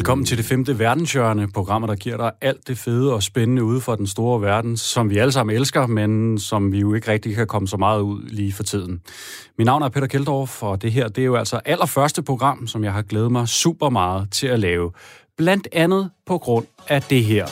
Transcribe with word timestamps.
Velkommen 0.00 0.24
til 0.24 0.38
det 0.38 0.44
femte 0.44 0.78
verdenshjørne, 0.78 1.48
programmet, 1.48 1.88
der 1.88 1.94
giver 1.94 2.16
dig 2.16 2.32
alt 2.40 2.68
det 2.68 2.78
fede 2.78 3.14
og 3.14 3.22
spændende 3.22 3.64
ude 3.64 3.80
for 3.80 3.96
den 3.96 4.06
store 4.06 4.42
verden, 4.42 4.76
som 4.76 5.10
vi 5.10 5.18
alle 5.18 5.32
sammen 5.32 5.56
elsker, 5.56 5.86
men 5.86 6.38
som 6.38 6.72
vi 6.72 6.78
jo 6.78 6.94
ikke 6.94 7.12
rigtig 7.12 7.34
kan 7.34 7.46
komme 7.46 7.68
så 7.68 7.76
meget 7.76 8.00
ud 8.00 8.22
lige 8.22 8.52
for 8.52 8.62
tiden. 8.62 9.00
Mit 9.58 9.64
navn 9.64 9.82
er 9.82 9.88
Peter 9.88 10.06
Keldorf, 10.06 10.62
og 10.62 10.82
det 10.82 10.92
her 10.92 11.08
det 11.08 11.22
er 11.22 11.26
jo 11.26 11.36
altså 11.36 11.60
allerførste 11.64 12.22
program, 12.22 12.66
som 12.66 12.84
jeg 12.84 12.92
har 12.92 13.02
glædet 13.02 13.32
mig 13.32 13.48
super 13.48 13.90
meget 13.90 14.30
til 14.30 14.46
at 14.46 14.58
lave. 14.58 14.92
Blandt 15.36 15.68
andet 15.72 16.10
på 16.26 16.38
grund 16.38 16.66
af 16.88 17.02
det 17.02 17.24
her. 17.24 17.46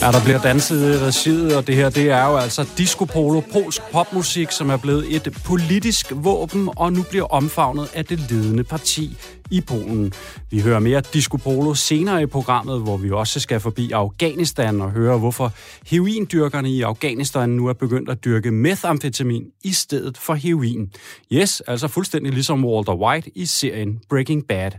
Ja, 0.00 0.12
der 0.12 0.24
bliver 0.24 0.42
danset 0.42 0.94
i 0.94 0.98
regiet, 0.98 1.56
og 1.56 1.66
det 1.66 1.74
her, 1.74 1.90
det 1.90 2.10
er 2.10 2.26
jo 2.26 2.36
altså 2.36 2.68
disco 2.78 3.04
polo, 3.04 3.40
polsk 3.52 3.82
popmusik, 3.92 4.50
som 4.50 4.70
er 4.70 4.76
blevet 4.76 5.16
et 5.16 5.38
politisk 5.44 6.12
våben, 6.14 6.68
og 6.76 6.92
nu 6.92 7.02
bliver 7.10 7.24
omfavnet 7.24 7.88
af 7.94 8.04
det 8.04 8.30
ledende 8.30 8.64
parti 8.64 9.16
i 9.50 9.60
Polen. 9.60 10.12
Vi 10.50 10.60
hører 10.60 10.78
mere 10.78 11.00
disco 11.00 11.36
polo 11.36 11.74
senere 11.74 12.22
i 12.22 12.26
programmet, 12.26 12.80
hvor 12.80 12.96
vi 12.96 13.10
også 13.10 13.40
skal 13.40 13.60
forbi 13.60 13.90
Afghanistan 13.92 14.80
og 14.80 14.90
høre, 14.90 15.18
hvorfor 15.18 15.52
heroindyrkerne 15.86 16.70
i 16.70 16.82
Afghanistan 16.82 17.48
nu 17.48 17.66
er 17.66 17.72
begyndt 17.72 18.10
at 18.10 18.24
dyrke 18.24 18.50
methamfetamin 18.50 19.44
i 19.64 19.72
stedet 19.72 20.18
for 20.18 20.34
heroin. 20.34 20.92
Yes, 21.32 21.60
altså 21.60 21.88
fuldstændig 21.88 22.32
ligesom 22.32 22.64
Walter 22.64 22.94
White 22.94 23.30
i 23.34 23.46
serien 23.46 24.00
Breaking 24.08 24.46
Bad. 24.48 24.70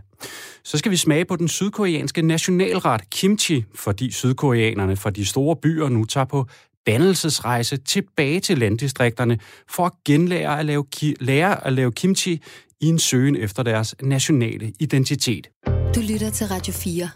Så 0.64 0.78
skal 0.78 0.90
vi 0.92 0.96
smage 0.96 1.24
på 1.24 1.36
den 1.36 1.48
sydkoreanske 1.48 2.22
nationalret 2.22 3.10
kimchi, 3.10 3.64
fordi 3.74 4.10
sydkoreanerne 4.12 4.96
fra 4.96 5.10
de 5.10 5.24
store 5.26 5.56
byer 5.56 5.88
nu 5.88 6.04
tager 6.04 6.24
på 6.24 6.46
dannelsesrejse 6.86 7.76
tilbage 7.76 8.40
til 8.40 8.58
landdistrikterne 8.58 9.38
for 9.70 9.86
at 9.86 9.92
genlære 10.04 10.58
at 10.58 10.66
lave, 10.66 10.84
ki- 10.96 11.14
lære 11.20 11.66
at 11.66 11.72
lave 11.72 11.92
kimchi 11.92 12.40
i 12.80 12.86
en 12.86 12.98
søgen 12.98 13.36
efter 13.36 13.62
deres 13.62 13.94
nationale 14.02 14.72
identitet. 14.80 15.48
Du 15.94 16.00
lytter 16.00 16.30
til 16.30 16.46
Radio 16.46 16.72
4. 16.72 17.08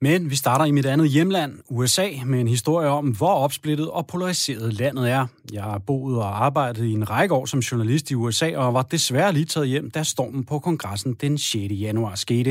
Men 0.00 0.30
vi 0.30 0.36
starter 0.36 0.64
i 0.64 0.70
mit 0.70 0.86
andet 0.86 1.08
hjemland, 1.08 1.58
USA, 1.68 2.08
med 2.26 2.40
en 2.40 2.48
historie 2.48 2.88
om, 2.88 3.08
hvor 3.08 3.34
opsplittet 3.34 3.90
og 3.90 4.06
polariseret 4.06 4.74
landet 4.74 5.10
er. 5.10 5.26
Jeg 5.52 5.62
har 5.62 5.78
boet 5.78 6.16
og 6.16 6.44
arbejdet 6.44 6.84
i 6.84 6.92
en 6.92 7.10
række 7.10 7.34
år 7.34 7.46
som 7.46 7.60
journalist 7.60 8.10
i 8.10 8.14
USA, 8.14 8.56
og 8.56 8.74
var 8.74 8.82
desværre 8.82 9.32
lige 9.32 9.44
taget 9.44 9.68
hjem, 9.68 9.90
da 9.90 10.02
stormen 10.02 10.44
på 10.44 10.58
kongressen 10.58 11.14
den 11.14 11.38
6. 11.38 11.54
januar 11.70 12.14
skete. 12.14 12.50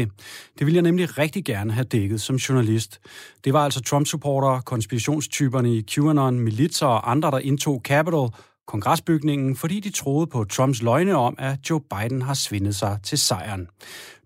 Det 0.59 0.65
ville 0.65 0.75
jeg 0.75 0.83
nemlig 0.83 1.17
rigtig 1.17 1.45
gerne 1.45 1.73
have 1.73 1.83
dækket 1.83 2.21
som 2.21 2.35
journalist. 2.35 2.99
Det 3.43 3.53
var 3.53 3.63
altså 3.63 3.81
Trump-supportere, 3.81 4.61
konspirationstyperne 4.61 5.75
i 5.75 5.81
QAnon, 5.81 6.39
militser 6.39 6.87
og 6.87 7.11
andre, 7.11 7.31
der 7.31 7.39
indtog 7.39 7.81
Capitol, 7.83 8.29
kongresbygningen, 8.67 9.55
fordi 9.55 9.79
de 9.79 9.89
troede 9.89 10.27
på 10.27 10.43
Trumps 10.43 10.81
løgne 10.81 11.15
om, 11.15 11.35
at 11.37 11.69
Joe 11.69 11.81
Biden 11.81 12.21
har 12.21 12.33
svindet 12.33 12.75
sig 12.75 12.99
til 13.03 13.17
sejren. 13.17 13.67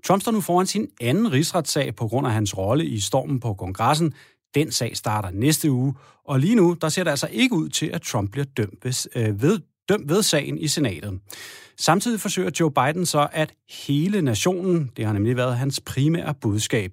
Trump 0.05 0.21
står 0.21 0.31
nu 0.31 0.41
foran 0.41 0.67
sin 0.67 0.87
anden 1.01 1.31
rigsretssag 1.31 1.95
på 1.95 2.07
grund 2.07 2.27
af 2.27 2.33
hans 2.33 2.57
rolle 2.57 2.85
i 2.85 2.99
stormen 2.99 3.39
på 3.39 3.53
kongressen. 3.53 4.13
Den 4.55 4.71
sag 4.71 4.97
starter 4.97 5.29
næste 5.31 5.71
uge, 5.71 5.93
og 6.25 6.39
lige 6.39 6.55
nu 6.55 6.75
der 6.81 6.89
ser 6.89 7.03
det 7.03 7.11
altså 7.11 7.27
ikke 7.31 7.55
ud 7.55 7.69
til, 7.69 7.85
at 7.85 8.01
Trump 8.01 8.31
bliver 8.31 8.45
dømt 8.45 8.85
ved, 8.85 8.93
øh, 9.15 9.41
ved, 9.41 9.59
dømt 9.89 10.09
ved 10.09 10.23
sagen 10.23 10.57
i 10.57 10.67
senatet. 10.67 11.19
Samtidig 11.77 12.19
forsøger 12.19 12.51
Joe 12.59 12.71
Biden 12.71 13.05
så, 13.05 13.27
at 13.31 13.53
hele 13.87 14.21
nationen, 14.21 14.91
det 14.97 15.05
har 15.05 15.13
nemlig 15.13 15.37
været 15.37 15.57
hans 15.57 15.81
primære 15.85 16.33
budskab, 16.41 16.91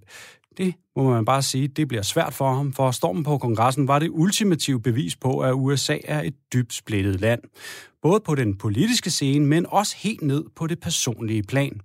det 0.58 0.74
må 0.96 1.10
man 1.10 1.24
bare 1.24 1.42
sige, 1.42 1.68
det 1.68 1.88
bliver 1.88 2.02
svært 2.02 2.34
for 2.34 2.54
ham, 2.54 2.72
for 2.72 2.90
stormen 2.90 3.24
på 3.24 3.38
kongressen 3.38 3.88
var 3.88 3.98
det 3.98 4.08
ultimative 4.12 4.82
bevis 4.82 5.16
på, 5.16 5.40
at 5.40 5.52
USA 5.52 5.96
er 6.04 6.22
et 6.22 6.34
dybt 6.52 6.72
splittet 6.72 7.20
land. 7.20 7.40
Både 8.02 8.20
på 8.20 8.34
den 8.34 8.54
politiske 8.54 9.10
scene, 9.10 9.46
men 9.46 9.66
også 9.68 9.96
helt 9.98 10.22
ned 10.22 10.44
på 10.56 10.66
det 10.66 10.80
personlige 10.80 11.42
plan. 11.42 11.80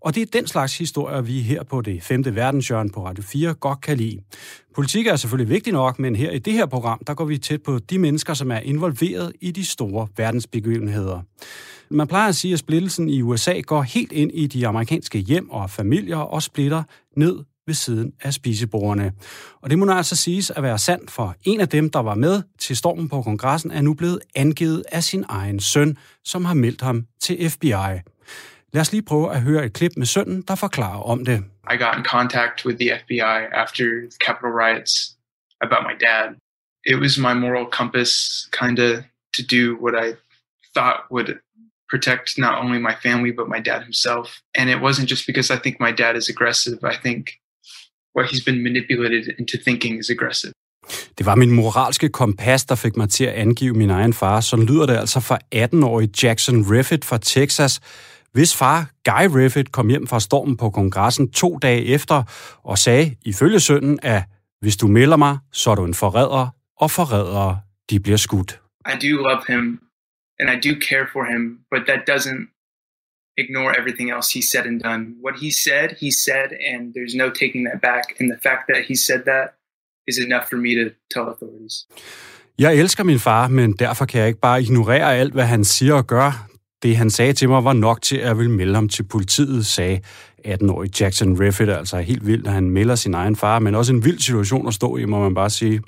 Og 0.00 0.14
det 0.14 0.20
er 0.22 0.26
den 0.32 0.46
slags 0.46 0.78
historier, 0.78 1.20
vi 1.20 1.40
her 1.40 1.62
på 1.62 1.80
det 1.80 2.02
femte 2.02 2.34
verdenshjørne 2.34 2.90
på 2.90 3.06
Radio 3.06 3.22
4 3.22 3.54
godt 3.54 3.80
kan 3.80 3.96
lide. 3.96 4.18
Politik 4.74 5.06
er 5.06 5.16
selvfølgelig 5.16 5.54
vigtig 5.54 5.72
nok, 5.72 5.98
men 5.98 6.16
her 6.16 6.30
i 6.30 6.38
det 6.38 6.52
her 6.52 6.66
program, 6.66 7.02
der 7.06 7.14
går 7.14 7.24
vi 7.24 7.38
tæt 7.38 7.62
på 7.62 7.78
de 7.78 7.98
mennesker, 7.98 8.34
som 8.34 8.50
er 8.50 8.58
involveret 8.58 9.32
i 9.40 9.50
de 9.50 9.64
store 9.64 10.08
verdensbegivenheder. 10.16 11.20
Man 11.90 12.06
plejer 12.06 12.28
at 12.28 12.36
sige, 12.36 12.52
at 12.52 12.58
splittelsen 12.58 13.08
i 13.08 13.22
USA 13.22 13.60
går 13.60 13.82
helt 13.82 14.12
ind 14.12 14.30
i 14.34 14.46
de 14.46 14.66
amerikanske 14.66 15.18
hjem 15.18 15.50
og 15.50 15.70
familier 15.70 16.16
og 16.16 16.42
splitter 16.42 16.82
ned 17.16 17.38
ved 17.66 17.74
siden 17.74 18.12
af 18.22 18.32
spisebordene. 18.32 19.12
Og 19.62 19.70
det 19.70 19.78
må 19.78 19.84
nu 19.84 19.92
altså 19.92 20.16
siges 20.16 20.50
at 20.50 20.62
være 20.62 20.78
sandt, 20.78 21.10
for 21.10 21.36
en 21.42 21.60
af 21.60 21.68
dem, 21.68 21.90
der 21.90 21.98
var 21.98 22.14
med 22.14 22.42
til 22.58 22.76
stormen 22.76 23.08
på 23.08 23.22
kongressen, 23.22 23.70
er 23.70 23.80
nu 23.80 23.94
blevet 23.94 24.20
angivet 24.34 24.84
af 24.92 25.04
sin 25.04 25.24
egen 25.28 25.60
søn, 25.60 25.96
som 26.24 26.44
har 26.44 26.54
meldt 26.54 26.80
ham 26.80 27.06
til 27.22 27.50
FBI. 27.50 28.00
Lad 28.72 28.80
os 28.80 28.92
lige 28.92 29.02
prøve 29.02 29.34
at 29.34 29.42
høre 29.42 29.64
et 29.64 29.72
klip 29.72 29.92
med 29.96 30.06
sønnen, 30.06 30.42
der 30.48 30.54
forklarer 30.54 31.02
om 31.02 31.24
det. 31.24 31.44
I 31.70 31.76
got 31.76 31.98
in 31.98 32.04
contact 32.04 32.64
with 32.66 32.78
the 32.78 32.90
FBI 33.00 33.38
after 33.62 33.84
the 33.84 34.18
Capitol 34.26 34.52
riots 34.62 34.92
about 35.60 35.82
my 35.90 35.96
dad. 36.08 36.26
It 36.86 36.98
was 37.04 37.18
my 37.18 37.34
moral 37.34 37.66
compass 37.78 38.12
kind 38.60 38.78
of 38.78 38.92
to 39.36 39.42
do 39.56 39.62
what 39.84 39.94
I 40.06 40.08
thought 40.74 40.98
would 41.10 41.30
protect 41.92 42.38
not 42.38 42.54
only 42.62 42.78
my 42.78 42.94
family 43.06 43.32
but 43.38 43.46
my 43.48 43.60
dad 43.60 43.82
himself. 43.82 44.26
And 44.58 44.70
it 44.70 44.80
wasn't 44.80 45.08
just 45.08 45.26
because 45.26 45.48
I 45.54 45.58
think 45.62 45.74
my 45.78 45.92
dad 46.02 46.16
is 46.16 46.28
aggressive. 46.28 46.78
I 46.94 46.96
think 47.04 47.22
what 48.16 48.24
he's 48.30 48.44
been 48.44 48.62
manipulated 48.62 49.24
into 49.38 49.56
thinking 49.66 49.98
is 50.00 50.10
aggressive. 50.10 50.52
Det 51.18 51.26
var 51.26 51.34
min 51.34 51.50
moralske 51.50 52.08
kompas, 52.08 52.64
der 52.64 52.74
fik 52.74 52.96
mig 52.96 53.10
til 53.10 53.24
at 53.24 53.32
angive 53.32 53.74
min 53.74 53.90
egen 53.90 54.12
far. 54.12 54.40
Så 54.40 54.56
lyder 54.56 54.86
det 54.86 54.96
altså 54.96 55.20
fra 55.20 55.38
18-årige 55.54 56.10
Jackson 56.22 56.64
Riffit 56.72 57.04
fra 57.04 57.18
Texas, 57.18 57.80
hvis 58.32 58.56
far, 58.56 58.90
Guy 59.04 59.38
Riffit, 59.38 59.72
kom 59.72 59.88
hjem 59.88 60.06
fra 60.06 60.20
stormen 60.20 60.56
på 60.56 60.70
kongressen 60.70 61.30
to 61.30 61.58
dage 61.58 61.84
efter 61.84 62.22
og 62.62 62.78
sagde, 62.78 63.16
ifølge 63.24 63.60
sønnen, 63.60 63.98
at 64.02 64.22
hvis 64.60 64.76
du 64.76 64.86
melder 64.86 65.16
mig, 65.16 65.38
så 65.52 65.70
er 65.70 65.74
du 65.74 65.84
en 65.84 65.94
forræder, 65.94 66.48
og 66.76 66.90
forrædere, 66.90 67.60
de 67.90 68.00
bliver 68.00 68.16
skudt. 68.16 68.60
I 68.86 69.08
do 69.08 69.16
love 69.16 69.42
him 69.48 69.80
and 70.40 70.50
I 70.54 70.68
do 70.68 70.80
care 70.88 71.06
for 71.12 71.24
him, 71.32 71.42
but 71.70 71.82
that 71.88 72.00
doesn't 72.10 72.42
ignore 73.36 73.72
everything 73.80 74.10
else 74.10 74.38
he 74.38 74.42
said 74.42 74.64
and 74.66 74.80
done. 74.80 75.02
What 75.24 75.34
he 75.44 75.50
said, 75.50 75.88
he 76.00 76.10
said, 76.10 76.48
and 76.70 76.80
there's 76.94 77.16
no 77.16 77.30
taking 77.42 77.62
that 77.68 77.80
back. 77.80 78.04
And 78.18 78.26
the 78.34 78.40
fact 78.48 78.62
that 78.70 78.80
he 78.88 78.96
said 78.96 79.20
that 79.32 79.46
is 80.08 80.18
enough 80.26 80.46
for 80.50 80.56
me 80.56 80.70
to 80.80 80.84
tell 81.14 81.26
authorities. 81.34 81.74
Jeg 82.58 82.76
elsker 82.76 83.04
min 83.04 83.18
far, 83.18 83.48
men 83.48 83.72
derfor 83.72 84.04
kan 84.04 84.20
jeg 84.20 84.28
ikke 84.28 84.40
bare 84.40 84.62
ignorere 84.62 85.16
alt, 85.16 85.32
hvad 85.32 85.44
han 85.44 85.64
siger 85.64 85.94
og 85.94 86.06
gør. 86.06 86.48
Det, 86.82 86.96
han 86.96 87.10
sagde 87.10 87.32
til 87.32 87.48
mig, 87.48 87.64
var 87.64 87.72
nok 87.72 88.02
til, 88.02 88.16
at 88.16 88.26
jeg 88.26 88.38
ville 88.38 88.52
melde 88.52 88.74
ham 88.74 88.88
til 88.88 89.02
politiet, 89.02 89.66
sagde 89.66 90.00
18-årig 90.46 91.00
Jackson 91.00 91.40
Riffit. 91.40 91.68
Altså 91.68 91.96
helt 91.96 92.26
vildt, 92.26 92.46
at 92.46 92.52
han 92.52 92.70
melder 92.70 92.94
sin 92.94 93.14
egen 93.14 93.36
far, 93.36 93.58
men 93.58 93.74
også 93.74 93.92
en 93.92 94.04
vild 94.04 94.18
situation 94.18 94.68
at 94.68 94.74
stå 94.74 94.96
i, 94.96 95.04
må 95.04 95.20
man 95.20 95.34
bare 95.34 95.50
sige. 95.50 95.82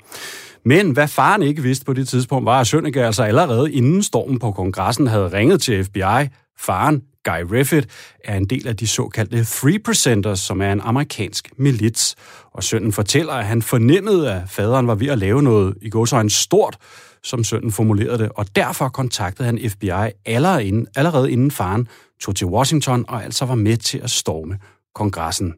Men 0.65 0.91
hvad 0.91 1.07
faren 1.07 1.43
ikke 1.43 1.61
vidste 1.61 1.85
på 1.85 1.93
det 1.93 2.07
tidspunkt, 2.07 2.45
var, 2.45 2.59
at 2.59 2.67
Sønneke 2.67 3.05
altså 3.05 3.23
allerede 3.23 3.73
inden 3.73 4.03
stormen 4.03 4.39
på 4.39 4.51
kongressen 4.51 5.07
havde 5.07 5.27
ringet 5.27 5.61
til 5.61 5.85
FBI. 5.85 6.29
Faren, 6.59 7.01
Guy 7.25 7.41
Riffit, 7.51 7.87
er 8.23 8.37
en 8.37 8.45
del 8.45 8.67
af 8.67 8.77
de 8.77 8.87
såkaldte 8.87 9.45
Free 9.45 9.79
Presenters, 9.79 10.39
som 10.39 10.61
er 10.61 10.71
en 10.71 10.81
amerikansk 10.81 11.49
milits. 11.57 12.15
Og 12.53 12.63
sønnen 12.63 12.91
fortæller, 12.91 13.33
at 13.33 13.45
han 13.45 13.61
fornemmede, 13.61 14.33
at 14.33 14.41
faderen 14.49 14.87
var 14.87 14.95
ved 14.95 15.07
at 15.07 15.17
lave 15.17 15.43
noget 15.43 15.77
i 15.81 15.89
gåsøjne 15.89 16.29
stort, 16.29 16.77
som 17.23 17.43
sønnen 17.43 17.71
formulerede 17.71 18.17
det, 18.17 18.29
og 18.35 18.55
derfor 18.55 18.89
kontaktede 18.89 19.45
han 19.45 19.69
FBI 19.69 20.11
allerede 20.25 20.65
inden, 20.65 20.87
allerede 20.95 21.31
inden 21.31 21.51
faren 21.51 21.87
tog 22.21 22.35
til 22.35 22.47
Washington 22.47 23.05
og 23.07 23.23
altså 23.23 23.45
var 23.45 23.55
med 23.55 23.77
til 23.77 23.97
at 23.97 24.09
storme 24.09 24.57
kongressen. 24.95 25.53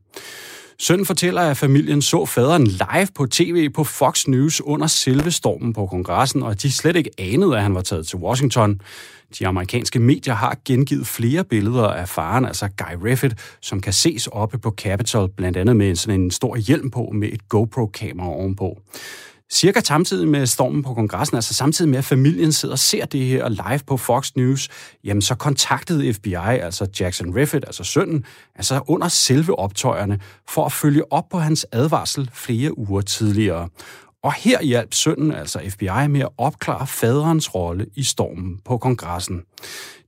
Sønnen 0.79 1.05
fortæller, 1.05 1.41
at 1.41 1.57
familien 1.57 2.01
så 2.01 2.25
faderen 2.25 2.67
live 2.67 3.07
på 3.15 3.25
tv 3.25 3.69
på 3.69 3.83
Fox 3.83 4.27
News 4.27 4.61
under 4.61 4.87
selve 4.87 5.31
stormen 5.31 5.73
på 5.73 5.85
kongressen, 5.85 6.43
og 6.43 6.51
at 6.51 6.61
de 6.61 6.71
slet 6.71 6.95
ikke 6.95 7.09
anede, 7.17 7.55
at 7.55 7.63
han 7.63 7.75
var 7.75 7.81
taget 7.81 8.07
til 8.07 8.17
Washington. 8.17 8.81
De 9.39 9.47
amerikanske 9.47 9.99
medier 9.99 10.33
har 10.33 10.57
gengivet 10.65 11.07
flere 11.07 11.43
billeder 11.43 11.87
af 11.87 12.09
faren, 12.09 12.45
altså 12.45 12.67
Guy 12.77 13.07
Riffit, 13.07 13.35
som 13.61 13.81
kan 13.81 13.93
ses 13.93 14.27
oppe 14.27 14.57
på 14.57 14.71
Capitol, 14.71 15.29
blandt 15.29 15.57
andet 15.57 15.75
med 15.75 15.95
sådan 15.95 16.21
en 16.21 16.31
stor 16.31 16.55
hjelm 16.55 16.91
på 16.91 17.11
med 17.13 17.29
et 17.33 17.49
GoPro-kamera 17.49 18.27
ovenpå. 18.27 18.81
Cirka 19.51 19.79
samtidig 19.79 20.27
med 20.27 20.45
stormen 20.45 20.83
på 20.83 20.93
kongressen, 20.93 21.35
altså 21.35 21.53
samtidig 21.53 21.89
med, 21.89 21.97
at 21.97 22.05
familien 22.05 22.51
sidder 22.51 22.73
og 22.73 22.79
ser 22.79 23.05
det 23.05 23.25
her 23.25 23.49
live 23.49 23.79
på 23.87 23.97
Fox 23.97 24.31
News, 24.35 24.69
jamen 25.03 25.21
så 25.21 25.35
kontaktede 25.35 26.13
FBI, 26.13 26.33
altså 26.35 26.87
Jackson 26.99 27.35
Riffet, 27.35 27.65
altså 27.67 27.83
sønnen, 27.83 28.25
altså 28.55 28.81
under 28.87 29.07
selve 29.07 29.59
optøjerne, 29.59 30.19
for 30.49 30.65
at 30.65 30.71
følge 30.71 31.13
op 31.13 31.29
på 31.31 31.39
hans 31.39 31.65
advarsel 31.71 32.29
flere 32.33 32.77
uger 32.77 33.01
tidligere. 33.01 33.69
Og 34.23 34.33
her 34.33 34.63
hjalp 34.63 34.93
sønnen, 34.93 35.31
altså 35.31 35.59
FBI, 35.69 36.07
med 36.09 36.21
at 36.21 36.29
opklare 36.37 36.87
faderens 36.87 37.55
rolle 37.55 37.85
i 37.95 38.03
stormen 38.03 38.59
på 38.65 38.77
kongressen. 38.77 39.43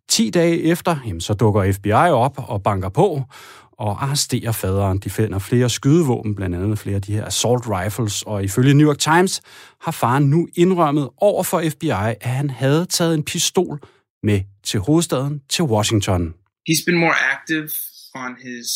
10 0.10 0.30
dage 0.30 0.64
efter, 0.64 0.96
jamen, 1.06 1.22
så 1.22 1.34
dukker 1.34 1.72
FBI 1.72 2.12
op 2.26 2.36
og 2.38 2.64
banker 2.64 2.90
på, 2.90 3.24
og 3.72 4.04
arresterer 4.04 4.52
faderen. 4.52 4.98
De 4.98 5.10
finder 5.10 5.40
flere 5.40 5.70
skydevåben, 5.70 6.36
blandt 6.36 6.56
andet 6.56 6.80
flere 6.80 6.96
af 6.96 7.02
de 7.02 7.14
her 7.14 7.26
assault 7.26 7.64
rifles, 7.68 8.22
og 8.22 8.44
ifølge 8.44 8.74
New 8.74 8.88
York 8.88 8.98
Times 8.98 9.42
har 9.82 9.92
faren 9.92 10.24
nu 10.30 10.48
indrømmet 10.56 11.10
over 11.18 11.44
for 11.44 11.64
FBI, 11.70 11.90
at 11.90 12.18
han 12.24 12.50
havde 12.50 12.86
taget 12.86 13.14
en 13.14 13.24
pistol 13.24 13.80
med 14.24 14.42
til 14.64 14.80
hovedstaden, 14.80 15.42
til 15.50 15.64
Washington. 15.64 16.34
He's 16.70 16.84
been 16.86 16.98
more 16.98 17.16
active 17.34 17.70
on 18.16 18.36
his 18.48 18.68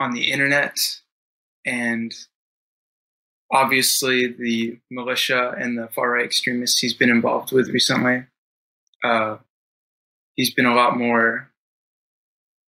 on 0.00 0.10
the 0.16 0.24
internet 0.34 0.76
and 1.64 2.10
obviously 3.50 4.18
the 4.44 4.80
militia 4.90 5.42
and 5.62 5.70
the 5.78 5.88
far 5.94 6.08
right 6.14 6.26
extremists 6.32 6.80
he's 6.82 6.96
been 6.98 7.12
involved 7.18 7.52
with 7.56 7.66
recently. 7.78 8.16
Uh, 9.04 9.36
he's 10.36 10.54
been 10.54 10.66
a 10.66 10.74
lot 10.74 10.96
more 10.96 11.50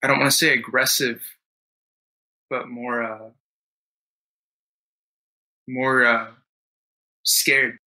I 0.03 0.07
don't 0.07 0.21
want 0.21 0.31
to 0.31 0.37
say 0.37 0.53
aggressive, 0.53 1.23
but 2.49 2.69
more 2.69 3.03
uh, 3.03 3.31
more 5.67 6.05
uh, 6.05 6.29
scared. 7.25 7.79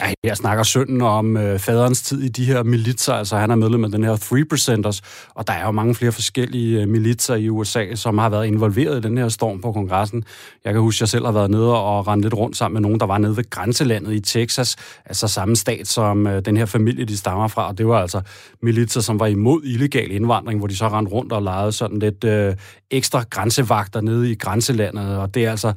Ja, 0.00 0.12
jeg 0.24 0.36
snakker 0.36 0.64
sønnen 0.64 1.02
om 1.02 1.36
øh, 1.36 1.58
faderens 1.58 2.02
tid 2.02 2.22
i 2.22 2.28
de 2.28 2.44
her 2.44 2.62
militser, 2.62 3.12
altså 3.12 3.36
han 3.36 3.50
er 3.50 3.54
medlem 3.54 3.84
af 3.84 3.90
den 3.90 4.04
her 4.04 4.16
3%ers, 4.16 5.02
og 5.34 5.46
der 5.46 5.52
er 5.52 5.64
jo 5.64 5.70
mange 5.70 5.94
flere 5.94 6.12
forskellige 6.12 6.82
øh, 6.82 6.88
militser 6.88 7.34
i 7.34 7.48
USA, 7.48 7.94
som 7.94 8.18
har 8.18 8.28
været 8.28 8.46
involveret 8.46 8.98
i 8.98 9.08
den 9.08 9.18
her 9.18 9.28
storm 9.28 9.60
på 9.60 9.72
kongressen. 9.72 10.24
Jeg 10.64 10.72
kan 10.72 10.82
huske, 10.82 10.96
at 10.96 11.00
jeg 11.00 11.08
selv 11.08 11.24
har 11.24 11.32
været 11.32 11.50
nede 11.50 11.82
og 11.82 12.06
rendt 12.06 12.24
lidt 12.24 12.34
rundt 12.34 12.56
sammen 12.56 12.74
med 12.74 12.80
nogen, 12.82 13.00
der 13.00 13.06
var 13.06 13.18
nede 13.18 13.36
ved 13.36 13.50
grænselandet 13.50 14.12
i 14.12 14.20
Texas, 14.20 14.76
altså 15.06 15.28
samme 15.28 15.56
stat 15.56 15.88
som 15.88 16.26
øh, 16.26 16.44
den 16.44 16.56
her 16.56 16.66
familie, 16.66 17.04
de 17.04 17.16
stammer 17.16 17.48
fra, 17.48 17.68
og 17.68 17.78
det 17.78 17.88
var 17.88 18.00
altså 18.00 18.20
militser, 18.62 19.00
som 19.00 19.20
var 19.20 19.26
imod 19.26 19.62
illegal 19.64 20.10
indvandring, 20.10 20.58
hvor 20.58 20.68
de 20.68 20.76
så 20.76 20.88
rendte 20.88 21.12
rundt 21.12 21.32
og 21.32 21.42
legede 21.42 21.72
sådan 21.72 21.98
lidt 21.98 22.24
øh, 22.24 22.54
ekstra 22.90 23.24
grænsevagter 23.30 24.00
nede 24.00 24.30
i 24.30 24.34
grænselandet, 24.34 25.18
og 25.18 25.34
det 25.34 25.44
er 25.44 25.50
altså 25.50 25.72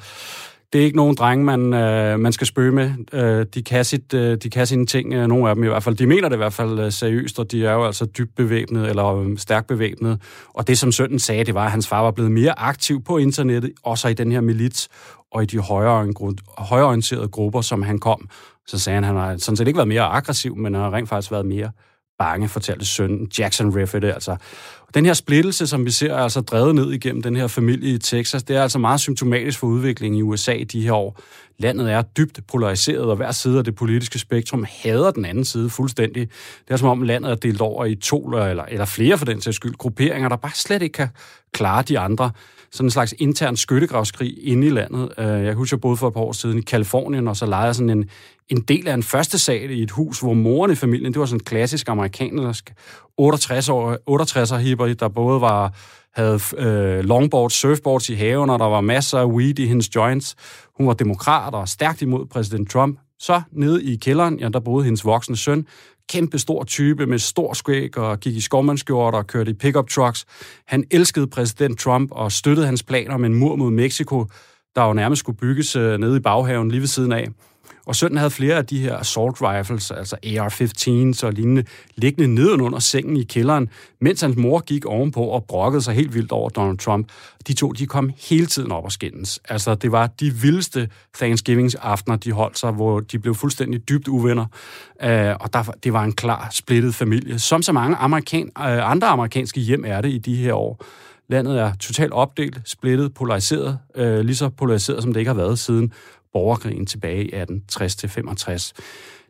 det 0.73 0.81
er 0.81 0.85
ikke 0.85 0.97
nogen 0.97 1.15
drenge, 1.15 1.45
man, 1.45 1.73
øh, 1.73 2.19
man 2.19 2.31
skal 2.31 2.47
spøge 2.47 2.71
med. 2.71 2.91
Øh, 3.13 3.45
de, 3.53 3.63
kan 3.63 3.85
sit, 3.85 4.13
øh, 4.13 4.37
de 4.37 4.49
kan 4.49 4.67
sine 4.67 4.85
ting, 4.85 5.13
øh, 5.13 5.27
nogle 5.27 5.49
af 5.49 5.55
dem 5.55 5.63
i 5.63 5.67
hvert 5.67 5.83
fald. 5.83 5.95
De 5.95 6.07
mener 6.07 6.29
det 6.29 6.35
i 6.35 6.37
hvert 6.37 6.53
fald 6.53 6.79
øh, 6.79 6.91
seriøst, 6.91 7.39
og 7.39 7.51
de 7.51 7.65
er 7.65 7.73
jo 7.73 7.85
altså 7.85 8.05
dybt 8.05 8.35
bevæbnet, 8.35 8.89
eller 8.89 9.15
øh, 9.15 9.37
stærkt 9.37 9.67
bevæbnet. 9.67 10.21
Og 10.53 10.67
det, 10.67 10.77
som 10.77 10.91
sønnen 10.91 11.19
sagde, 11.19 11.43
det 11.43 11.53
var, 11.53 11.65
at 11.65 11.71
hans 11.71 11.87
far 11.87 12.01
var 12.01 12.11
blevet 12.11 12.31
mere 12.31 12.59
aktiv 12.59 13.03
på 13.03 13.17
internettet, 13.17 13.71
også 13.83 14.07
i 14.07 14.13
den 14.13 14.31
her 14.31 14.41
milits, 14.41 14.89
og 15.31 15.43
i 15.43 15.45
de 15.45 15.59
højreorienterede 16.57 17.27
grupper, 17.27 17.61
som 17.61 17.83
han 17.83 17.99
kom. 17.99 18.29
Så 18.67 18.79
sagde 18.79 18.95
han, 18.95 19.03
at 19.03 19.07
han 19.07 19.17
har 19.17 19.37
sådan 19.37 19.57
set 19.57 19.67
ikke 19.67 19.77
været 19.77 19.87
mere 19.87 20.03
aggressiv, 20.03 20.55
men 20.55 20.73
han 20.73 20.83
har 20.83 20.93
rent 20.93 21.09
faktisk 21.09 21.31
været 21.31 21.45
mere 21.45 21.71
bange, 22.19 22.49
fortalte 22.49 22.85
sønnen 22.85 23.31
Jackson 23.39 23.75
Riffett. 23.75 24.05
Altså. 24.05 24.35
Den 24.93 25.05
her 25.05 25.13
splittelse, 25.13 25.67
som 25.67 25.85
vi 25.85 25.91
ser, 25.91 26.15
altså 26.15 26.41
drevet 26.41 26.75
ned 26.75 26.91
igennem 26.91 27.21
den 27.21 27.35
her 27.35 27.47
familie 27.47 27.93
i 27.93 27.97
Texas. 27.97 28.43
Det 28.43 28.55
er 28.55 28.63
altså 28.63 28.79
meget 28.79 28.99
symptomatisk 28.99 29.59
for 29.59 29.67
udviklingen 29.67 30.19
i 30.19 30.21
USA 30.21 30.51
i 30.51 30.63
de 30.63 30.81
her 30.81 30.93
år. 30.93 31.19
Landet 31.59 31.91
er 31.91 32.01
dybt 32.01 32.39
polariseret, 32.47 33.05
og 33.05 33.15
hver 33.15 33.31
side 33.31 33.57
af 33.57 33.63
det 33.63 33.75
politiske 33.75 34.19
spektrum 34.19 34.65
hader 34.83 35.11
den 35.11 35.25
anden 35.25 35.45
side 35.45 35.69
fuldstændig. 35.69 36.29
Det 36.67 36.73
er 36.73 36.77
som 36.77 36.87
om 36.87 37.01
landet 37.01 37.31
er 37.31 37.35
delt 37.35 37.61
over 37.61 37.85
i 37.85 37.95
to 37.95 38.25
eller, 38.25 38.65
eller 38.65 38.85
flere 38.85 39.17
for 39.17 39.25
den 39.25 39.41
sags 39.41 39.55
skyld 39.55 39.75
grupperinger, 39.75 40.29
der 40.29 40.35
bare 40.35 40.51
slet 40.55 40.81
ikke 40.81 40.93
kan 40.93 41.07
klare 41.53 41.81
de 41.81 41.99
andre 41.99 42.31
sådan 42.71 42.87
en 42.87 42.91
slags 42.91 43.13
intern 43.17 43.55
skyttegravskrig 43.55 44.47
inde 44.47 44.67
i 44.67 44.69
landet. 44.69 45.11
Øh, 45.17 45.25
jeg 45.25 45.53
husker, 45.53 45.77
jeg 45.77 45.81
boede 45.81 45.97
for 45.97 46.07
et 46.07 46.13
par 46.13 46.21
år 46.21 46.31
siden 46.31 46.57
i 46.57 46.61
Kalifornien, 46.61 47.27
og 47.27 47.37
så 47.37 47.45
lejede 47.45 47.65
jeg 47.65 47.75
sådan 47.75 47.89
en, 47.89 48.09
en 48.49 48.61
del 48.61 48.87
af 48.87 48.93
en 48.93 49.03
første 49.03 49.39
sal 49.39 49.71
i 49.71 49.83
et 49.83 49.91
hus, 49.91 50.19
hvor 50.19 50.33
moren 50.33 50.71
i 50.71 50.75
familien, 50.75 51.13
det 51.13 51.19
var 51.19 51.25
sådan 51.25 51.39
en 51.39 51.43
klassisk 51.43 51.89
amerikansk 51.89 52.73
68 53.17 53.69
år, 53.69 53.97
68'er 54.09 54.57
hipper, 54.57 54.93
der 54.93 55.07
både 55.07 55.41
var 55.41 55.73
havde 56.13 56.39
øh, 56.57 56.99
longboards, 56.99 57.53
surfboards 57.53 58.09
i 58.09 58.13
haven, 58.13 58.49
og 58.49 58.59
der 58.59 58.65
var 58.65 58.81
masser 58.81 59.19
af 59.19 59.25
weed 59.25 59.59
i 59.59 59.65
hendes 59.67 59.95
joints. 59.95 60.35
Hun 60.77 60.87
var 60.87 60.93
demokrat 60.93 61.53
og 61.53 61.67
stærkt 61.67 62.01
imod 62.01 62.25
præsident 62.25 62.71
Trump. 62.71 62.99
Så 63.19 63.41
nede 63.51 63.83
i 63.83 63.95
kælderen, 63.95 64.39
ja, 64.39 64.49
der 64.49 64.59
boede 64.59 64.85
hendes 64.85 65.05
voksne 65.05 65.37
søn, 65.37 65.65
kæmpe 66.09 66.39
stor 66.39 66.63
type 66.63 67.05
med 67.05 67.19
stor 67.19 67.53
skæg 67.53 67.97
og 67.97 68.19
gik 68.19 68.35
i 68.35 68.41
skovmandskjort 68.41 69.13
og 69.13 69.27
kørte 69.27 69.51
i 69.51 69.53
pickup 69.53 69.89
trucks. 69.89 70.25
Han 70.67 70.83
elskede 70.91 71.27
præsident 71.27 71.79
Trump 71.79 72.11
og 72.11 72.31
støttede 72.31 72.65
hans 72.65 72.83
planer 72.83 73.13
om 73.13 73.25
en 73.25 73.35
mur 73.35 73.55
mod 73.55 73.71
Mexico, 73.71 74.25
der 74.75 74.85
jo 74.85 74.93
nærmest 74.93 75.19
skulle 75.19 75.37
bygges 75.37 75.75
øh, 75.75 75.99
nede 75.99 76.17
i 76.17 76.19
baghaven 76.19 76.71
lige 76.71 76.81
ved 76.81 76.87
siden 76.87 77.11
af. 77.11 77.27
Og 77.89 77.95
sønnen 77.95 78.17
havde 78.17 78.31
flere 78.31 78.55
af 78.55 78.65
de 78.65 78.79
her 78.79 78.97
assault 78.97 79.37
rifles, 79.41 79.91
altså 79.91 80.15
AR-15's 80.15 81.25
og 81.25 81.33
lignende, 81.33 81.63
liggende 81.95 82.35
nedenunder 82.35 82.79
sengen 82.79 83.17
i 83.17 83.23
kælderen, 83.23 83.69
mens 84.01 84.21
hans 84.21 84.37
mor 84.37 84.59
gik 84.59 84.85
ovenpå 84.85 85.21
og 85.21 85.45
brokkede 85.45 85.81
sig 85.81 85.93
helt 85.93 86.13
vildt 86.13 86.31
over 86.31 86.49
Donald 86.49 86.77
Trump. 86.77 87.07
De 87.47 87.53
to, 87.53 87.71
de 87.71 87.85
kom 87.85 88.11
hele 88.29 88.45
tiden 88.45 88.71
op 88.71 88.85
og 88.85 88.91
skændes. 88.91 89.39
Altså, 89.49 89.75
det 89.75 89.91
var 89.91 90.07
de 90.07 90.33
vildeste 90.33 90.89
Thanksgivings-aftener, 91.17 92.15
de 92.15 92.31
holdt 92.31 92.59
sig, 92.59 92.71
hvor 92.71 92.99
de 92.99 93.19
blev 93.19 93.35
fuldstændig 93.35 93.89
dybt 93.89 94.07
uvenner. 94.07 94.45
Uh, 95.03 95.09
og 95.39 95.53
der, 95.53 95.63
det 95.83 95.93
var 95.93 96.03
en 96.03 96.13
klar 96.13 96.47
splittet 96.51 96.95
familie, 96.95 97.39
som 97.39 97.61
så 97.61 97.71
mange 97.71 97.95
amerikan, 97.95 98.45
øh, 98.45 98.91
andre 98.91 99.07
amerikanske 99.07 99.59
hjem 99.59 99.83
er 99.87 100.01
det 100.01 100.09
i 100.09 100.17
de 100.17 100.35
her 100.35 100.53
år. 100.53 100.85
Landet 101.29 101.59
er 101.59 101.73
totalt 101.79 102.11
opdelt, 102.11 102.59
splittet, 102.65 103.13
polariseret, 103.13 103.79
øh, 103.95 104.19
lige 104.19 104.35
så 104.35 104.49
polariseret, 104.49 105.03
som 105.03 105.13
det 105.13 105.19
ikke 105.19 105.29
har 105.29 105.35
været 105.35 105.59
siden 105.59 105.93
borgerkrigen 106.33 106.85
tilbage 106.85 107.25
i 107.25 107.33
1860-65. 107.33 108.71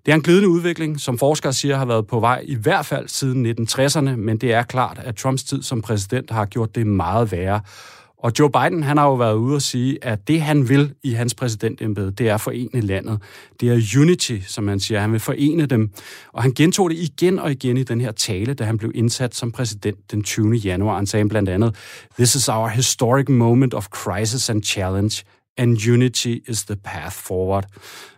Det 0.06 0.12
er 0.12 0.16
en 0.16 0.22
glidende 0.22 0.50
udvikling, 0.50 1.00
som 1.00 1.18
forskere 1.18 1.54
siger 1.54 1.78
har 1.78 1.86
været 1.86 2.07
på 2.07 2.19
vej 2.19 2.42
i 2.46 2.56
hvert 2.56 2.86
fald 2.86 3.07
siden 3.07 3.46
1960'erne, 3.46 4.16
men 4.16 4.38
det 4.38 4.54
er 4.54 4.63
klart, 4.63 5.00
at 5.04 5.16
Trumps 5.16 5.44
tid 5.44 5.63
som 5.63 5.81
præsident 5.81 6.31
har 6.31 6.46
gjort 6.46 6.75
det 6.75 6.88
meget 6.88 7.31
værre. 7.31 7.62
Og 8.24 8.31
Joe 8.40 8.50
Biden, 8.51 8.84
han 8.84 8.98
har 8.98 9.06
jo 9.06 9.13
været 9.13 9.36
ude 9.36 9.56
og 9.56 9.62
sige, 9.62 9.98
at 10.01 10.28
det 10.28 10.42
han 10.42 10.69
vil 10.69 10.94
i 11.04 11.13
hans 11.13 11.36
præsidentembede, 11.36 12.12
det 12.12 12.30
er 12.30 12.34
at 12.34 12.42
forene 12.42 12.81
landet. 12.81 13.22
Det 13.60 13.69
er 13.69 14.00
unity, 14.01 14.38
som 14.48 14.68
han 14.68 14.80
siger. 14.80 15.00
Han 15.00 15.12
vil 15.12 15.19
forene 15.19 15.66
dem. 15.66 15.92
Og 16.34 16.44
han 16.44 16.54
gentog 16.54 16.90
det 16.90 16.98
igen 16.98 17.40
og 17.40 17.51
igen 17.51 17.78
i 17.78 17.84
den 17.84 18.01
her 18.01 18.12
tale, 18.12 18.54
da 18.54 18.63
han 18.63 18.78
blev 18.78 18.92
indsat 18.96 19.36
som 19.36 19.51
præsident 19.51 20.12
den 20.12 20.24
20. 20.24 20.56
januar. 20.56 20.96
Han 20.96 21.07
sagde 21.07 21.30
blandt 21.30 21.50
andet, 21.50 21.75
This 22.18 22.36
is 22.36 22.50
our 22.50 22.68
historic 22.68 23.30
moment 23.30 23.74
of 23.74 23.88
crisis 23.88 24.50
and 24.50 24.63
challenge 24.63 25.24
and 25.59 25.77
unity 25.89 26.38
is 26.47 26.63
the 26.63 26.75
path 26.75 27.15
forward. 27.15 27.63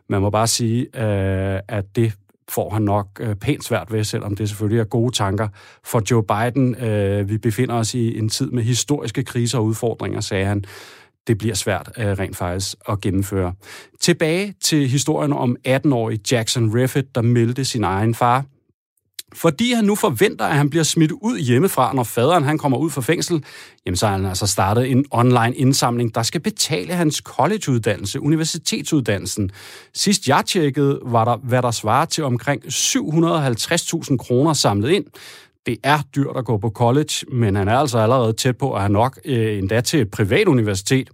Man 0.10 0.22
må 0.22 0.30
bare 0.30 0.48
sige, 0.48 0.82
øh, 0.82 1.60
at 1.68 1.96
det 1.96 2.14
får 2.50 2.70
han 2.70 2.82
nok 2.82 3.08
øh, 3.20 3.36
pænt 3.36 3.64
svært 3.64 3.92
ved, 3.92 4.04
selvom 4.04 4.36
det 4.36 4.50
selvfølgelig 4.50 4.80
er 4.80 4.84
gode 4.84 5.16
tanker. 5.16 5.48
For 5.84 6.02
Joe 6.12 6.24
Biden, 6.24 6.76
øh, 6.76 7.30
vi 7.30 7.38
befinder 7.38 7.76
os 7.76 7.94
i 7.94 8.18
en 8.18 8.30
tid 8.30 8.52
med 8.52 8.64
historiske 8.64 9.24
kriser 9.24 9.58
og 9.58 9.66
udfordringer, 9.66 10.22
sagde 10.22 10.46
han. 10.46 10.64
Det 11.28 11.38
bliver 11.38 11.56
svært 11.56 11.90
øh, 11.98 12.06
rent 12.06 12.38
faktisk 12.38 12.76
at 12.90 13.02
gennemføre. 13.02 13.54
Tilbage 14.00 14.54
til 14.62 14.88
historien 14.88 15.34
om 15.34 15.56
18-årig 15.68 16.32
Jackson 16.32 16.76
Riffet, 16.76 17.16
der 17.16 17.22
meldte 17.22 17.66
sin 17.66 17.84
egen 17.84 18.16
far 18.16 18.46
fordi 19.34 19.74
han 19.74 19.86
nu 19.86 19.96
forventer, 19.96 20.46
at 20.46 20.56
han 20.56 20.70
bliver 20.70 20.84
smidt 20.84 21.12
ud 21.12 21.40
hjemmefra, 21.40 21.94
når 21.94 22.04
faderen 22.04 22.44
han 22.44 22.58
kommer 22.58 22.78
ud 22.78 22.90
fra 22.90 23.02
fængsel, 23.02 23.44
jamen 23.86 23.98
så 23.98 24.06
har 24.08 24.18
han 24.18 24.26
altså 24.26 24.48
startet 24.48 24.92
en 24.92 25.06
online 25.12 25.56
indsamling, 25.56 26.16
der 26.16 26.24
skal 26.24 26.42
betale 26.42 26.94
hans 26.94 27.16
collegeuddannelse, 27.16 28.22
universitetsuddannelsen. 28.22 29.52
Sidst 29.94 30.28
jeg 30.28 30.44
tjekkede, 30.46 31.00
var 31.06 31.26
der, 31.26 31.38
hvad 31.38 31.62
der 31.62 31.72
svarer 31.72 32.06
til 32.06 32.24
omkring 32.24 32.64
750.000 32.66 34.18
kroner 34.18 34.54
samlet 34.54 34.90
ind. 34.90 35.06
Det 35.66 35.78
er 35.84 36.00
dyrt 36.16 36.38
at 36.38 36.46
gå 36.46 36.58
på 36.58 36.70
college, 36.70 37.14
men 37.32 37.56
han 37.56 37.68
er 37.68 37.78
altså 37.78 37.98
allerede 37.98 38.34
tæt 38.34 38.58
på 38.58 38.74
at 38.74 38.82
have 38.82 38.92
nok 38.92 39.20
øh, 39.26 39.58
endda 39.58 39.82
til 39.82 40.00
et 40.00 40.12
privat 40.12 40.48
universitet. 40.48 41.10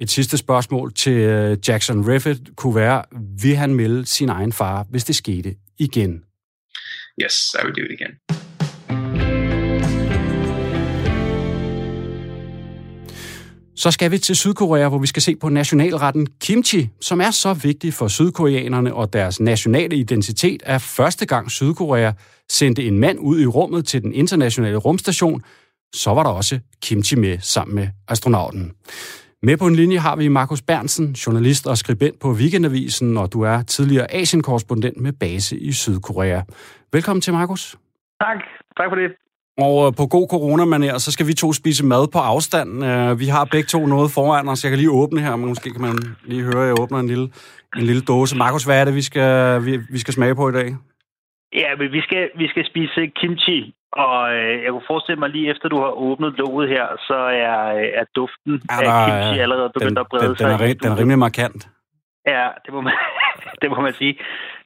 Et 0.00 0.10
sidste 0.10 0.36
spørgsmål 0.36 0.94
til 0.94 1.12
øh, 1.12 1.58
Jackson 1.68 2.08
Riffet 2.08 2.50
kunne 2.56 2.74
være, 2.74 3.02
vil 3.42 3.56
han 3.56 3.74
melde 3.74 4.06
sin 4.06 4.28
egen 4.28 4.52
far, 4.52 4.86
hvis 4.90 5.04
det 5.04 5.16
skete 5.16 5.54
igen? 5.78 6.22
Yes, 7.22 7.54
I 7.54 7.64
would 7.64 7.74
do 7.74 7.82
it 7.82 7.92
again. 7.92 8.14
Så 13.76 13.90
skal 13.90 14.10
vi 14.10 14.18
til 14.18 14.36
Sydkorea, 14.36 14.88
hvor 14.88 14.98
vi 14.98 15.06
skal 15.06 15.22
se 15.22 15.36
på 15.36 15.48
nationalretten 15.48 16.26
kimchi, 16.40 16.88
som 17.00 17.20
er 17.20 17.30
så 17.30 17.54
vigtig 17.54 17.94
for 17.94 18.08
sydkoreanerne 18.08 18.94
og 18.94 19.12
deres 19.12 19.40
nationale 19.40 19.96
identitet, 19.96 20.62
at 20.66 20.82
første 20.82 21.26
gang 21.26 21.50
Sydkorea 21.50 22.12
sendte 22.50 22.84
en 22.84 22.98
mand 22.98 23.18
ud 23.20 23.40
i 23.40 23.46
rummet 23.46 23.86
til 23.86 24.02
den 24.02 24.12
internationale 24.12 24.76
rumstation, 24.76 25.42
så 25.94 26.10
var 26.10 26.22
der 26.22 26.30
også 26.30 26.58
kimchi 26.82 27.16
med 27.16 27.38
sammen 27.40 27.74
med 27.74 27.88
astronauten. 28.08 28.72
Med 29.42 29.56
på 29.56 29.66
en 29.66 29.76
linje 29.76 29.98
har 29.98 30.16
vi 30.16 30.28
Markus 30.28 30.62
Bernsen, 30.62 31.12
journalist 31.12 31.66
og 31.66 31.78
skribent 31.78 32.20
på 32.20 32.32
Weekendavisen, 32.32 33.16
og 33.16 33.32
du 33.32 33.40
er 33.40 33.62
tidligere 33.62 34.14
Asien-korrespondent 34.14 35.00
med 35.00 35.12
base 35.12 35.58
i 35.58 35.72
Sydkorea. 35.72 36.42
Velkommen 36.96 37.20
til, 37.20 37.32
Markus. 37.32 37.62
Tak. 38.24 38.38
Tak 38.78 38.88
for 38.90 38.96
det. 39.00 39.08
Og 39.66 39.74
øh, 39.86 39.90
på 40.00 40.04
god 40.16 40.26
corona 40.34 40.98
så 41.04 41.10
skal 41.12 41.26
vi 41.30 41.34
to 41.42 41.48
spise 41.60 41.82
mad 41.94 42.04
på 42.14 42.18
afstand. 42.32 42.70
Øh, 42.90 43.20
vi 43.22 43.26
har 43.34 43.44
begge 43.54 43.68
to 43.74 43.80
noget 43.94 44.08
foran 44.16 44.48
os. 44.52 44.64
Jeg 44.64 44.70
kan 44.70 44.78
lige 44.82 44.96
åbne 45.00 45.20
her, 45.26 45.36
men 45.36 45.48
måske 45.52 45.68
kan 45.74 45.80
man 45.88 45.96
lige 46.30 46.44
høre, 46.50 46.62
at 46.64 46.68
jeg 46.70 46.80
åbner 46.82 46.98
en 46.98 47.06
lille, 47.12 47.26
en 47.80 47.84
lille 47.90 48.02
dåse. 48.12 48.32
Markus, 48.44 48.64
hvad 48.64 48.76
er 48.80 48.84
det, 48.84 48.94
vi 49.00 49.04
skal, 49.10 49.30
vi, 49.66 49.72
vi 49.94 49.98
skal 49.98 50.14
smage 50.14 50.34
på 50.40 50.44
i 50.48 50.52
dag? 50.60 50.68
Ja, 51.62 51.68
men 51.78 51.92
vi 51.96 52.00
skal, 52.06 52.22
vi 52.40 52.46
skal 52.52 52.64
spise 52.72 53.00
kimchi, 53.20 53.58
og 54.04 54.16
øh, 54.36 54.54
jeg 54.64 54.70
kunne 54.72 54.88
forestille 54.92 55.18
mig 55.22 55.30
lige 55.36 55.50
efter, 55.52 55.68
du 55.68 55.78
har 55.84 55.92
åbnet 56.06 56.30
låget 56.38 56.68
her, 56.74 56.86
så 57.08 57.18
er, 57.48 57.56
er 58.00 58.04
duften 58.16 58.52
Ja, 58.70 58.76
af 58.76 58.82
der 58.88 58.94
kimchi 59.08 59.38
er- 59.38 59.42
allerede 59.46 59.70
begyndt 59.74 59.90
Den, 59.96 60.04
at 60.04 60.06
brede 60.10 60.28
den, 60.28 60.36
sig. 60.36 60.44
den, 60.58 60.68
er, 60.70 60.74
den 60.82 60.92
er 60.92 60.98
rimelig 61.00 61.18
markant. 61.28 61.60
Ja, 62.34 62.46
det 62.64 62.70
må 62.74 62.80
man, 62.80 62.92
det 63.62 63.68
må 63.72 63.78
man 63.86 63.94
sige. 64.00 64.14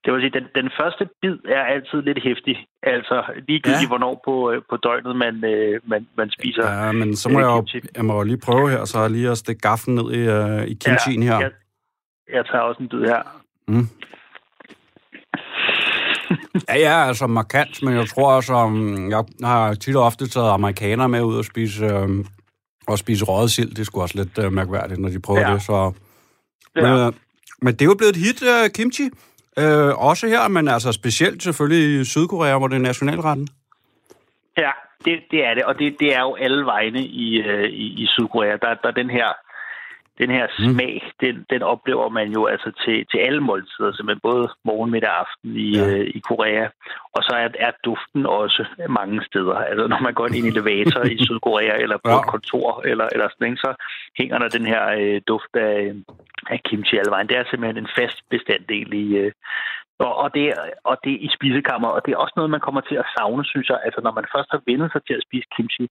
Det 0.05 0.13
må 0.13 0.21
sige, 0.21 0.31
den, 0.31 0.45
den 0.55 0.71
første 0.81 1.09
bid 1.23 1.37
er 1.49 1.63
altid 1.75 2.03
lidt 2.03 2.19
hæftig. 2.23 2.57
Altså 2.83 3.17
ligegyldigt, 3.49 3.67
Ja. 3.77 3.81
ja. 3.83 3.87
hvornår 3.89 4.23
på, 4.25 4.51
øh, 4.53 4.63
på 4.71 4.77
døgnet 4.77 5.17
man, 5.17 5.45
øh, 5.45 5.81
man, 5.87 6.07
man 6.17 6.31
spiser. 6.31 6.71
Ja, 6.71 6.93
men 6.93 7.17
så 7.17 7.29
må 7.29 7.39
øh, 7.39 7.43
jeg 7.43 7.51
jo, 7.75 7.81
jeg 7.97 8.05
må 8.05 8.15
jo 8.17 8.23
lige 8.23 8.39
prøve 8.39 8.71
her, 8.71 8.85
så 8.85 9.09
lige 9.09 9.31
at 9.31 9.39
stikke 9.39 9.61
gaflen 9.61 9.95
ned 9.95 10.09
i, 10.13 10.23
i 10.71 10.75
kimchien 10.75 11.23
her. 11.23 11.39
Jeg, 11.41 11.51
jeg 12.33 12.45
tager 12.47 12.61
også 12.63 12.83
en 12.83 12.89
bid 12.89 13.01
her. 13.01 13.23
Mm. 13.69 13.89
Ja, 16.69 16.77
ja, 16.79 17.07
altså 17.09 17.27
markant, 17.27 17.83
men 17.83 17.95
jeg 17.95 18.09
tror 18.09 18.33
også, 18.33 18.55
um, 18.55 19.11
jeg 19.11 19.25
har 19.45 19.75
tit 19.75 19.97
og 19.97 20.03
ofte 20.05 20.29
taget 20.29 20.51
amerikanere 20.51 21.09
med 21.09 21.23
ud 21.23 21.37
og 21.37 21.45
spise, 21.45 21.95
um, 21.95 22.27
og 22.87 22.99
spise 22.99 23.25
røget 23.25 23.51
sild. 23.51 23.71
Det 23.71 23.79
er 23.79 23.85
sgu 23.85 24.01
også 24.01 24.19
lidt 24.19 24.39
uh, 24.47 24.53
mærkværdigt, 24.53 25.01
når 25.01 25.09
de 25.09 25.21
prøver 25.21 25.41
Ja. 25.41 25.55
det. 25.55 25.63
Så. 25.63 25.93
Ja. 26.77 26.83
Men, 26.83 27.07
uh, 27.07 27.15
men 27.63 27.73
det 27.75 27.83
er 27.83 27.87
jo 27.87 27.95
blevet 27.95 28.17
et 28.17 28.23
hit, 28.23 28.43
uh, 28.43 28.71
kimchi. 28.75 29.11
Uh, 29.63 30.07
også 30.09 30.27
her, 30.29 30.49
men 30.49 30.69
altså 30.69 30.93
specielt 30.93 31.43
selvfølgelig 31.43 32.01
i 32.01 32.05
Sydkorea, 32.05 32.59
hvor 32.59 32.69
det 32.69 32.77
er 32.77 32.81
nationalretten. 32.81 33.49
Ja, 34.59 34.71
det, 35.05 35.19
det 35.31 35.45
er 35.47 35.55
det, 35.55 35.65
og 35.65 35.79
det, 35.79 35.97
det 36.01 36.15
er 36.17 36.21
jo 36.21 36.35
alle 36.35 36.65
vegne 36.67 37.01
i, 37.05 37.41
øh, 37.43 37.69
i, 37.69 37.87
i 38.03 38.07
Sydkorea. 38.07 38.51
Der, 38.63 38.75
der 38.83 38.89
er 38.89 38.91
den 39.03 39.11
her, 39.11 39.29
den 40.19 40.31
her 40.31 40.47
Mm. 40.59 40.65
smag, 40.75 41.13
den, 41.21 41.47
den 41.51 41.63
oplever 41.63 42.09
man 42.09 42.29
jo 42.33 42.47
altså 42.47 42.71
til, 42.85 43.07
til 43.11 43.19
alle 43.19 43.41
måltider, 43.41 43.93
simpelthen 43.93 44.21
både 44.23 44.49
morgen, 44.65 44.91
middag 44.91 45.11
og 45.11 45.21
aften 45.21 45.57
i, 45.57 45.77
Ja. 45.77 45.87
øh, 45.89 46.07
i 46.07 46.21
Korea. 46.29 46.65
Og 47.15 47.23
så 47.23 47.33
er, 47.45 47.49
er 47.67 47.71
duften 47.85 48.27
også 48.27 48.65
mange 48.89 49.25
steder. 49.25 49.55
Altså 49.55 49.87
når 49.87 50.01
man 50.01 50.15
går 50.15 50.27
ind 50.27 50.37
i 50.37 50.39
en 50.39 50.47
elevator 50.57 51.03
i 51.05 51.17
Sydkorea, 51.27 51.75
eller 51.85 51.97
på 52.05 52.11
Ja. 52.11 52.19
et 52.21 52.27
kontor, 52.27 52.83
eller, 52.85 53.09
eller 53.13 53.29
sådan, 53.29 53.47
ikke, 53.49 53.61
så 53.67 53.75
hænger 54.19 54.39
der 54.39 54.49
den 54.49 54.67
her 54.67 54.83
øh, 55.01 55.21
duft 55.29 55.55
af, 55.55 55.93
af 56.55 56.61
kimchi 56.69 56.99
alle 56.99 57.11
vejen. 57.15 57.29
Det 57.29 57.37
er 57.37 57.45
simpelthen 57.51 57.83
en 57.85 57.95
fast 57.99 58.19
bestanddel 58.31 58.93
i, 59.05 59.07
øh, 59.23 59.33
og, 60.07 60.13
og, 60.23 60.29
det, 60.35 60.45
og 60.91 60.97
det 61.05 61.13
er 61.15 61.25
i 61.27 61.29
spisekammer, 61.37 61.89
og 61.89 62.01
det 62.05 62.13
er 62.13 62.23
også 62.25 62.37
noget, 62.37 62.51
man 62.51 62.65
kommer 62.67 62.81
til 62.81 62.97
at 63.03 63.11
savne, 63.17 63.45
synes 63.45 63.69
jeg. 63.69 63.79
Altså, 63.85 64.01
når 64.05 64.13
man 64.19 64.27
først 64.35 64.49
har 64.55 64.61
vendt 64.67 64.93
sig 64.93 65.03
til 65.05 65.15
at 65.19 65.25
spise 65.27 65.49
kimchi, 65.57 65.85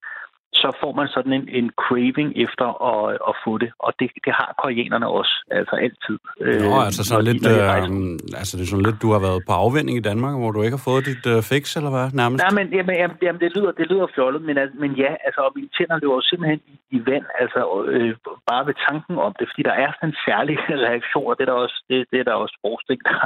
så 0.53 0.69
får 0.81 0.91
man 0.99 1.07
sådan 1.07 1.33
en, 1.33 1.45
en 1.59 1.67
craving 1.83 2.29
efter 2.45 2.67
at, 2.91 3.17
at 3.29 3.33
få 3.43 3.57
det. 3.57 3.71
Og 3.79 3.91
det, 3.99 4.07
det 4.25 4.33
har 4.39 4.49
koreanerne 4.63 5.07
også, 5.19 5.33
altså 5.51 5.75
altid. 5.85 6.17
Nå, 6.63 6.79
altså 6.87 7.01
sådan 7.09 7.25
lidt, 7.29 7.43
øh, 7.53 8.39
altså 8.39 8.53
det 8.57 8.63
er 8.63 8.71
sådan 8.73 8.87
lidt, 8.89 9.01
du 9.05 9.09
har 9.15 9.21
været 9.27 9.41
på 9.47 9.53
afvending 9.63 9.97
i 9.97 10.07
Danmark, 10.09 10.33
hvor 10.39 10.51
du 10.51 10.61
ikke 10.61 10.77
har 10.77 10.87
fået 10.89 11.05
dit 11.11 11.25
øh, 11.33 11.39
fix, 11.51 11.63
eller 11.79 11.91
hvad, 11.95 12.05
nærmest? 12.21 12.39
Nej, 12.43 12.53
men 12.59 12.67
jamen, 12.77 12.95
jamen, 13.01 13.17
jamen, 13.25 13.41
det, 13.43 13.49
lyder, 13.57 13.71
det 13.79 13.85
lyder 13.91 14.07
fjollet, 14.15 14.41
men, 14.47 14.55
al- 14.63 14.79
men 14.83 14.91
ja, 15.03 15.11
altså, 15.27 15.41
og 15.47 15.51
mine 15.57 15.69
tænder 15.77 15.97
løber 16.01 16.21
simpelthen 16.21 16.61
i, 16.73 16.75
i 16.97 16.99
vand, 17.09 17.25
altså 17.41 17.61
øh, 17.93 18.13
bare 18.49 18.63
ved 18.67 18.75
tanken 18.87 19.15
om 19.27 19.31
det, 19.39 19.45
fordi 19.49 19.63
der 19.69 19.75
er 19.83 19.89
sådan 19.93 20.09
en 20.09 20.17
særlig 20.27 20.55
reaktion, 20.87 21.27
og 21.31 21.35
det 21.37 21.43
er 21.45 21.51
der 21.51 21.59
også, 21.65 21.77
det, 21.89 21.97
det 22.11 22.17
er 22.19 22.27
der 22.29 22.35
også 22.43 22.57
forskning, 22.67 22.99
der, 23.09 23.19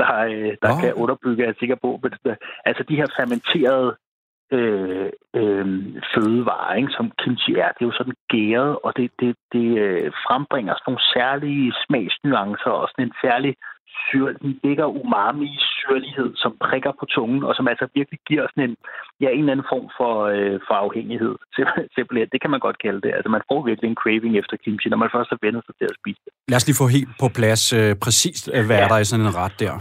der, 0.00 0.12
øh, 0.32 0.52
der 0.64 0.72
kan 0.80 0.92
underbygge, 1.02 1.42
jeg 1.42 1.50
er 1.50 1.60
sikker 1.62 1.78
på. 1.84 1.90
Men, 2.02 2.10
altså 2.68 2.82
de 2.88 2.98
her 3.00 3.08
fermenterede 3.18 3.90
øh, 4.52 5.10
øh, 5.40 5.66
fødevarer, 6.14 6.74
ikke, 6.74 6.92
som 6.96 7.12
kimchi 7.22 7.52
er, 7.54 7.70
det 7.72 7.82
er 7.82 7.90
jo 7.90 7.98
sådan 8.00 8.18
gæret, 8.28 8.78
og 8.84 8.96
det, 8.96 9.10
det, 9.20 9.36
det 9.52 9.78
øh, 9.78 10.12
frembringer 10.26 10.74
sådan 10.74 10.86
nogle 10.88 11.08
særlige 11.14 11.72
smagsnuancer 11.86 12.70
og 12.70 12.88
sådan 12.88 13.06
en 13.06 13.14
særlig 13.24 13.54
syr, 14.02 14.26
den 14.42 14.60
ligger 14.64 14.86
umami 15.00 15.50
syrlighed, 15.80 16.30
som 16.42 16.52
prikker 16.66 16.92
på 17.00 17.04
tungen, 17.14 17.42
og 17.48 17.52
som 17.54 17.68
altså 17.68 17.86
virkelig 17.94 18.20
giver 18.28 18.46
sådan 18.50 18.70
en, 18.70 18.76
ja, 19.20 19.28
en 19.30 19.38
eller 19.38 19.52
anden 19.52 19.70
form 19.72 19.86
for, 19.98 20.14
øh, 20.34 20.56
for 20.66 20.74
afhængighed. 20.84 21.34
Simp- 21.54 21.88
Simpelthen, 21.94 22.28
det 22.32 22.40
kan 22.42 22.50
man 22.54 22.60
godt 22.66 22.78
kalde 22.84 23.00
det. 23.04 23.12
Altså 23.16 23.28
man 23.36 23.42
får 23.50 23.60
virkelig 23.70 23.88
en 23.88 24.00
craving 24.02 24.34
efter 24.42 24.56
kimchi, 24.64 24.88
når 24.88 25.00
man 25.04 25.10
først 25.14 25.30
har 25.30 25.38
vendt 25.44 25.66
sig 25.66 25.74
til 25.78 25.86
at 25.92 25.96
spise 26.00 26.20
det. 26.24 26.32
Lad 26.50 26.56
os 26.60 26.66
lige 26.68 26.80
få 26.82 26.86
helt 26.96 27.12
på 27.22 27.28
plads 27.38 27.62
øh, 27.78 27.90
præcist, 28.04 28.44
øh, 28.54 28.66
hvad. 28.66 28.76
Ja. 28.78 28.84
er 28.84 28.88
der 28.88 28.98
i 28.98 29.04
sådan 29.10 29.26
en 29.26 29.34
ret 29.42 29.56
der? 29.64 29.74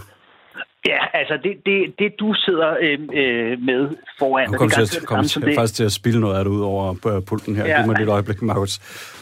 Ja, 0.91 0.99
altså 1.13 1.35
det, 1.43 1.53
det, 1.65 1.99
det 1.99 2.19
du 2.19 2.33
sidder 2.33 2.69
øh, 2.81 2.99
øh, 3.21 3.59
med 3.69 3.81
foran, 4.19 4.47
Nu 4.49 4.53
og 4.53 4.59
kom 4.59 4.69
det 4.69 4.77
er 4.77 4.85
til, 4.85 5.05
kom 5.05 5.23
til, 5.23 5.41
det. 5.41 5.55
faktisk 5.55 5.75
til 5.75 5.83
at 5.83 5.91
spille 5.91 6.19
noget 6.19 6.37
af 6.37 6.43
det 6.45 6.51
ud 6.51 6.61
over 6.61 6.85
øh, 7.09 7.21
pulten 7.29 7.55
her. 7.55 7.65
Ja. 7.65 7.77
Giv 7.77 7.87
mig 7.87 7.99
lidt 7.99 8.09
øjeblik, 8.09 8.41
Markus. 8.41 8.73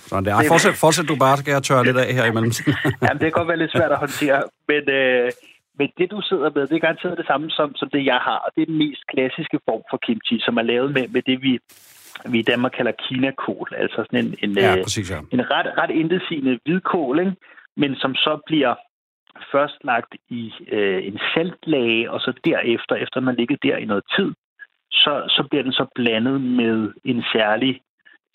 Sådan 0.09 0.25
der. 0.25 0.35
Ej, 0.35 0.47
fortsæt, 0.47 0.75
fortsæt 0.85 1.07
du 1.07 1.15
bare, 1.15 1.37
skal 1.37 1.51
jeg 1.51 1.63
tørre 1.63 1.83
lidt 1.85 1.97
af 1.97 2.13
her 2.17 2.25
imellem. 2.31 2.51
Jamen, 3.03 3.19
det 3.19 3.25
kan 3.27 3.37
godt 3.39 3.47
være 3.47 3.61
lidt 3.63 3.71
svært 3.71 3.91
at 3.91 3.97
håndtere, 3.97 4.41
men, 4.67 4.83
øh, 4.99 5.31
men 5.79 5.87
det, 5.97 6.11
du 6.11 6.21
sidder 6.29 6.49
med, 6.55 6.67
det 6.67 6.75
er 6.75 6.85
garanteret 6.87 7.17
det 7.17 7.27
samme 7.31 7.49
som, 7.49 7.75
som 7.75 7.87
det, 7.93 8.05
jeg 8.05 8.19
har. 8.27 8.39
Og 8.45 8.49
det 8.55 8.61
er 8.61 8.65
den 8.65 8.77
mest 8.85 9.03
klassiske 9.13 9.59
form 9.67 9.83
for 9.89 9.97
kimchi, 10.05 10.35
som 10.45 10.57
er 10.57 10.65
lavet 10.71 10.89
med, 10.97 11.05
med 11.15 11.21
det, 11.29 11.37
vi, 11.45 11.59
vi 12.33 12.39
i 12.39 12.47
Danmark 12.51 12.73
kalder 12.77 12.93
kinakål. 13.05 13.69
Altså 13.77 13.99
sådan 14.05 14.19
en, 14.25 14.29
en, 14.43 14.51
ja, 14.57 14.77
øh, 14.77 14.83
præcis, 14.83 15.11
ja. 15.11 15.19
en 15.35 15.41
ret, 15.51 15.67
ret 15.77 15.91
intetsigende 16.01 16.59
hvidkål, 16.65 17.19
ikke? 17.19 17.33
men 17.77 17.95
som 17.95 18.15
så 18.15 18.33
bliver 18.49 18.73
først 19.51 19.77
lagt 19.83 20.15
i 20.29 20.53
øh, 20.67 21.07
en 21.07 21.19
saltlage, 21.33 22.11
og 22.11 22.19
så 22.19 22.33
derefter, 22.45 22.95
efter 22.95 23.19
den 23.19 23.27
har 23.27 23.35
ligget 23.35 23.63
der 23.63 23.77
i 23.77 23.85
noget 23.85 24.03
tid, 24.15 24.31
så, 24.91 25.23
så 25.27 25.47
bliver 25.49 25.63
den 25.63 25.73
så 25.73 25.85
blandet 25.95 26.41
med 26.41 26.93
en 27.03 27.23
særlig 27.33 27.81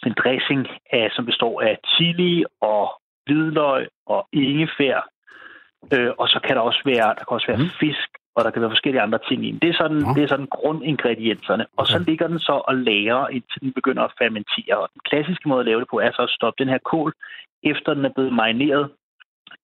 en 0.06 0.14
dressing, 0.24 0.66
af, 0.92 1.08
som 1.12 1.26
består 1.26 1.60
af 1.60 1.78
chili 1.96 2.44
og 2.60 3.00
hvidløg 3.26 3.88
og 4.06 4.28
ingefær. 4.32 5.08
Øh, 5.94 6.10
og 6.18 6.28
så 6.28 6.40
kan 6.44 6.56
der 6.56 6.62
også 6.62 6.82
være, 6.84 7.08
der 7.18 7.24
kan 7.24 7.34
også 7.36 7.46
være 7.46 7.62
Mm. 7.62 7.70
fisk, 7.80 8.08
og 8.36 8.44
der 8.44 8.50
kan 8.50 8.62
være 8.62 8.70
forskellige 8.70 9.02
andre 9.02 9.18
ting 9.28 9.46
i 9.46 9.50
den. 9.50 9.58
Det 9.58 9.70
er 9.70 9.78
sådan, 9.82 9.96
Nå. 9.96 10.14
det 10.14 10.22
er 10.22 10.28
sådan 10.28 10.46
grundingredienserne. 10.46 11.66
Og 11.76 11.86
så 11.86 11.98
ligger 11.98 12.26
den 12.28 12.38
så 12.38 12.52
og 12.68 12.74
lager, 12.74 13.28
indtil 13.28 13.60
den 13.60 13.72
begynder 13.72 14.02
at 14.02 14.12
fermentere. 14.18 14.76
Og 14.82 14.88
den 14.94 15.00
klassiske 15.04 15.48
måde 15.48 15.60
at 15.60 15.66
lave 15.66 15.80
det 15.80 15.88
på, 15.90 15.98
er 15.98 16.12
så 16.12 16.22
at 16.22 16.30
stoppe 16.30 16.64
den 16.64 16.72
her 16.72 16.78
kål, 16.78 17.12
efter 17.62 17.94
den 17.94 18.04
er 18.04 18.12
blevet 18.16 18.32
marineret 18.32 18.90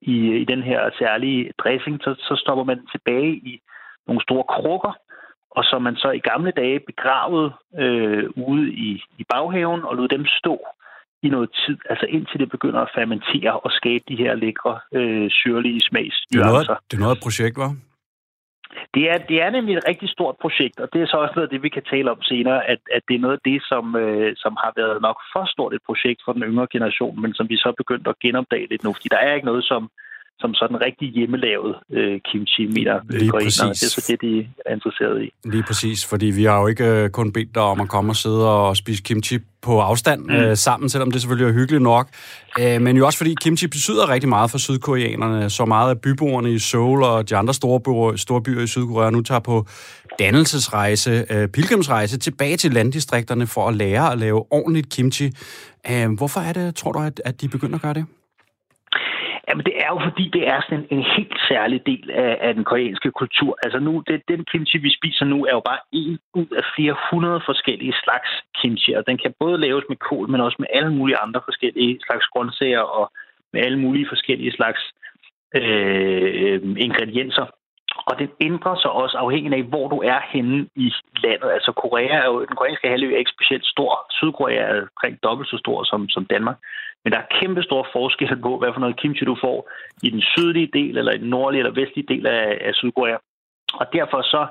i, 0.01 0.17
i 0.43 0.45
den 0.45 0.63
her 0.63 0.91
særlige 0.99 1.53
dressing, 1.59 2.01
så, 2.05 2.15
så 2.19 2.35
stopper 2.43 2.65
man 2.65 2.79
den 2.79 2.87
tilbage 2.87 3.33
i 3.33 3.61
nogle 4.07 4.23
store 4.23 4.45
krukker, 4.55 4.93
og 5.51 5.65
så 5.65 5.79
man 5.79 5.97
så 5.97 6.11
i 6.11 6.19
gamle 6.19 6.51
dage 6.51 6.81
begravede 6.81 7.53
øh, 7.79 8.25
ude 8.37 8.73
i, 8.73 9.03
i 9.19 9.25
baghaven 9.33 9.83
og 9.85 9.97
lod 9.97 10.09
dem 10.09 10.27
stå 10.27 10.67
i 11.23 11.29
noget 11.29 11.51
tid, 11.67 11.79
altså 11.91 12.07
indtil 12.07 12.41
det 12.41 12.51
begynder 12.51 12.81
at 12.81 12.91
fermentere 12.95 13.61
og 13.61 13.71
skabe 13.71 14.05
de 14.09 14.17
her 14.17 14.35
lækre, 14.35 14.81
øh, 14.95 15.31
syrlige 15.31 15.81
Det 15.81 16.41
er, 16.41 16.45
noget, 16.45 16.69
det 16.91 16.97
er 16.97 17.01
noget 17.01 17.15
af 17.15 17.17
et 17.17 17.23
projekt, 17.23 17.57
var? 17.59 17.73
Det 18.95 19.11
er, 19.11 19.19
det 19.19 19.43
er 19.43 19.51
nemlig 19.51 19.77
et 19.77 19.89
rigtig 19.89 20.09
stort 20.09 20.37
projekt, 20.41 20.81
og 20.81 20.89
det 20.93 21.03
er 21.03 21.07
så 21.07 21.17
også 21.17 21.35
noget 21.37 21.49
af 21.49 21.53
det, 21.53 21.63
vi 21.63 21.69
kan 21.69 21.83
tale 21.83 22.11
om 22.11 22.23
senere, 22.23 22.69
at, 22.73 22.81
at 22.97 23.03
det 23.09 23.15
er 23.15 23.25
noget 23.25 23.37
af 23.39 23.45
det, 23.51 23.63
som, 23.71 23.97
øh, 23.97 24.33
som 24.37 24.53
har 24.63 24.73
været 24.77 25.03
nok 25.03 25.19
for 25.33 25.45
stort 25.55 25.75
et 25.75 25.87
projekt 25.87 26.21
for 26.25 26.33
den 26.33 26.43
yngre 26.43 26.67
generation, 26.73 27.23
men 27.23 27.35
som 27.35 27.49
vi 27.49 27.57
så 27.57 27.69
er 27.69 27.81
begyndt 27.83 28.09
at 28.09 28.19
genopdage 28.25 28.67
lidt 28.71 28.85
nu, 28.85 28.93
fordi 28.93 29.09
der 29.09 29.21
er 29.27 29.35
ikke 29.35 29.51
noget 29.53 29.65
som, 29.65 29.91
som 30.39 30.55
sådan 30.55 30.81
rigtig 30.81 31.09
hjemmelavet 31.09 31.75
øh, 31.93 32.21
kimchi, 32.31 32.67
mener 32.67 33.01
Lige 33.11 33.31
koreanerne. 33.31 33.71
Det 33.71 33.83
er 33.83 34.01
så 34.01 34.07
det, 34.09 34.21
de 34.21 34.49
er 34.67 34.75
interesseret 34.75 35.23
i. 35.23 35.33
Lige 35.45 35.63
præcis, 35.63 36.07
fordi 36.07 36.27
vi 36.27 36.45
har 36.45 36.61
jo 36.61 36.67
ikke 36.67 36.87
øh, 36.87 37.11
kun 37.11 37.33
bedt 37.33 37.55
dig 37.55 37.63
om 37.63 37.81
at 37.81 37.89
komme 37.89 38.13
og 38.13 38.17
sidde 38.17 38.51
og 38.51 38.77
spise 38.77 39.03
kimchi 39.03 39.39
på 39.63 39.81
afstand 39.81 40.21
mm. 40.25 40.35
øh, 40.35 40.57
sammen, 40.57 40.89
selvom 40.89 41.11
det 41.11 41.21
selvfølgelig 41.21 41.51
er 41.51 41.55
hyggeligt 41.61 41.83
nok. 41.83 42.09
Øh, 42.61 42.81
men 42.81 42.97
jo 42.97 43.07
også 43.07 43.19
fordi 43.19 43.35
kimchi 43.41 43.67
betyder 43.67 44.09
rigtig 44.09 44.29
meget 44.29 44.51
for 44.51 44.59
sydkoreanerne. 44.59 45.51
Så 45.51 45.65
meget 45.65 45.91
af 45.91 46.01
byboerne 46.01 46.53
i 46.53 46.59
Seoul 46.59 47.03
og 47.03 47.31
de 47.31 47.37
andre 47.37 47.55
store, 47.55 47.81
byer, 47.81 48.17
store 48.17 48.43
byer 48.43 48.63
i 48.63 48.67
Sydkorea 48.67 49.11
nu 49.11 49.23
tager 49.23 49.41
på 49.41 49.67
dannelsesrejse, 50.19 51.25
øh, 51.31 51.49
pilgrimsrejse 51.49 52.19
tilbage 52.19 52.57
til 52.57 52.73
landdistrikterne 52.73 53.47
for 53.47 53.69
at 53.69 53.75
lære 53.75 54.13
at 54.13 54.19
lave 54.19 54.53
ordentligt 54.53 54.89
kimchi. 54.91 55.31
Øh, 55.91 56.13
hvorfor 56.17 56.41
er 56.41 56.53
det, 56.53 56.77
tror 56.77 56.93
du, 56.93 56.99
at, 56.99 57.23
at 57.25 57.41
de 57.41 57.49
begynder 57.49 57.75
at 57.75 57.83
gøre 57.83 57.95
det? 57.95 58.07
Jamen, 59.53 59.67
det 59.71 59.77
er 59.85 59.91
jo 59.95 59.99
fordi, 60.09 60.25
det 60.37 60.49
er 60.49 60.61
sådan 60.61 60.79
en, 60.79 60.87
en 60.99 61.05
helt 61.17 61.39
særlig 61.49 61.87
del 61.87 62.11
af, 62.11 62.39
af 62.41 62.55
den 62.55 62.65
koreanske 62.65 63.11
kultur. 63.11 63.59
Altså 63.65 63.79
nu, 63.79 64.03
det, 64.09 64.23
den 64.29 64.45
kimchi, 64.45 64.79
vi 64.79 64.91
spiser 64.99 65.25
nu, 65.25 65.45
er 65.45 65.55
jo 65.59 65.63
bare 65.71 65.79
en 65.93 66.19
ud 66.35 66.51
af 66.61 66.65
flere 66.77 66.97
hundrede 67.11 67.41
forskellige 67.47 67.95
slags 68.05 68.31
kimchi. 68.59 68.93
Og 68.93 69.07
den 69.07 69.19
kan 69.19 69.35
både 69.41 69.59
laves 69.59 69.85
med 69.89 69.97
kål, 69.97 70.29
men 70.31 70.41
også 70.41 70.57
med 70.59 70.69
alle 70.73 70.93
mulige 70.95 71.19
andre 71.25 71.41
forskellige 71.45 72.01
slags 72.07 72.27
grøntsager 72.27 72.81
og 72.99 73.13
med 73.53 73.61
alle 73.67 73.79
mulige 73.79 74.09
forskellige 74.09 74.53
slags 74.53 74.81
øh, 75.57 76.61
ingredienser. 76.87 77.47
Og 78.09 78.19
den 78.19 78.31
ændrer 78.41 78.77
sig 78.77 78.91
også 78.91 79.17
afhængig 79.19 79.53
af, 79.53 79.63
hvor 79.63 79.89
du 79.89 79.99
er 80.13 80.21
henne 80.33 80.69
i 80.77 80.93
landet. 81.25 81.51
Altså 81.57 81.73
Korea 81.73 82.15
er 82.23 82.27
jo, 82.27 82.45
den 82.45 82.57
koreanske 82.57 82.89
halvø 82.89 83.15
er 83.15 83.19
ikke 83.19 83.37
specielt 83.37 83.67
stor. 83.67 84.07
Sydkorea 84.11 84.57
er 84.57 84.81
omkring 84.81 85.23
dobbelt 85.23 85.49
så 85.51 85.59
stor 85.59 85.85
som, 85.85 86.09
som 86.09 86.25
Danmark. 86.25 86.57
Men 87.05 87.13
der 87.13 87.19
er 87.19 87.33
kæmpe 87.41 87.63
stor 87.63 87.87
forskel 87.93 88.41
på, 88.43 88.59
hvad 88.59 88.73
for 88.73 88.81
noget 88.81 89.01
kimchi 89.01 89.25
du 89.25 89.37
får 89.41 89.71
i 90.03 90.11
den 90.11 90.23
sydlige 90.23 90.71
del, 90.73 90.99
eller 90.99 91.13
i 91.13 91.19
den 91.19 91.29
nordlige 91.31 91.61
eller 91.61 91.81
vestlige 91.81 92.07
del 92.15 92.27
af, 92.27 92.59
af 92.61 92.75
Sydkorea. 92.75 93.17
Og 93.75 93.87
derfor 93.93 94.23
så 94.23 94.47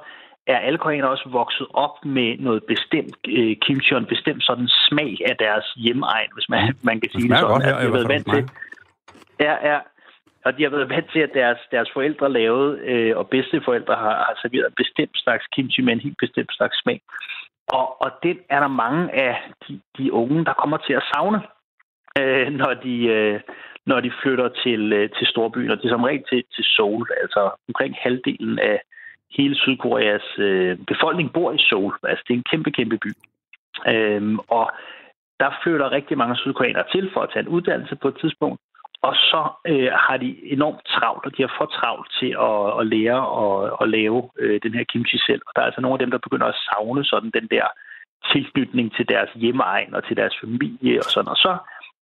er 0.48 0.58
alle 0.58 0.78
koreanere 0.78 1.12
også 1.12 1.30
vokset 1.30 1.68
op 1.74 2.06
med 2.06 2.38
noget 2.38 2.64
bestemt 2.64 3.18
øh, 3.28 3.56
kimchi 3.66 3.92
og 3.96 4.00
en 4.02 4.06
bestemt 4.06 4.44
sådan 4.44 4.68
smag 4.68 5.18
af 5.30 5.36
deres 5.38 5.66
hjemegn, 5.76 6.30
hvis 6.34 6.50
man, 6.50 6.76
man 6.84 7.00
kan 7.00 7.10
Det 7.10 7.12
sige 7.12 7.22
det 7.22 7.28
smager 7.30 7.42
sådan. 7.42 7.54
godt 7.54 7.66
her, 7.66 7.76
at 7.76 7.82
de 7.82 7.86
har 7.86 7.94
været 7.98 8.10
vant 8.10 8.28
til. 8.34 8.50
Ja, 9.40 9.54
ja. 9.72 9.80
og 10.46 10.58
de 10.58 10.64
har 10.64 10.70
været 10.70 10.90
vant 10.90 11.10
til, 11.14 11.20
at 11.20 11.32
deres, 11.34 11.60
deres 11.72 11.90
forældre 11.94 12.32
lavede, 12.32 12.80
øh, 12.92 13.18
og 13.18 13.30
bedsteforældre 13.30 13.96
har, 13.96 14.16
har 14.28 14.36
serveret 14.42 14.68
en 14.68 14.74
bestemt 14.84 15.16
slags 15.24 15.46
kimchi 15.56 15.82
med 15.82 15.94
en 15.94 16.00
helt 16.00 16.18
bestemt 16.20 16.52
slags 16.58 16.76
smag. 16.82 17.02
Og, 17.68 18.02
og 18.02 18.12
det 18.24 18.38
er 18.50 18.60
der 18.60 18.68
mange 18.68 19.04
af 19.26 19.34
de, 19.68 19.80
de 19.98 20.14
unge, 20.14 20.46
der 20.46 20.54
kommer 20.54 20.78
til 20.78 20.94
at 20.94 21.04
savne, 21.14 21.42
øh, 22.20 22.48
når, 22.62 22.74
de, 22.74 22.96
øh, 23.06 23.40
når 23.86 24.00
de 24.00 24.12
flytter 24.24 24.50
til, 24.64 24.94
øh, 24.94 25.10
til 25.10 25.28
storbyen. 25.28 25.72
Og 25.72 25.78
det 25.78 25.86
er 25.86 25.90
som 25.90 26.04
regel 26.04 26.24
til, 26.30 26.44
til 26.56 26.66
Seoul. 26.76 27.08
Altså 27.22 27.50
omkring 27.68 27.96
halvdelen 28.00 28.60
af 28.60 28.82
hele 29.38 29.56
Sydkoreas 29.56 30.28
øh, 30.38 30.78
befolkning 30.78 31.34
bor 31.34 31.52
i 31.52 31.58
Seoul. 31.70 31.94
Altså 32.04 32.24
det 32.28 32.34
er 32.34 32.38
en 32.38 32.52
kæmpe, 32.52 32.72
kæmpe 32.72 32.98
by. 32.98 33.12
Øh, 33.94 34.38
og 34.48 34.72
der 35.40 35.60
flytter 35.64 35.92
rigtig 35.92 36.18
mange 36.18 36.36
sydkoreanere 36.36 36.84
til 36.92 37.10
for 37.14 37.22
at 37.22 37.30
tage 37.34 37.44
en 37.44 37.54
uddannelse 37.56 37.96
på 37.96 38.08
et 38.08 38.18
tidspunkt. 38.22 38.62
Og 39.08 39.16
så 39.16 39.42
øh, 39.68 39.92
har 40.06 40.18
de 40.18 40.30
enormt 40.56 40.82
travlt, 40.86 41.26
og 41.26 41.32
de 41.38 41.42
har 41.42 41.54
for 41.58 41.66
travlt 41.66 42.08
til 42.20 42.32
at, 42.50 42.80
at 42.80 42.84
lære 42.94 43.28
og 43.28 43.84
at 43.84 43.90
lave 43.90 44.30
øh, 44.40 44.60
den 44.64 44.74
her 44.74 44.84
kimchi 44.84 45.18
selv. 45.18 45.42
Og 45.48 45.52
der 45.56 45.62
er 45.62 45.66
altså 45.66 45.82
nogle 45.82 45.96
af 45.96 46.00
dem, 46.00 46.12
der 46.12 46.26
begynder 46.26 46.48
at 46.48 46.62
savne 46.68 47.04
sådan 47.06 47.32
den 47.40 47.48
der 47.56 47.68
tilknytning 48.32 48.96
til 48.96 49.10
deres 49.10 49.32
hjemmeegn 49.36 49.96
og 49.96 50.04
til 50.08 50.18
deres 50.18 50.36
familie 50.42 51.00
og 51.00 51.10
sådan. 51.14 51.28
Og 51.28 51.38
så 51.38 51.58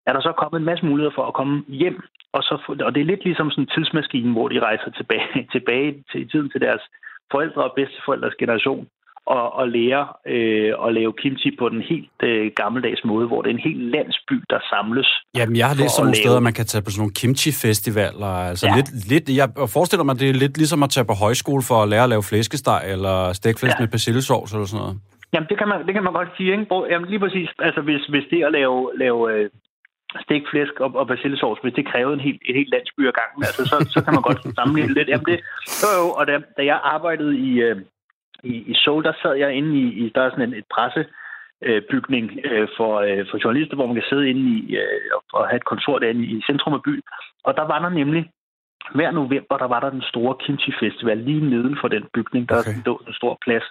er 0.09 0.13
der 0.13 0.21
så 0.21 0.33
kommet 0.41 0.59
en 0.59 0.69
masse 0.71 0.85
muligheder 0.85 1.15
for 1.15 1.25
at 1.27 1.37
komme 1.39 1.55
hjem. 1.81 1.97
Og, 2.33 2.41
så, 2.43 2.55
og 2.85 2.95
det 2.95 3.01
er 3.01 3.11
lidt 3.11 3.23
ligesom 3.23 3.49
sådan 3.51 3.63
en 3.63 3.73
tidsmaskine, 3.75 4.31
hvor 4.31 4.47
de 4.47 4.59
rejser 4.59 4.89
tilbage, 4.99 5.27
tilbage 5.55 5.89
til 6.11 6.29
tiden 6.31 6.49
til 6.49 6.61
deres 6.61 6.83
forældre 7.31 7.63
og 7.63 7.73
bedsteforældres 7.75 8.35
generation 8.39 8.87
og, 9.35 9.53
og 9.59 9.65
lære 9.69 10.03
øh, 10.33 10.71
at 10.85 10.93
lave 10.93 11.13
kimchi 11.21 11.49
på 11.59 11.69
den 11.69 11.81
helt 11.91 12.17
øh, 12.23 12.51
gammeldags 12.55 13.01
måde, 13.05 13.27
hvor 13.27 13.41
det 13.41 13.49
er 13.49 13.53
en 13.53 13.67
helt 13.69 13.83
landsby, 13.95 14.35
der 14.49 14.59
samles. 14.71 15.09
Jamen, 15.35 15.55
jeg 15.55 15.67
har 15.67 15.75
læst 15.75 15.91
sådan 15.95 16.05
nogle 16.05 16.17
lave... 16.17 16.23
steder, 16.23 16.39
man 16.39 16.53
kan 16.59 16.65
tage 16.65 16.83
på 16.85 16.91
sådan 16.91 17.01
nogle 17.03 17.17
kimchi-festivaler. 17.21 18.33
Altså 18.51 18.65
ja. 18.67 18.75
lidt, 18.77 18.89
lidt, 19.11 19.25
jeg 19.39 19.47
forestiller 19.77 20.03
mig, 20.03 20.19
det 20.19 20.29
er 20.29 20.33
lidt 20.33 20.57
ligesom 20.57 20.83
at 20.83 20.89
tage 20.95 21.05
på 21.11 21.15
højskole 21.25 21.63
for 21.69 21.77
at 21.83 21.89
lære 21.89 22.03
at 22.07 22.11
lave 22.13 22.23
flæskesteg 22.29 22.81
eller 22.93 23.15
stegflæsk 23.33 23.75
ja. 23.79 23.81
med 23.83 23.89
persillesovs 23.95 24.51
eller 24.53 24.65
sådan 24.65 24.81
noget. 24.83 24.97
Jamen, 25.33 25.47
det 25.49 25.57
kan 25.57 25.67
man, 25.71 25.77
det 25.87 25.93
kan 25.93 26.03
man 26.03 26.13
godt 26.13 26.29
sige, 26.37 26.51
ikke? 26.51 26.65
Jamen, 26.91 27.07
lige 27.09 27.21
præcis. 27.25 27.49
Altså, 27.59 27.81
hvis, 27.81 28.03
hvis 28.13 28.25
det 28.31 28.39
at 28.47 28.51
lave, 28.51 28.77
lave 29.03 29.19
øh, 29.33 29.49
stegt 30.25 30.49
flæsk 30.51 30.79
og, 30.79 30.95
og 30.95 31.07
persillesovs, 31.07 31.59
hvis 31.61 31.73
det 31.73 31.91
krævede 31.91 32.13
en 32.13 32.19
helt, 32.27 32.41
et 32.49 32.55
helt 32.55 32.69
landsby 32.69 33.07
af 33.07 33.13
gangen, 33.13 33.43
altså, 33.49 33.63
så, 33.71 33.75
så 33.93 34.03
kan 34.03 34.13
man 34.13 34.21
godt 34.21 34.41
sammenligne 34.59 34.93
lidt. 34.93 35.09
Jamen, 35.09 35.25
det, 35.25 35.39
jo, 35.83 35.89
jo, 35.99 36.05
og 36.19 36.27
da, 36.27 36.33
da 36.57 36.61
jeg 36.65 36.79
arbejdede 36.83 37.37
i, 37.37 37.51
øh, 37.67 37.77
i, 38.43 38.53
i 38.71 38.73
Seoul, 38.83 39.03
der 39.03 39.13
sad 39.21 39.33
jeg 39.35 39.53
inde 39.53 39.71
i, 39.83 39.85
i 40.01 40.11
der 40.15 40.21
er 40.21 40.29
sådan 40.29 40.47
en 40.47 40.53
et 40.53 40.65
presse, 40.75 41.05
øh, 41.67 41.81
bygning 41.91 42.39
øh, 42.43 42.67
for, 42.77 42.91
øh, 43.07 43.25
for 43.29 43.37
journalister, 43.43 43.75
hvor 43.75 43.85
man 43.85 43.95
kan 43.95 44.09
sidde 44.09 44.29
inde 44.29 44.43
i 44.57 44.75
øh, 44.75 45.11
og 45.33 45.47
have 45.47 45.57
et 45.57 45.65
kontor 45.71 45.99
derinde 45.99 46.25
i 46.25 46.41
centrum 46.49 46.73
af 46.73 46.83
byen. 46.83 47.03
Og 47.43 47.53
der 47.57 47.65
var 47.71 47.79
der 47.79 47.89
nemlig 47.89 48.31
hver 48.95 49.11
november, 49.11 49.57
der 49.57 49.67
var 49.67 49.79
der 49.79 49.89
den 49.89 50.01
store 50.01 50.35
Kimchi 50.43 50.71
Festival 50.79 51.17
lige 51.17 51.49
neden 51.49 51.77
for 51.81 51.87
den 51.87 52.03
bygning. 52.13 52.49
Der 52.49 52.59
okay. 52.59 52.75
lå 52.85 53.01
en 53.07 53.13
stor 53.13 53.37
plads. 53.45 53.63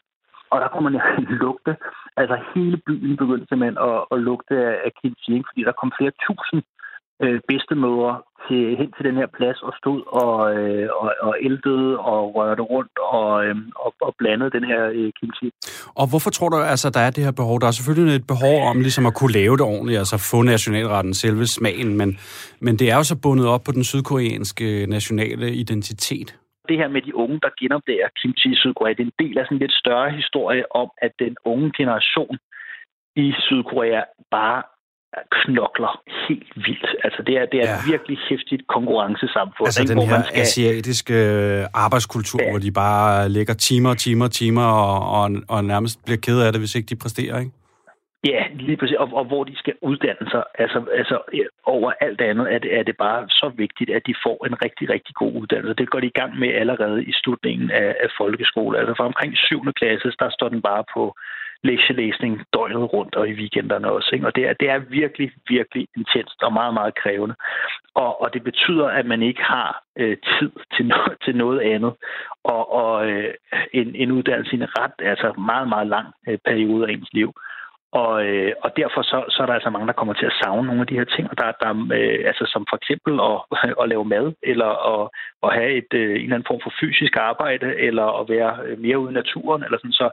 Og 0.53 0.61
der 0.61 0.69
kunne 0.69 0.87
man 0.89 0.95
jo 0.99 1.03
lugte. 1.45 1.73
Altså 2.21 2.37
hele 2.55 2.77
byen 2.87 3.17
begyndte 3.17 3.47
simpelthen 3.49 3.79
at, 3.89 3.99
at 4.13 4.19
lugte 4.29 4.57
af 4.87 4.91
kimchi, 5.01 5.35
fordi 5.49 5.61
der 5.69 5.79
kom 5.81 5.91
flere 5.99 6.13
tusind 6.27 6.63
øh, 7.23 7.41
bedstemødre 7.49 8.13
til, 8.47 8.63
hen 8.79 8.89
til 8.97 9.05
den 9.09 9.17
her 9.21 9.29
plads 9.37 9.59
og 9.63 9.73
stod 9.81 10.01
og, 10.23 10.35
øh, 10.57 10.89
og, 11.01 11.09
og 11.21 11.35
ældede 11.49 11.99
og 11.99 12.35
rørte 12.37 12.63
rundt 12.63 12.97
og, 12.99 13.45
øh, 13.47 13.57
og, 13.85 13.95
og 14.01 14.15
blandede 14.19 14.51
den 14.51 14.65
her 14.65 14.83
øh, 14.99 15.11
kimchi. 15.21 15.51
Og 16.01 16.07
hvorfor 16.11 16.31
tror 16.31 16.49
du, 16.49 16.57
altså, 16.57 16.91
der 16.91 17.01
er 17.01 17.11
det 17.11 17.25
her 17.25 17.33
behov? 17.33 17.61
Der 17.61 17.67
er 17.67 17.77
selvfølgelig 17.79 18.17
et 18.17 18.27
behov 18.27 18.57
om 18.71 18.81
ligesom 18.81 19.07
at 19.07 19.15
kunne 19.15 19.33
lave 19.33 19.57
det 19.57 19.67
ordentligt, 19.75 19.99
altså 19.99 20.31
få 20.31 20.43
nationalretten, 20.43 21.15
selve 21.15 21.47
smagen, 21.47 21.97
men, 21.97 22.19
men 22.61 22.77
det 22.79 22.91
er 22.91 22.97
jo 22.97 23.03
så 23.03 23.17
bundet 23.23 23.47
op 23.47 23.63
på 23.65 23.73
den 23.73 23.85
sydkoreanske 23.85 24.83
øh, 24.83 24.89
nationale 24.89 25.55
identitet 25.55 26.39
det 26.69 26.77
her 26.81 26.89
med 26.89 27.03
de 27.03 27.15
unge, 27.15 27.39
der 27.45 27.51
genopdager 27.61 28.09
kimchi 28.21 28.49
i 28.53 28.61
Sydkorea, 28.63 28.93
det 28.93 29.05
er 29.07 29.11
en 29.13 29.25
del 29.25 29.39
af 29.39 29.45
sådan 29.45 29.57
en 29.57 29.65
lidt 29.65 29.77
større 29.83 30.11
historie 30.21 30.65
om, 30.83 30.89
at 31.07 31.13
den 31.19 31.35
unge 31.45 31.73
generation 31.81 32.35
i 33.17 33.27
Sydkorea 33.47 34.03
bare 34.31 34.63
knokler 35.39 35.93
helt 36.29 36.53
vildt. 36.57 36.91
Altså, 37.05 37.23
det 37.27 37.35
er, 37.41 37.47
det 37.53 37.59
er 37.61 37.69
ja. 37.69 37.79
et 37.79 37.81
virkelig 37.93 38.19
hæftigt 38.29 38.63
konkurrencesamfund. 38.77 39.67
Altså 39.67 39.83
ikke, 39.83 39.95
den 39.95 40.09
her 40.09 40.23
skal... 40.23 40.41
asiatiske 40.41 41.15
øh, 41.15 41.67
arbejdskultur, 41.75 42.43
ja. 42.43 42.51
hvor 42.51 42.59
de 42.59 42.73
bare 42.73 43.29
lægger 43.29 43.55
timer 43.55 43.91
og 43.91 43.99
timer 43.99 44.25
og 44.25 44.31
timer 44.31 44.65
og, 44.65 45.21
og, 45.21 45.31
og 45.49 45.65
nærmest 45.65 46.05
bliver 46.05 46.21
ked 46.27 46.41
af 46.41 46.53
det, 46.53 46.61
hvis 46.61 46.75
ikke 46.75 46.87
de 46.87 46.97
præsterer, 46.97 47.39
ikke? 47.39 47.53
Ja, 48.25 48.45
lige 48.55 48.77
præcis. 48.77 48.97
Og, 48.97 49.09
og 49.13 49.25
hvor 49.25 49.45
de 49.45 49.59
skal 49.59 49.75
uddanne 49.83 50.31
sig. 50.31 50.45
Altså, 50.59 50.85
altså 50.93 51.21
øh, 51.33 51.47
over 51.65 51.93
alt 52.01 52.21
andet 52.21 52.55
er 52.55 52.59
det, 52.59 52.79
er 52.79 52.83
det 52.83 52.97
bare 52.97 53.29
så 53.29 53.53
vigtigt, 53.57 53.91
at 53.91 54.03
de 54.07 54.15
får 54.25 54.47
en 54.47 54.63
rigtig, 54.65 54.91
rigtig 54.91 55.15
god 55.15 55.33
uddannelse. 55.41 55.75
Det 55.75 55.91
går 55.91 56.01
de 56.01 56.07
i 56.07 56.19
gang 56.21 56.39
med 56.39 56.49
allerede 56.49 57.05
i 57.05 57.13
slutningen 57.13 57.71
af, 57.71 57.97
af 58.01 58.11
folkeskole. 58.19 58.79
Altså 58.79 58.95
fra 58.95 59.05
omkring 59.05 59.37
7. 59.37 59.73
klasse, 59.73 60.13
der 60.19 60.31
står 60.31 60.49
den 60.49 60.63
bare 60.63 60.85
på 60.95 61.15
lektielæsning 61.63 62.45
døgnet 62.53 62.93
rundt 62.93 63.15
og 63.15 63.29
i 63.29 63.33
weekenderne 63.33 63.93
også. 63.93 64.11
Ikke? 64.13 64.27
Og 64.27 64.37
det 64.37 64.49
er, 64.49 64.53
det 64.53 64.71
er 64.71 64.79
virkelig, 64.79 65.33
virkelig 65.49 65.89
intenst 65.97 66.43
og 66.43 66.53
meget, 66.53 66.75
meget 66.75 66.95
krævende. 66.95 67.35
Og, 67.95 68.23
og 68.23 68.35
det 68.35 68.43
betyder, 68.45 68.87
at 68.87 69.07
man 69.07 69.23
ikke 69.23 69.43
har 69.43 69.83
øh, 69.99 70.17
tid 70.17 70.51
til, 70.77 70.93
no- 70.93 71.15
til 71.25 71.37
noget 71.37 71.61
andet. 71.61 71.93
Og, 72.45 72.73
og 72.73 73.11
øh, 73.11 73.35
en, 73.73 73.95
en 73.95 74.11
uddannelse 74.11 74.53
i 74.53 74.61
en 74.61 74.79
ret, 74.79 74.93
altså 74.99 75.33
meget, 75.33 75.69
meget 75.69 75.87
lang 75.87 76.07
øh, 76.29 76.39
periode 76.45 76.89
af 76.89 76.93
ens 76.93 77.09
liv. 77.13 77.33
Og, 77.93 78.27
øh, 78.27 78.53
og 78.65 78.71
derfor 78.77 79.03
så, 79.03 79.25
så 79.29 79.43
er 79.43 79.47
der 79.47 79.55
altså 79.55 79.71
mange, 79.71 79.87
der 79.87 79.93
kommer 80.01 80.15
til 80.15 80.27
at 80.27 80.39
savne 80.43 80.67
nogle 80.67 80.81
af 80.81 80.87
de 80.87 80.99
her 80.99 81.05
ting. 81.05 81.31
Og 81.31 81.39
der, 81.39 81.53
der 81.63 81.71
øh, 81.99 82.21
altså 82.31 82.45
som 82.53 82.67
for 82.71 82.77
eksempel 82.77 83.13
at, 83.31 83.39
at 83.83 83.89
lave 83.89 84.05
mad, 84.05 84.33
eller 84.43 84.71
at, 84.95 85.11
at 85.43 85.51
have 85.59 85.73
et, 85.81 85.93
øh, 85.93 86.11
en 86.11 86.17
eller 86.17 86.35
anden 86.35 86.51
form 86.51 86.61
for 86.63 86.73
fysisk 86.81 87.17
arbejde, 87.17 87.77
eller 87.77 88.07
at 88.21 88.29
være 88.29 88.53
øh, 88.67 88.79
mere 88.79 88.99
ude 88.99 89.11
i 89.11 89.19
naturen, 89.21 89.65
eller 89.65 89.79
sådan. 89.79 90.01
Så, 90.03 90.09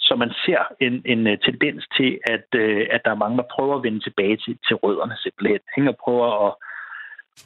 så 0.00 0.16
man 0.16 0.32
ser 0.44 0.62
en, 0.80 1.02
en 1.04 1.26
øh, 1.26 1.38
tendens 1.38 1.84
til, 1.96 2.18
at, 2.34 2.48
øh, 2.54 2.86
at 2.90 3.00
der 3.04 3.10
er 3.10 3.22
mange, 3.24 3.36
der 3.36 3.52
prøver 3.54 3.76
at 3.76 3.82
vende 3.82 4.00
tilbage 4.00 4.36
til, 4.36 4.58
til 4.66 4.76
rødderne 4.76 5.16
simpelthen. 5.16 5.88
og 5.88 5.96
prøver 6.04 6.28
at 6.46 6.52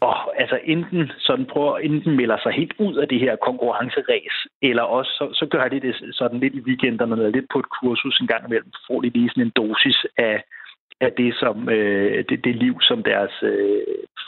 og 0.01 0.41
altså 0.41 0.59
enten 0.65 1.11
sådan 1.19 1.47
prøver, 1.53 1.79
enten 1.79 2.17
melder 2.17 2.39
sig 2.43 2.53
helt 2.53 2.75
ud 2.79 2.95
af 2.95 3.09
det 3.09 3.21
her 3.21 3.37
konkurrenceræs, 3.37 4.35
eller 4.63 4.83
også 4.83 5.11
så, 5.19 5.25
så 5.41 5.47
gør 5.51 5.69
de 5.69 5.81
det 5.81 5.95
sådan 6.13 6.39
lidt 6.41 6.55
i 6.55 6.67
weekenderne, 6.69 7.17
eller 7.17 7.31
lidt 7.31 7.49
på 7.53 7.59
et 7.59 7.71
kursus 7.81 8.21
en 8.21 8.27
gang 8.27 8.45
imellem, 8.47 8.73
får 8.87 9.01
de 9.01 9.09
lige 9.09 9.29
sådan 9.31 9.43
en 9.43 9.57
dosis 9.57 10.07
af, 10.17 10.45
af 11.01 11.11
det, 11.17 11.35
som, 11.43 11.69
øh, 11.69 12.25
det, 12.29 12.45
det 12.45 12.57
liv, 12.57 12.75
som 12.81 13.03
deres 13.03 13.35
øh, 13.43 13.83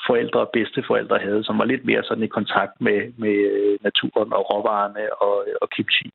forældre 0.06 0.40
og 0.40 0.50
bedsteforældre 0.52 1.18
havde, 1.18 1.44
som 1.44 1.58
var 1.58 1.64
lidt 1.64 1.84
mere 1.84 2.02
sådan 2.04 2.24
i 2.24 2.36
kontakt 2.38 2.74
med, 2.80 2.98
med 3.22 3.36
øh, 3.56 3.78
naturen 3.86 4.32
og 4.32 4.42
råvarerne 4.50 5.04
og, 5.22 5.34
og 5.62 5.68
kimchi. 5.76 6.10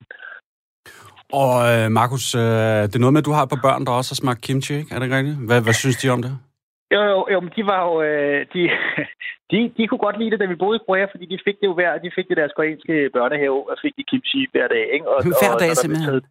Og 1.42 1.54
øh, 1.72 1.92
Markus, 1.92 2.36
øh, 2.36 2.82
det 2.90 2.96
er 2.96 3.04
noget 3.04 3.14
med, 3.14 3.22
at 3.22 3.30
du 3.30 3.38
har 3.40 3.46
på 3.46 3.58
børn, 3.68 3.86
der 3.86 3.92
også 3.92 4.12
har 4.12 4.22
smagt 4.24 4.42
kimchi, 4.42 4.74
ikke? 4.76 4.96
Er 4.96 5.00
det 5.00 5.12
rigtigt? 5.12 5.38
Hvad, 5.48 5.62
hvad 5.64 5.74
synes 5.74 5.98
de 5.98 6.10
om 6.10 6.22
det? 6.22 6.34
Jo, 6.94 7.02
jo, 7.12 7.28
jo, 7.32 7.40
men 7.40 7.52
de 7.56 7.66
var 7.66 7.82
jo, 7.88 8.02
øh, 8.02 8.46
de, 8.54 8.62
de, 9.52 9.58
de 9.78 9.88
kunne 9.88 10.04
godt 10.06 10.20
lide 10.20 10.32
det, 10.32 10.40
da 10.40 10.46
vi 10.46 10.56
boede 10.56 10.80
i 10.80 10.86
Korea, 10.88 11.06
fordi 11.12 11.26
de 11.26 11.40
fik 11.46 11.58
det 11.62 11.68
jo 11.68 11.74
hver, 11.74 11.98
de 11.98 12.12
fik 12.16 12.28
det 12.30 12.38
deres 12.38 12.54
koreanske 12.56 13.10
børnehave, 13.14 13.70
og 13.70 13.78
fik 13.82 13.94
de 13.98 14.04
kimchi 14.04 14.48
hver 14.52 14.68
dag, 14.68 14.86
ikke? 14.94 15.10
Og, 15.10 15.24
hver 15.24 15.58
dag 15.64 15.72
og, 15.72 15.78
simpelthen? 15.78 16.22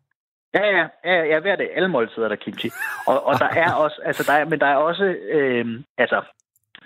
Ja, 0.55 0.65
ja, 0.77 0.87
ja, 1.05 1.25
ja, 1.25 1.41
hver 1.41 1.57
dag. 1.57 1.71
Alle 1.77 1.89
måltider 1.89 2.29
der 2.29 2.37
kimchi. 2.37 2.71
Og, 3.07 3.27
og 3.27 3.35
der 3.39 3.51
er 3.65 3.73
også, 3.73 4.01
altså 4.05 4.23
der 4.29 4.33
er, 4.33 4.45
men 4.45 4.59
der 4.61 4.67
er 4.67 4.77
også, 4.77 5.05
øh, 5.05 5.67
altså, 5.99 6.23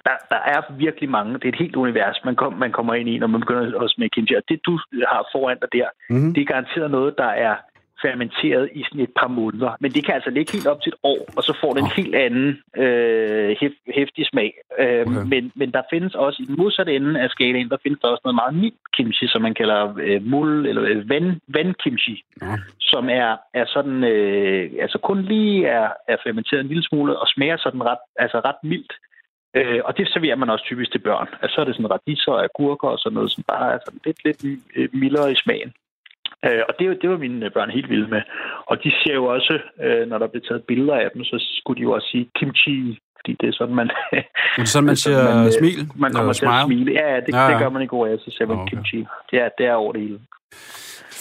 der, 0.06 0.16
der 0.30 0.40
er 0.54 0.60
virkelig 0.76 1.08
mange. 1.10 1.34
Det 1.34 1.44
er 1.44 1.48
et 1.48 1.62
helt 1.64 1.76
univers, 1.76 2.20
man, 2.24 2.36
kom, 2.36 2.52
man 2.52 2.72
kommer 2.72 2.94
ind 2.94 3.08
i, 3.08 3.18
når 3.18 3.26
man 3.26 3.40
begynder 3.40 3.78
også 3.78 3.96
med 3.98 4.10
kimchi. 4.10 4.34
Og 4.34 4.42
det, 4.48 4.66
du 4.66 4.78
har 5.12 5.28
foran 5.32 5.58
dig 5.62 5.68
der, 5.72 5.88
mm-hmm. 6.10 6.34
det 6.34 6.40
er 6.40 6.52
garanteret 6.52 6.90
noget, 6.90 7.14
der 7.18 7.30
er 7.48 7.56
fermenteret 8.02 8.70
i 8.72 8.82
sådan 8.82 9.00
et 9.00 9.14
par 9.20 9.28
måneder. 9.28 9.76
Men 9.80 9.90
det 9.92 10.04
kan 10.04 10.14
altså 10.14 10.30
ligge 10.30 10.52
helt 10.52 10.66
op 10.66 10.82
til 10.82 10.92
et 10.92 10.98
år, 11.02 11.20
og 11.36 11.42
så 11.42 11.52
får 11.60 11.72
det 11.72 11.80
en 11.82 11.96
helt 11.96 12.14
anden 12.14 12.48
øh, 12.76 13.56
hæftig 13.94 14.26
smag. 14.26 14.52
Øh, 14.78 15.00
okay. 15.00 15.26
men, 15.32 15.52
men 15.54 15.72
der 15.72 15.82
findes 15.90 16.14
også 16.14 16.42
i 16.42 16.46
den 16.46 16.56
modsatte 16.58 16.96
ende 16.96 17.20
af 17.20 17.30
skalaen, 17.30 17.68
der 17.68 17.76
findes 17.82 18.00
der 18.00 18.08
også 18.08 18.22
noget 18.24 18.40
meget 18.42 18.54
mild 18.54 18.78
kimchi, 18.96 19.26
som 19.28 19.42
man 19.42 19.54
kalder 19.54 19.94
øh, 20.00 20.26
mul 20.26 20.66
eller 20.66 20.82
øh, 20.82 21.10
ven, 21.10 21.40
ven 21.48 21.74
kimchi, 21.82 22.22
ja. 22.42 22.54
som 22.80 23.08
er, 23.10 23.36
er 23.54 23.66
sådan, 23.66 24.04
øh, 24.04 24.70
altså 24.80 24.98
kun 24.98 25.22
lige 25.22 25.66
er, 25.66 25.88
er 26.08 26.16
fermenteret 26.24 26.60
en 26.60 26.68
lille 26.68 26.82
smule 26.82 27.18
og 27.18 27.28
smager 27.28 27.56
sådan 27.56 27.82
ret, 27.84 28.04
altså 28.16 28.40
ret 28.44 28.60
mildt. 28.62 28.92
Øh, 29.54 29.80
og 29.84 29.96
det 29.96 30.08
serverer 30.08 30.36
man 30.36 30.50
også 30.50 30.64
typisk 30.64 30.90
til 30.92 30.98
børn. 30.98 31.28
Altså, 31.42 31.54
så 31.54 31.60
er 31.60 31.64
det 31.64 31.74
sådan 31.74 31.90
radiser 31.90 32.32
og 32.32 32.44
agurker 32.44 32.88
og 32.88 32.98
sådan 32.98 33.14
noget, 33.14 33.30
som 33.30 33.44
bare 33.48 33.72
er 33.74 33.78
sådan 33.84 34.00
lidt, 34.04 34.24
lidt 34.24 34.60
øh, 34.76 34.88
mildere 34.92 35.32
i 35.32 35.40
smagen. 35.44 35.72
Øh, 36.46 36.62
og 36.68 36.74
det, 36.78 36.98
det 37.02 37.10
var 37.10 37.16
mine 37.16 37.46
øh, 37.46 37.52
børn 37.52 37.70
helt 37.70 37.90
vilde 37.90 38.08
med. 38.08 38.22
Og 38.66 38.76
de 38.84 38.90
ser 39.02 39.14
jo 39.14 39.24
også, 39.24 39.58
øh, 39.84 40.08
når 40.08 40.18
der 40.18 40.26
bliver 40.26 40.46
taget 40.48 40.64
billeder 40.68 40.94
af 40.94 41.08
dem, 41.14 41.24
så 41.24 41.36
skulle 41.58 41.78
de 41.78 41.82
jo 41.82 41.92
også 41.92 42.08
sige 42.12 42.30
kimchi, 42.38 42.98
fordi 43.18 43.36
det 43.40 43.48
er 43.48 43.52
sådan, 43.52 43.74
man... 43.74 43.90
er 44.58 44.64
sådan, 44.64 44.86
man 44.86 44.96
siger 45.04 45.34
man, 45.34 45.46
øh, 45.46 45.52
smil? 45.58 45.80
Man 45.96 46.12
kommer 46.12 46.32
til 46.32 46.46
at 46.46 46.64
smile. 46.66 46.92
Ja, 46.92 47.16
det, 47.26 47.32
ja, 47.32 47.42
ja. 47.44 47.50
det 47.50 47.58
gør 47.62 47.68
man 47.68 47.82
i 47.82 47.86
Korea, 47.86 48.16
så 48.16 48.30
siger 48.36 48.48
man 48.48 48.58
okay. 48.58 48.70
kimchi. 48.70 49.06
Det 49.30 49.36
er, 49.42 49.48
det 49.58 49.66
er 49.66 49.74
over 49.74 49.92
det 49.92 50.02
hele. 50.02 50.20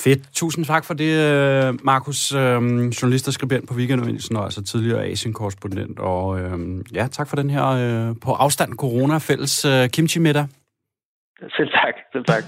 Fedt. 0.04 0.22
Tusind 0.34 0.66
tak 0.66 0.86
for 0.86 0.94
det, 0.94 1.12
Markus, 1.84 2.34
journalist 3.02 3.28
og 3.28 3.34
skribent 3.34 3.68
på 3.68 3.74
Weekendavisen, 3.74 4.38
og 4.38 4.44
altså 4.44 4.64
tidligere 4.64 5.06
Asien-korrespondent. 5.06 6.00
Og 6.00 6.40
ja, 6.94 7.08
tak 7.12 7.30
for 7.30 7.36
den 7.36 7.50
her 7.50 7.64
på 8.26 8.32
afstand 8.32 8.74
corona-fælles 8.74 9.66
kimchi-middag. 9.94 10.46
Selv 11.58 11.70
tak. 11.70 11.94
Selv 12.14 12.26
tak. 12.26 12.44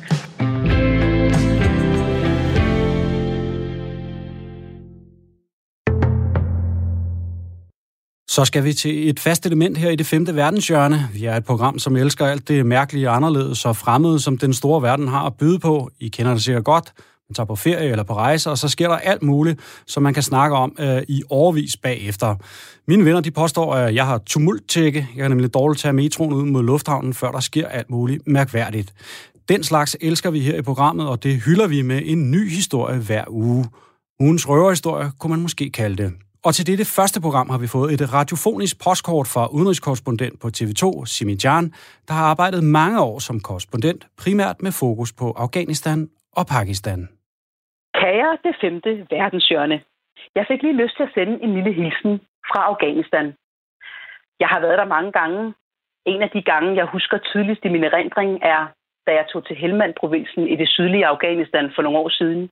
Så 8.40 8.46
skal 8.46 8.64
vi 8.64 8.74
til 8.74 9.10
et 9.10 9.20
fast 9.20 9.46
element 9.46 9.78
her 9.78 9.90
i 9.90 9.96
det 9.96 10.06
femte 10.06 10.36
verdenshjørne. 10.36 11.10
Vi 11.14 11.26
er 11.26 11.36
et 11.36 11.46
program, 11.46 11.80
som 11.80 11.96
elsker 11.96 12.26
alt 12.26 12.48
det 12.48 12.66
mærkelige, 12.66 13.10
anderledes 13.10 13.66
og 13.66 13.76
fremmede, 13.78 14.20
som 14.20 14.38
den 14.38 14.54
store 14.54 14.82
verden 14.82 15.08
har 15.08 15.26
at 15.26 15.34
byde 15.38 15.60
på. 15.60 15.90
I 16.00 16.08
kender 16.08 16.34
det 16.34 16.44
sikkert 16.44 16.64
godt. 16.64 16.94
Man 17.30 17.34
tager 17.36 17.46
på 17.46 17.56
ferie 17.56 17.90
eller 17.92 18.04
på 18.04 18.14
rejse, 18.14 18.50
og 18.50 18.58
så 18.58 18.68
sker 18.68 18.88
der 18.88 18.96
alt 18.96 19.24
muligt, 19.24 19.60
som 19.88 20.04
man 20.04 20.14
kan 20.14 20.24
snakke 20.24 20.56
om 20.56 20.76
øh, 20.80 21.02
i 21.08 21.24
overvis 21.30 21.78
bagefter. 21.78 22.36
Mine 22.88 23.06
venner 23.06 23.22
de 23.22 23.32
påstår, 23.32 23.76
at 23.76 23.96
jeg 23.96 24.06
har 24.06 24.18
tumulttække. 24.18 25.08
Jeg 25.16 25.22
kan 25.22 25.32
nemlig 25.32 25.54
dårligt 25.54 25.82
tage 25.82 25.94
metroen 25.94 26.34
ud 26.34 26.46
mod 26.46 26.64
lufthavnen, 26.64 27.14
før 27.14 27.32
der 27.32 27.40
sker 27.40 27.68
alt 27.68 27.90
muligt 27.90 28.28
mærkværdigt. 28.28 28.94
Den 29.50 29.64
slags 29.64 29.98
elsker 30.02 30.32
vi 30.32 30.40
her 30.40 30.56
i 30.56 30.62
programmet, 30.62 31.08
og 31.08 31.24
det 31.24 31.42
hylder 31.42 31.68
vi 31.68 31.82
med 31.82 32.02
en 32.06 32.32
ny 32.32 32.50
historie 32.50 33.00
hver 33.00 33.24
uge. 33.28 33.66
Ugens 34.20 34.50
røverhistorie 34.50 35.12
kunne 35.20 35.32
man 35.32 35.42
måske 35.42 35.70
kalde 35.70 36.04
det. 36.04 36.14
Og 36.46 36.52
til 36.56 36.68
dette 36.72 36.86
første 36.98 37.20
program 37.26 37.50
har 37.54 37.60
vi 37.64 37.68
fået 37.76 37.90
et 37.96 38.14
radiofonisk 38.18 38.76
postkort 38.86 39.28
fra 39.34 39.44
udenrigskorrespondent 39.58 40.36
på 40.42 40.48
TV2, 40.58 40.84
Simi 41.14 41.36
Jan, 41.44 41.66
der 42.08 42.14
har 42.20 42.26
arbejdet 42.34 42.62
mange 42.64 42.98
år 43.10 43.20
som 43.28 43.40
korrespondent, 43.48 44.02
primært 44.24 44.58
med 44.66 44.72
fokus 44.82 45.12
på 45.20 45.28
Afghanistan 45.46 46.00
og 46.40 46.46
Pakistan. 46.56 47.00
Kære 48.00 48.38
det 48.46 48.56
femte 48.62 48.92
verdenshjørne. 49.12 49.78
Jeg 50.36 50.46
fik 50.50 50.62
lige 50.62 50.82
lyst 50.82 50.96
til 50.98 51.04
at 51.04 51.14
sende 51.14 51.36
en 51.44 51.54
lille 51.58 51.74
hilsen 51.80 52.14
fra 52.50 52.62
Afghanistan. 52.72 53.26
Jeg 54.40 54.48
har 54.54 54.60
været 54.60 54.78
der 54.78 54.94
mange 54.96 55.12
gange. 55.12 55.54
En 56.06 56.22
af 56.22 56.30
de 56.36 56.42
gange, 56.42 56.76
jeg 56.76 56.86
husker 56.86 57.18
tydeligst 57.18 57.66
i 57.66 57.74
min 57.76 57.84
erindring, 57.84 58.32
er, 58.42 58.62
da 59.08 59.12
jeg 59.20 59.26
tog 59.32 59.42
til 59.46 59.56
Helmand-provinsen 59.56 60.48
i 60.54 60.56
det 60.56 60.70
sydlige 60.70 61.06
Afghanistan 61.14 61.72
for 61.76 61.82
nogle 61.82 62.00
år 62.00 62.10
siden. 62.10 62.50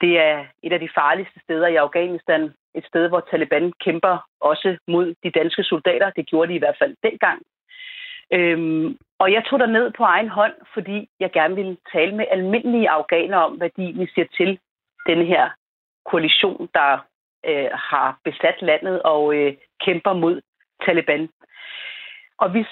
Det 0.00 0.12
er 0.28 0.44
et 0.62 0.72
af 0.72 0.80
de 0.80 0.94
farligste 0.98 1.40
steder 1.44 1.66
i 1.66 1.76
Afghanistan. 1.76 2.42
Et 2.78 2.86
sted, 2.86 3.08
hvor 3.08 3.20
Taliban 3.30 3.72
kæmper 3.84 4.14
også 4.40 4.76
mod 4.88 5.14
de 5.24 5.30
danske 5.30 5.62
soldater. 5.62 6.10
Det 6.10 6.26
gjorde 6.26 6.48
de 6.50 6.56
i 6.56 6.62
hvert 6.64 6.78
fald 6.78 6.94
dengang. 7.02 7.42
Øhm, 8.32 8.98
og 9.18 9.32
jeg 9.32 9.42
tog 9.44 9.58
der 9.58 9.66
ned 9.66 9.90
på 9.90 10.02
egen 10.04 10.28
hånd, 10.28 10.54
fordi 10.74 11.08
jeg 11.20 11.30
gerne 11.32 11.54
ville 11.54 11.76
tale 11.92 12.14
med 12.14 12.26
almindelige 12.30 12.90
afghanere 12.90 13.44
om, 13.44 13.52
hvad 13.52 13.70
de 13.76 13.82
egentlig 13.82 14.08
siger 14.14 14.26
til 14.36 14.58
denne 15.06 15.24
her 15.24 15.50
koalition, 16.10 16.68
der 16.74 16.90
øh, 17.46 17.70
har 17.72 18.18
besat 18.24 18.62
landet 18.62 19.02
og 19.02 19.34
øh, 19.34 19.54
kæmper 19.84 20.12
mod 20.12 20.40
Taliban. 20.84 21.28
Og 22.38 22.54
vi 22.54 22.64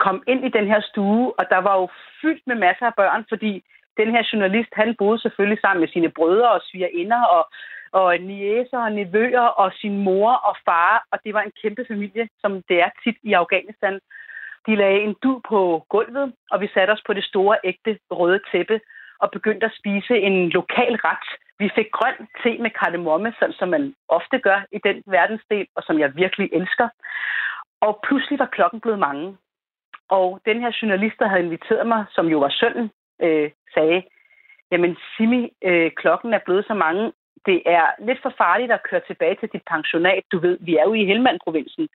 kom 0.00 0.22
ind 0.26 0.44
i 0.44 0.48
den 0.48 0.66
her 0.66 0.80
stue, 0.80 1.32
og 1.38 1.44
der 1.50 1.58
var 1.58 1.74
jo 1.80 1.88
fyldt 2.20 2.46
med 2.46 2.56
masser 2.56 2.86
af 2.86 2.94
børn, 2.94 3.24
fordi 3.28 3.62
den 3.96 4.10
her 4.10 4.22
journalist, 4.32 4.72
han 4.72 4.94
boede 4.98 5.18
selvfølgelig 5.18 5.60
sammen 5.60 5.80
med 5.80 5.88
sine 5.88 6.10
brødre 6.10 6.50
og 6.50 6.60
svigerinder 6.64 7.22
og, 7.24 7.44
og 7.92 8.18
niæser 8.18 8.78
og 8.78 8.92
nevøer 8.92 9.46
og 9.62 9.72
sin 9.72 9.98
mor 10.04 10.32
og 10.32 10.56
far, 10.64 11.04
og 11.12 11.18
det 11.24 11.34
var 11.34 11.42
en 11.42 11.52
kæmpe 11.62 11.84
familie, 11.88 12.28
som 12.40 12.62
det 12.68 12.80
er 12.80 12.90
tit 13.04 13.16
i 13.22 13.32
Afghanistan. 13.32 14.00
De 14.66 14.76
lagde 14.76 15.00
en 15.00 15.16
du 15.22 15.40
på 15.48 15.84
gulvet, 15.88 16.32
og 16.50 16.60
vi 16.60 16.68
satte 16.74 16.90
os 16.90 17.02
på 17.06 17.12
det 17.12 17.24
store, 17.24 17.58
ægte 17.64 17.98
røde 18.10 18.40
tæppe 18.52 18.80
og 19.18 19.30
begyndte 19.30 19.66
at 19.66 19.76
spise 19.78 20.18
en 20.18 20.48
lokal 20.48 20.94
ret. 20.94 21.28
Vi 21.58 21.70
fik 21.74 21.90
grøn 21.90 22.28
te 22.42 22.58
med 22.58 22.70
kardemomme, 22.70 23.34
sådan 23.38 23.54
som 23.58 23.68
man 23.68 23.94
ofte 24.08 24.38
gør 24.38 24.60
i 24.72 24.78
den 24.84 25.02
verdensdel, 25.06 25.66
og 25.76 25.82
som 25.82 25.98
jeg 25.98 26.16
virkelig 26.16 26.48
elsker. 26.52 26.88
Og 27.80 28.00
pludselig 28.06 28.38
var 28.38 28.46
klokken 28.46 28.80
blevet 28.80 28.98
mange. 28.98 29.36
Og 30.08 30.40
den 30.44 30.60
her 30.60 30.78
journalist, 30.82 31.18
der 31.18 31.28
havde 31.28 31.44
inviteret 31.44 31.86
mig, 31.86 32.04
som 32.10 32.26
jo 32.26 32.38
var 32.38 32.48
sønnen, 32.50 32.90
øh, 33.22 33.50
sagde, 33.74 34.02
jamen 34.70 34.96
Simi, 35.16 35.50
øh, 35.64 35.90
klokken 35.90 36.34
er 36.34 36.38
blevet 36.44 36.64
så 36.66 36.74
mange. 36.74 37.12
Det 37.46 37.62
er 37.66 37.86
lidt 37.98 38.22
for 38.22 38.32
farligt 38.38 38.72
at 38.72 38.82
køre 38.82 39.00
tilbage 39.06 39.36
til 39.40 39.48
dit 39.52 39.62
pensionat. 39.66 40.22
Du 40.32 40.38
ved, 40.38 40.58
vi 40.60 40.76
er 40.76 40.82
jo 40.82 40.94
i 40.94 41.04
Helmand-provinsen. 41.04 41.88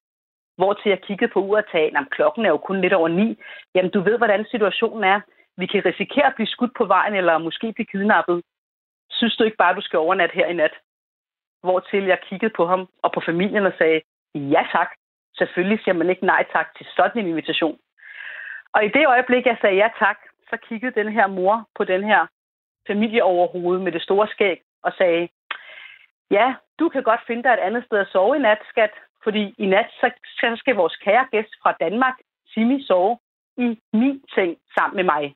Hvor 0.58 0.74
til 0.74 0.90
jeg 0.90 1.02
kiggede 1.02 1.32
på 1.32 1.40
uret 1.40 1.66
og 1.66 1.72
sagde, 1.72 1.98
at 1.98 2.10
klokken 2.12 2.46
er 2.46 2.50
jo 2.50 2.58
kun 2.58 2.82
lidt 2.82 2.94
over 2.94 3.08
ni. 3.08 3.38
Jamen, 3.76 3.92
du 3.92 4.02
ved, 4.02 4.18
hvordan 4.18 4.46
situationen 4.52 5.04
er. 5.04 5.22
Vi 5.58 5.66
kan 5.66 5.86
risikere 5.86 6.26
at 6.26 6.36
blive 6.36 6.48
skudt 6.48 6.74
på 6.78 6.86
vejen, 6.86 7.16
eller 7.16 7.38
måske 7.38 7.74
blive 7.74 7.86
kidnappet. 7.86 8.44
Synes 9.12 9.36
du 9.36 9.44
ikke 9.44 9.58
bare, 9.58 9.76
du 9.76 9.82
skal 9.82 10.00
overnatte 10.00 10.36
her 10.36 10.46
i 10.46 10.54
nat? 10.54 10.74
Hvor 11.64 11.80
til 11.80 12.04
jeg 12.04 12.20
kiggede 12.30 12.54
på 12.56 12.66
ham 12.66 12.88
og 13.02 13.12
på 13.12 13.22
familien 13.26 13.66
og 13.66 13.74
sagde, 13.78 14.02
ja 14.36 14.64
tak. 14.72 14.90
Selvfølgelig 15.38 15.80
siger 15.84 15.96
man 15.96 16.10
ikke 16.10 16.26
nej 16.26 16.46
tak 16.52 16.68
til 16.78 16.86
sådan 16.96 17.22
en 17.22 17.28
invitation. 17.28 17.78
Og 18.74 18.86
i 18.86 18.88
det 18.88 19.08
øjeblik, 19.08 19.46
jeg 19.46 19.58
sagde 19.62 19.76
ja 19.76 19.90
tak, 20.00 20.18
så 20.50 20.58
kiggede 20.58 21.04
den 21.04 21.12
her 21.14 21.28
mor 21.28 21.68
på 21.76 21.84
den 21.84 22.04
her 22.04 22.28
familie 22.88 23.24
overhovedet 23.24 23.84
med 23.84 23.92
det 23.92 24.02
store 24.02 24.28
skæg 24.28 24.62
og 24.84 24.92
sagde, 24.98 25.30
ja, 26.32 26.56
du 26.80 26.90
kan 26.90 27.04
godt 27.04 27.22
finde 27.28 27.44
dig 27.44 27.54
et 27.54 27.66
andet 27.68 27.86
sted 27.86 27.98
at 28.00 28.08
sove 28.08 28.36
i 28.36 28.40
nat, 28.40 28.62
skat, 28.70 28.94
fordi 29.24 29.56
i 29.58 29.66
nat 29.66 29.90
så, 30.02 30.56
skal 30.56 30.76
vores 30.76 30.96
kære 30.96 31.28
gæst 31.32 31.54
fra 31.62 31.72
Danmark, 31.80 32.18
Simi, 32.54 32.84
sove 32.88 33.18
i 33.58 33.80
min 33.94 34.24
seng 34.36 34.58
sammen 34.78 34.96
med 34.96 35.04
mig. 35.04 35.36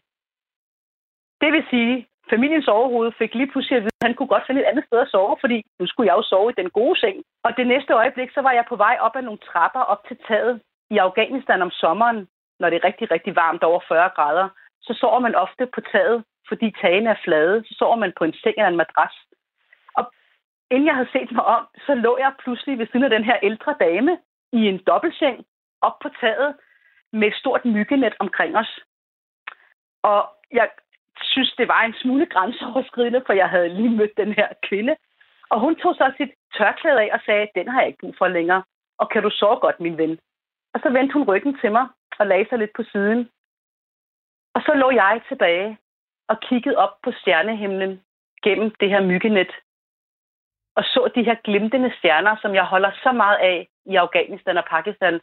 Det 1.42 1.52
vil 1.54 1.66
sige, 1.70 2.08
familiens 2.30 2.68
overhoved 2.68 3.12
fik 3.18 3.34
lige 3.36 3.52
pludselig 3.52 3.78
at 3.78 3.84
vide, 3.84 4.00
at 4.02 4.08
han 4.08 4.16
kunne 4.16 4.34
godt 4.34 4.48
finde 4.48 4.62
et 4.62 4.70
andet 4.72 4.86
sted 4.86 5.00
at 5.00 5.08
sove, 5.08 5.38
fordi 5.42 5.58
nu 5.80 5.88
skulle 5.88 6.08
jeg 6.08 6.18
jo 6.18 6.24
sove 6.24 6.50
i 6.52 6.60
den 6.62 6.70
gode 6.70 7.00
seng. 7.00 7.18
Og 7.44 7.52
det 7.58 7.68
næste 7.68 7.94
øjeblik, 7.94 8.30
så 8.32 8.42
var 8.42 8.52
jeg 8.52 8.66
på 8.70 8.76
vej 8.76 8.98
op 9.00 9.16
ad 9.16 9.22
nogle 9.22 9.46
trapper 9.50 9.80
op 9.80 10.02
til 10.08 10.18
taget 10.28 10.62
i 10.90 10.98
Afghanistan 10.98 11.62
om 11.62 11.72
sommeren, 11.72 12.28
når 12.60 12.70
det 12.70 12.78
er 12.78 12.88
rigtig, 12.88 13.12
rigtig 13.12 13.36
varmt 13.36 13.64
over 13.64 13.80
40 13.88 14.10
grader. 14.16 14.50
Så 14.82 14.94
sover 14.94 15.20
man 15.20 15.36
ofte 15.36 15.66
på 15.76 15.82
taget, 15.82 16.24
fordi 16.50 16.74
tagene 16.82 17.10
er 17.10 17.24
flade. 17.24 17.64
Så 17.68 17.76
sover 17.80 17.96
man 17.96 18.14
på 18.18 18.24
en 18.24 18.34
seng 18.34 18.56
eller 18.58 18.68
en 18.68 18.82
madras 18.84 19.16
inden 20.72 20.88
jeg 20.88 20.96
havde 20.96 21.12
set 21.12 21.32
mig 21.32 21.46
om, 21.46 21.68
så 21.86 21.96
lå 21.96 22.18
jeg 22.18 22.34
pludselig 22.40 22.80
ved 22.80 22.88
siden 22.88 23.04
af 23.04 23.10
den 23.10 23.24
her 23.24 23.38
ældre 23.44 23.76
dame 23.80 24.20
i 24.52 24.62
en 24.68 24.80
dobbeltseng 24.88 25.46
op 25.82 26.00
på 26.00 26.10
taget 26.22 26.56
med 27.14 27.28
et 27.28 27.36
stort 27.36 27.66
myggenet 27.66 28.14
omkring 28.20 28.58
os. 28.58 28.80
Og 30.04 30.30
jeg 30.52 30.70
synes, 31.22 31.56
det 31.58 31.68
var 31.68 31.82
en 31.82 31.94
smule 31.94 32.26
grænseoverskridende, 32.26 33.24
for 33.26 33.34
jeg 33.34 33.50
havde 33.50 33.70
lige 33.70 33.90
mødt 33.90 34.18
den 34.18 34.34
her 34.34 34.48
kvinde. 34.64 34.96
Og 35.50 35.60
hun 35.60 35.76
tog 35.76 35.96
så 35.96 36.14
sit 36.18 36.32
tørklæde 36.58 37.02
af 37.02 37.10
og 37.14 37.20
sagde, 37.26 37.48
den 37.56 37.68
har 37.68 37.80
jeg 37.80 37.88
ikke 37.88 38.00
brug 38.00 38.16
for 38.18 38.28
længere. 38.28 38.64
Og 38.98 39.10
kan 39.10 39.24
du 39.24 39.30
så 39.30 39.58
godt, 39.62 39.80
min 39.80 39.98
ven? 39.98 40.20
Og 40.74 40.80
så 40.84 40.90
vendte 40.90 41.14
hun 41.14 41.28
ryggen 41.28 41.58
til 41.62 41.72
mig 41.72 41.88
og 42.20 42.28
lagde 42.28 42.50
sig 42.50 42.58
lidt 42.60 42.74
på 42.76 42.84
siden. 42.92 43.30
Og 44.56 44.62
så 44.62 44.74
lå 44.74 44.92
jeg 44.92 45.22
tilbage 45.28 45.78
og 46.28 46.40
kiggede 46.40 46.78
op 46.78 47.02
på 47.04 47.12
stjernehimlen 47.12 48.02
gennem 48.44 48.72
det 48.80 48.90
her 48.90 49.02
myggenet, 49.02 49.52
og 50.78 50.84
så 50.84 51.12
de 51.16 51.24
her 51.24 51.36
glimtende 51.44 51.92
stjerner, 51.98 52.36
som 52.42 52.56
jeg 52.56 52.63
holder 52.63 52.92
så 53.04 53.12
meget 53.12 53.38
af 53.38 53.68
i 53.86 53.96
Afghanistan 53.96 54.58
og 54.58 54.66
Pakistan, 54.66 55.20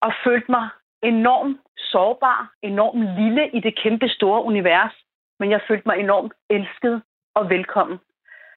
og 0.00 0.12
følte 0.24 0.50
mig 0.50 0.68
enormt 1.02 1.60
sårbar, 1.76 2.52
enormt 2.62 3.04
lille 3.20 3.50
i 3.50 3.60
det 3.60 3.78
kæmpe 3.82 4.08
store 4.08 4.44
univers, 4.44 4.94
men 5.38 5.50
jeg 5.50 5.60
følte 5.68 5.82
mig 5.86 5.96
enormt 5.98 6.32
elsket 6.50 7.02
og 7.34 7.50
velkommen. 7.50 7.98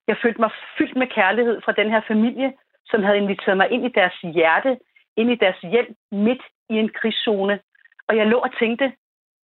Jeg 0.08 0.18
følte 0.22 0.42
mig 0.42 0.52
fyldt 0.78 0.96
med 0.96 1.08
kærlighed 1.08 1.62
fra 1.62 1.72
den 1.72 1.90
her 1.90 2.02
familie, 2.08 2.54
som 2.86 3.04
havde 3.04 3.18
inviteret 3.18 3.58
mig 3.58 3.72
ind 3.72 3.86
i 3.86 3.96
deres 4.00 4.18
hjerte, 4.22 4.80
ind 5.18 5.32
i 5.32 5.36
deres 5.36 5.60
hjem 5.62 5.96
midt 6.12 6.44
i 6.70 6.74
en 6.74 6.90
krigszone. 6.90 7.60
Og 8.08 8.18
jeg 8.18 8.28
lå 8.28 8.38
og 8.38 8.58
tænkte, 8.60 8.94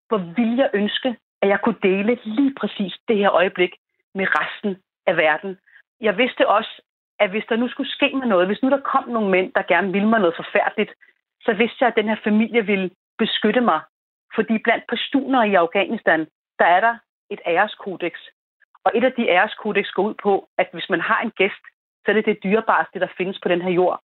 hvor 0.07 0.17
ville 0.17 0.57
jeg 0.57 0.69
ønske, 0.73 1.17
at 1.41 1.49
jeg 1.49 1.61
kunne 1.61 1.81
dele 1.83 2.19
lige 2.23 2.55
præcis 2.59 2.93
det 3.07 3.17
her 3.17 3.31
øjeblik 3.31 3.73
med 4.15 4.27
resten 4.39 4.77
af 5.07 5.17
verden 5.17 5.57
jeg 6.01 6.17
vidste 6.17 6.47
også, 6.47 6.81
at 7.19 7.29
hvis 7.29 7.45
der 7.49 7.55
nu 7.55 7.67
skulle 7.67 7.91
ske 7.91 8.11
mig 8.13 8.27
noget, 8.27 8.47
hvis 8.47 8.61
nu 8.63 8.69
der 8.69 8.79
kom 8.79 9.09
nogle 9.09 9.29
mænd, 9.29 9.53
der 9.53 9.61
gerne 9.61 9.91
ville 9.91 10.07
mig 10.07 10.19
noget 10.19 10.35
forfærdeligt, 10.35 10.91
så 11.41 11.53
vidste 11.53 11.77
jeg, 11.81 11.87
at 11.87 11.95
den 11.95 12.09
her 12.09 12.19
familie 12.23 12.65
ville 12.65 12.89
beskytte 13.17 13.61
mig. 13.61 13.81
Fordi 14.35 14.57
blandt 14.57 14.87
pastuner 14.89 15.43
i 15.43 15.53
Afghanistan, 15.53 16.27
der 16.59 16.65
er 16.65 16.79
der 16.79 16.95
et 17.29 17.41
æreskodex. 17.47 18.13
Og 18.85 18.91
et 18.95 19.03
af 19.03 19.13
de 19.13 19.29
æreskodex 19.29 19.87
går 19.91 20.03
ud 20.03 20.13
på, 20.23 20.47
at 20.57 20.67
hvis 20.73 20.89
man 20.89 21.01
har 21.01 21.21
en 21.21 21.31
gæst, 21.31 21.65
så 22.03 22.11
er 22.11 22.13
det 22.13 22.25
det 22.25 22.43
dyrebareste, 22.43 22.99
der 22.99 23.07
findes 23.17 23.39
på 23.39 23.49
den 23.49 23.61
her 23.61 23.69
jord. 23.69 24.01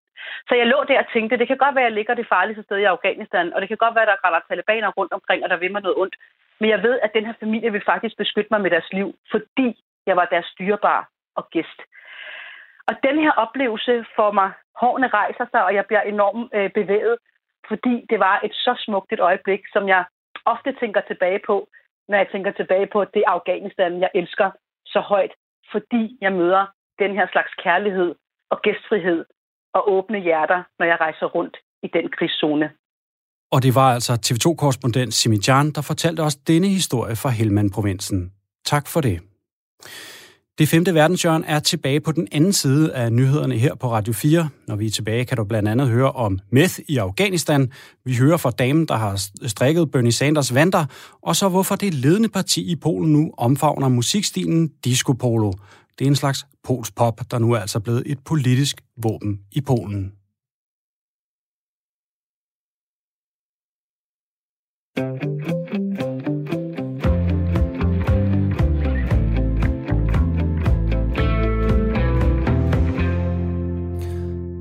Så 0.49 0.55
jeg 0.55 0.67
lå 0.67 0.85
der 0.89 0.99
og 0.99 1.13
tænkte, 1.13 1.39
det 1.39 1.49
kan 1.49 1.57
godt 1.57 1.75
være, 1.75 1.85
at 1.85 1.91
jeg 1.91 1.99
ligger 1.99 2.15
det 2.15 2.29
farligste 2.29 2.63
sted 2.63 2.79
i 2.79 2.93
Afghanistan, 2.95 3.53
og 3.53 3.61
det 3.61 3.69
kan 3.69 3.77
godt 3.77 3.95
være, 3.95 4.03
at 4.03 4.13
der 4.13 4.23
græder 4.23 4.41
talibaner 4.49 4.91
rundt 4.99 5.13
omkring, 5.13 5.45
og 5.45 5.51
der 5.51 5.57
vil 5.57 5.73
mig 5.73 5.83
noget 5.83 5.97
ondt. 5.97 6.17
Men 6.61 6.71
jeg 6.71 6.83
ved, 6.83 6.99
at 7.03 7.15
den 7.15 7.27
her 7.27 7.35
familie 7.41 7.73
vil 7.73 7.85
faktisk 7.87 8.17
beskytte 8.17 8.49
mig 8.51 8.61
med 8.61 8.71
deres 8.71 8.93
liv, 8.93 9.15
fordi 9.31 9.69
jeg 10.07 10.17
var 10.17 10.25
deres 10.25 10.55
dyrebare 10.59 11.05
og 11.39 11.45
gæst. 11.51 11.81
Og 12.89 12.95
den 13.07 13.17
her 13.25 13.33
oplevelse 13.45 14.05
får 14.17 14.31
mig, 14.33 14.51
hårene 14.81 15.09
rejser 15.09 15.47
sig, 15.51 15.65
og 15.65 15.75
jeg 15.75 15.85
bliver 15.87 16.03
enormt 16.03 16.51
øh, 16.55 16.71
bevæget, 16.79 17.17
fordi 17.69 17.95
det 18.11 18.19
var 18.27 18.41
et 18.45 18.55
så 18.65 18.73
smukt 18.87 19.13
et 19.13 19.21
øjeblik, 19.21 19.63
som 19.73 19.89
jeg 19.89 20.05
ofte 20.45 20.71
tænker 20.81 21.01
tilbage 21.01 21.41
på, 21.47 21.57
når 22.09 22.17
jeg 22.19 22.29
tænker 22.33 22.53
tilbage 22.53 22.89
på 22.93 23.05
det 23.05 23.25
Afghanistan, 23.27 24.01
jeg 24.01 24.11
elsker 24.15 24.51
så 24.87 25.01
højt, 25.01 25.33
fordi 25.73 26.19
jeg 26.21 26.33
møder 26.33 26.67
den 26.99 27.13
her 27.19 27.27
slags 27.33 27.53
kærlighed 27.65 28.15
og 28.51 28.63
gæstfrihed 28.63 29.25
og 29.75 29.93
åbne 29.93 30.19
hjerter, 30.19 30.63
når 30.79 30.87
jeg 30.87 31.01
rejser 31.01 31.27
rundt 31.27 31.57
i 31.83 31.89
den 31.97 32.09
krigszone. 32.17 32.71
Og 33.53 33.63
det 33.63 33.75
var 33.75 33.95
altså 33.97 34.13
TV2-korrespondent 34.27 35.15
Simi 35.15 35.39
Jan, 35.49 35.71
der 35.71 35.83
fortalte 35.83 36.21
os 36.21 36.37
denne 36.37 36.69
historie 36.69 37.17
fra 37.17 37.31
Helmand-provinsen. 37.31 38.33
Tak 38.65 38.87
for 38.89 39.01
det. 39.01 39.21
Det 40.59 40.69
femte 40.69 40.95
verdenshjørn 40.95 41.45
er 41.47 41.59
tilbage 41.59 42.01
på 42.01 42.13
den 42.13 42.29
anden 42.33 42.53
side 42.53 42.95
af 42.95 43.13
nyhederne 43.13 43.59
her 43.59 43.75
på 43.75 43.93
Radio 43.93 44.13
4. 44.13 44.49
Når 44.67 44.77
vi 44.77 44.87
er 44.87 44.91
tilbage, 44.91 45.25
kan 45.25 45.37
du 45.37 45.45
blandt 45.45 45.69
andet 45.69 45.89
høre 45.89 46.13
om 46.13 46.39
meth 46.51 46.79
i 46.89 46.97
Afghanistan. 46.97 47.73
Vi 48.05 48.17
hører 48.17 48.37
fra 48.37 48.51
damen, 48.51 48.87
der 48.87 48.95
har 48.95 49.29
strikket 49.47 49.91
Bernie 49.91 50.13
Sanders 50.13 50.55
vanter, 50.55 50.85
og 51.23 51.37
så 51.37 51.49
hvorfor 51.49 51.77
det 51.77 51.95
ledende 51.95 52.29
parti 52.29 52.71
i 52.71 52.77
Polen 52.77 53.13
nu 53.13 53.31
omfavner 53.39 53.89
musikstilen 53.89 54.69
disco 54.85 55.13
polo. 55.13 55.53
Det 55.99 56.05
er 56.05 56.09
en 56.09 56.17
slags 56.17 56.47
pols 56.65 56.91
pop, 56.91 57.21
der 57.31 57.39
nu 57.39 57.53
er 57.53 57.59
altså 57.59 57.81
blevet 57.81 58.03
et 58.07 58.19
politisk 58.25 58.81
våben 59.03 59.41
i 59.53 59.61
Polen. 59.61 60.13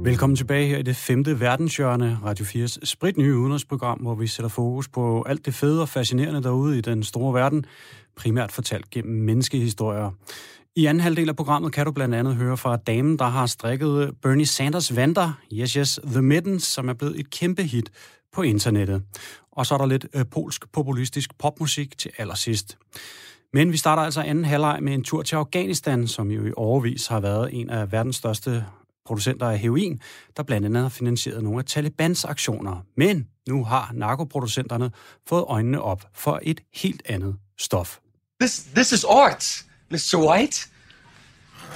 Velkommen 0.05 0.35
tilbage 0.35 0.67
her 0.67 0.77
i 0.77 0.81
det 0.81 0.95
femte 0.95 1.39
verdenshjørne, 1.39 2.19
Radio 2.23 2.45
4's 2.45 2.77
spritnye 2.83 3.37
udenrigsprogram, 3.37 3.99
hvor 3.99 4.15
vi 4.15 4.27
sætter 4.27 4.49
fokus 4.49 4.87
på 4.87 5.23
alt 5.27 5.45
det 5.45 5.53
fede 5.53 5.81
og 5.81 5.89
fascinerende 5.89 6.43
derude 6.43 6.77
i 6.77 6.81
den 6.81 7.03
store 7.03 7.33
verden, 7.33 7.65
primært 8.15 8.51
fortalt 8.51 8.89
gennem 8.89 9.23
menneskehistorier. 9.23 10.11
I 10.75 10.85
anden 10.85 11.01
halvdel 11.01 11.29
af 11.29 11.35
programmet 11.35 11.73
kan 11.73 11.85
du 11.85 11.91
blandt 11.91 12.15
andet 12.15 12.35
høre 12.35 12.57
fra 12.57 12.75
damen, 12.75 13.19
der 13.19 13.25
har 13.25 13.45
strikket 13.45 14.11
Bernie 14.21 14.45
Sanders 14.45 14.95
vanter, 14.95 15.33
Yes 15.53 15.73
Yes 15.73 15.99
The 16.05 16.21
Mittens, 16.21 16.63
som 16.63 16.89
er 16.89 16.93
blevet 16.93 17.19
et 17.19 17.29
kæmpe 17.29 17.63
hit 17.63 17.91
på 18.33 18.41
internettet. 18.41 19.03
Og 19.51 19.65
så 19.65 19.73
er 19.73 19.77
der 19.77 19.85
lidt 19.85 20.05
øh, 20.13 20.25
polsk 20.31 20.71
populistisk 20.71 21.37
popmusik 21.39 21.97
til 21.97 22.11
allersidst. 22.17 22.77
Men 23.53 23.71
vi 23.71 23.77
starter 23.77 24.03
altså 24.03 24.21
anden 24.21 24.45
halvleg 24.45 24.79
med 24.81 24.93
en 24.93 25.03
tur 25.03 25.21
til 25.21 25.35
Afghanistan, 25.35 26.07
som 26.07 26.31
jo 26.31 26.45
i 26.45 26.51
overvis 26.57 27.07
har 27.07 27.19
været 27.19 27.49
en 27.53 27.69
af 27.69 27.91
verdens 27.91 28.15
største 28.15 28.65
producenter 29.05 29.49
af 29.49 29.59
heroin, 29.59 30.01
der 30.37 30.43
blandt 30.43 30.65
andet 30.65 30.81
har 30.81 30.89
finansieret 30.89 31.43
nogle 31.43 31.59
af 31.59 31.65
Talibans 31.65 32.25
aktioner. 32.25 32.81
Men 32.97 33.27
nu 33.47 33.63
har 33.63 33.91
narkoproducenterne 33.93 34.91
fået 35.27 35.45
øjnene 35.47 35.81
op 35.81 36.03
for 36.13 36.39
et 36.43 36.61
helt 36.73 37.01
andet 37.05 37.35
stof. 37.57 37.99
This, 38.41 38.63
this 38.75 38.91
is 38.91 39.03
art, 39.03 39.65
Mr. 39.89 40.27
White. 40.27 40.67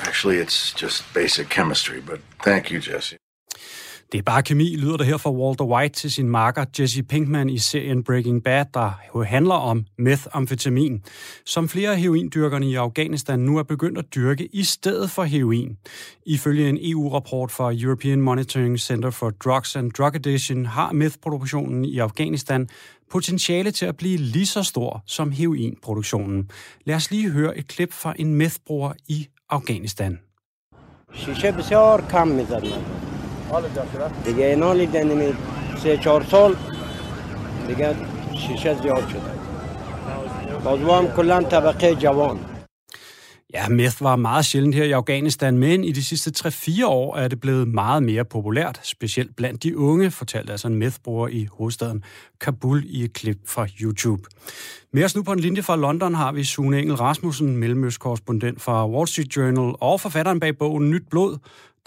Actually, 0.02 0.42
it's 0.44 0.82
just 0.82 1.06
basic 1.13 1.48
chemistry, 1.50 2.02
but 2.06 2.20
thank 2.44 2.72
you, 2.72 2.94
Jesse. 2.94 3.15
Det 4.12 4.17
er 4.17 4.22
bare 4.22 4.43
kemi, 4.43 4.76
lyder 4.76 4.98
det 4.98 5.06
her 5.06 5.17
fra 5.17 5.32
Walter 5.32 5.65
White 5.65 5.95
til 5.95 6.12
sin 6.12 6.30
marker 6.30 6.65
Jesse 6.80 7.04
Pinkman 7.04 7.50
i 7.50 7.58
serien 7.58 8.04
Breaking 8.04 8.43
Bad, 8.43 8.65
der 8.74 9.00
jo 9.15 9.24
handler 9.24 9.56
om 9.56 9.86
methamfetamin, 9.98 11.04
som 11.45 11.69
flere 11.69 11.91
af 11.91 11.98
heroindyrkerne 11.98 12.69
i 12.69 12.76
Afghanistan 12.76 13.39
nu 13.39 13.58
er 13.58 13.63
begyndt 13.63 13.98
at 13.98 14.06
dyrke 14.15 14.45
i 14.54 14.63
stedet 14.63 15.10
for 15.10 15.24
heroin. 15.24 15.78
Ifølge 16.26 16.69
en 16.69 16.78
EU-rapport 16.82 17.52
fra 17.52 17.74
European 17.74 18.22
Monitoring 18.22 18.80
Center 18.80 19.10
for 19.10 19.30
Drugs 19.30 19.76
and 19.76 19.91
Drug 19.91 20.15
Addiction 20.15 20.65
har 20.65 20.91
methproduktionen 20.91 21.86
i 21.86 22.00
Afghanistan 22.00 22.69
potentiale 23.12 23.72
til 23.72 23.86
at 23.86 23.98
blive 23.98 24.17
lige 24.17 24.45
så 24.45 24.63
stor 24.63 25.04
som 25.06 25.32
heroinproduktionen. 25.32 26.50
Lad 26.86 26.95
os 26.95 27.12
lige 27.12 27.30
høre 27.30 27.58
et 27.58 27.67
klip 27.67 27.93
fra 27.93 28.13
en 28.19 28.34
methbruger 28.36 28.93
i 29.08 29.28
Afghanistan. 29.50 30.19
शीशे 31.15 31.52
बसे 31.52 31.76
और 31.76 32.02
काम 32.12 32.30
دیگه 34.25 34.44
اینا 34.44 34.73
لیدن 34.73 35.37
سه 35.83 35.97
چهار 35.97 36.25
سال 36.25 36.57
دیگه 37.68 37.97
شیشه 38.38 38.75
زیاد 38.83 39.09
شده 39.09 39.20
تازه 40.64 40.92
هم 40.92 41.07
کلا 41.07 41.42
طبقه 41.42 41.94
جوان 41.94 42.38
Ja, 43.55 43.68
meth 43.68 44.01
var 44.01 44.16
meget 44.16 44.44
sjældent 44.44 44.75
her 44.75 44.85
i 44.85 44.92
Afghanistan, 44.92 45.59
men 45.59 45.85
i 45.85 45.92
de 45.92 46.05
sidste 46.05 46.49
3-4 46.49 46.87
år 46.87 47.16
er 47.16 47.29
det 47.29 47.40
blevet 47.40 47.68
meget 47.68 48.03
mere 48.03 48.25
populært, 48.25 48.81
specielt 48.83 49.37
blandt 49.37 49.62
de 49.62 49.79
unge, 49.79 50.11
fortalte 50.11 50.53
altså 50.53 50.68
en 50.68 50.75
methbruger 50.75 51.29
i 51.29 51.49
hovedstaden 51.53 52.03
Kabul 52.40 52.85
i 52.87 53.05
et 53.05 53.12
klip 53.12 53.38
fra 53.47 53.66
YouTube. 53.83 54.23
Med 54.92 55.05
os 55.05 55.16
nu 55.16 55.23
på 55.23 55.33
en 55.33 55.40
linje 55.40 55.62
fra 55.62 55.77
London 55.77 56.14
har 56.14 56.33
vi 56.33 56.44
Sune 56.44 56.79
Engel 56.79 56.94
Rasmussen, 56.94 57.57
mellemøstkorrespondent 57.57 58.62
fra 58.62 58.88
Wall 58.88 59.09
Street 59.09 59.37
Journal 59.37 59.75
og 59.81 60.01
forfatteren 60.01 60.40
bag 60.40 60.59
bogen 60.59 60.90
Nyt 60.90 61.03
Blod, 61.11 61.38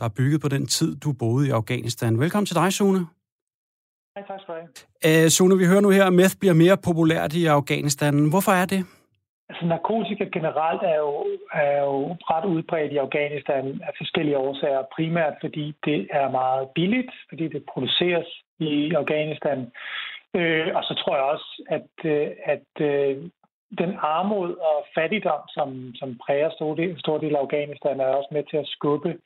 der 0.02 0.08
er 0.08 0.18
bygget 0.20 0.40
på 0.44 0.48
den 0.56 0.64
tid, 0.66 0.90
du 1.04 1.08
boede 1.22 1.44
i 1.48 1.50
Afghanistan. 1.60 2.20
Velkommen 2.24 2.46
til 2.46 2.56
dig, 2.62 2.72
Sune. 2.78 3.00
Hej, 4.14 4.22
tak 4.28 4.40
skal 4.40 4.54
du 4.54 4.60
have. 4.60 5.24
Uh, 5.24 5.28
Sune, 5.34 5.58
vi 5.62 5.66
hører 5.70 5.84
nu 5.86 5.90
her, 5.98 6.06
at 6.10 6.16
meth 6.20 6.34
bliver 6.40 6.56
mere 6.64 6.76
populært 6.88 7.32
i 7.40 7.42
Afghanistan. 7.58 8.14
Hvorfor 8.32 8.52
er 8.62 8.66
det? 8.74 8.80
Altså, 9.50 9.64
narkotika 9.74 10.24
generelt 10.38 10.82
er 10.92 10.98
jo, 11.06 11.12
er 11.66 11.78
jo 11.88 11.96
ret 12.32 12.46
udbredt 12.54 12.92
i 12.92 13.02
Afghanistan 13.06 13.64
af 13.86 13.92
forskellige 14.00 14.38
årsager. 14.46 14.82
Primært 14.96 15.34
fordi 15.44 15.64
det 15.86 16.00
er 16.20 16.36
meget 16.40 16.64
billigt, 16.74 17.12
fordi 17.28 17.44
det 17.54 17.70
produceres 17.72 18.28
i 18.58 18.94
Afghanistan. 19.02 19.58
Øh, 20.38 20.68
og 20.76 20.82
så 20.88 20.94
tror 21.00 21.14
jeg 21.16 21.24
også, 21.34 21.48
at, 21.76 21.90
øh, 22.14 22.28
at 22.54 22.70
øh, 22.90 23.16
den 23.78 23.92
armod 23.98 24.56
og 24.56 24.86
fattigdom, 24.94 25.42
som, 25.48 25.94
som 25.94 26.18
præger 26.26 26.50
store 26.50 26.76
del, 26.76 27.00
stor 27.00 27.18
del 27.18 27.36
af 27.36 27.40
Afghanistan, 27.40 28.00
er 28.00 28.06
også 28.06 28.28
med 28.32 28.44
til 28.50 28.56
at 28.56 28.66
skubbe 28.66 29.18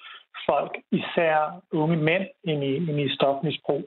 folk, 0.48 0.72
især 0.92 1.60
unge 1.72 1.96
mænd, 1.96 2.26
ind 2.44 2.64
i, 2.64 2.74
ind 2.76 3.00
i 3.00 3.14
stofmisbrug. 3.14 3.84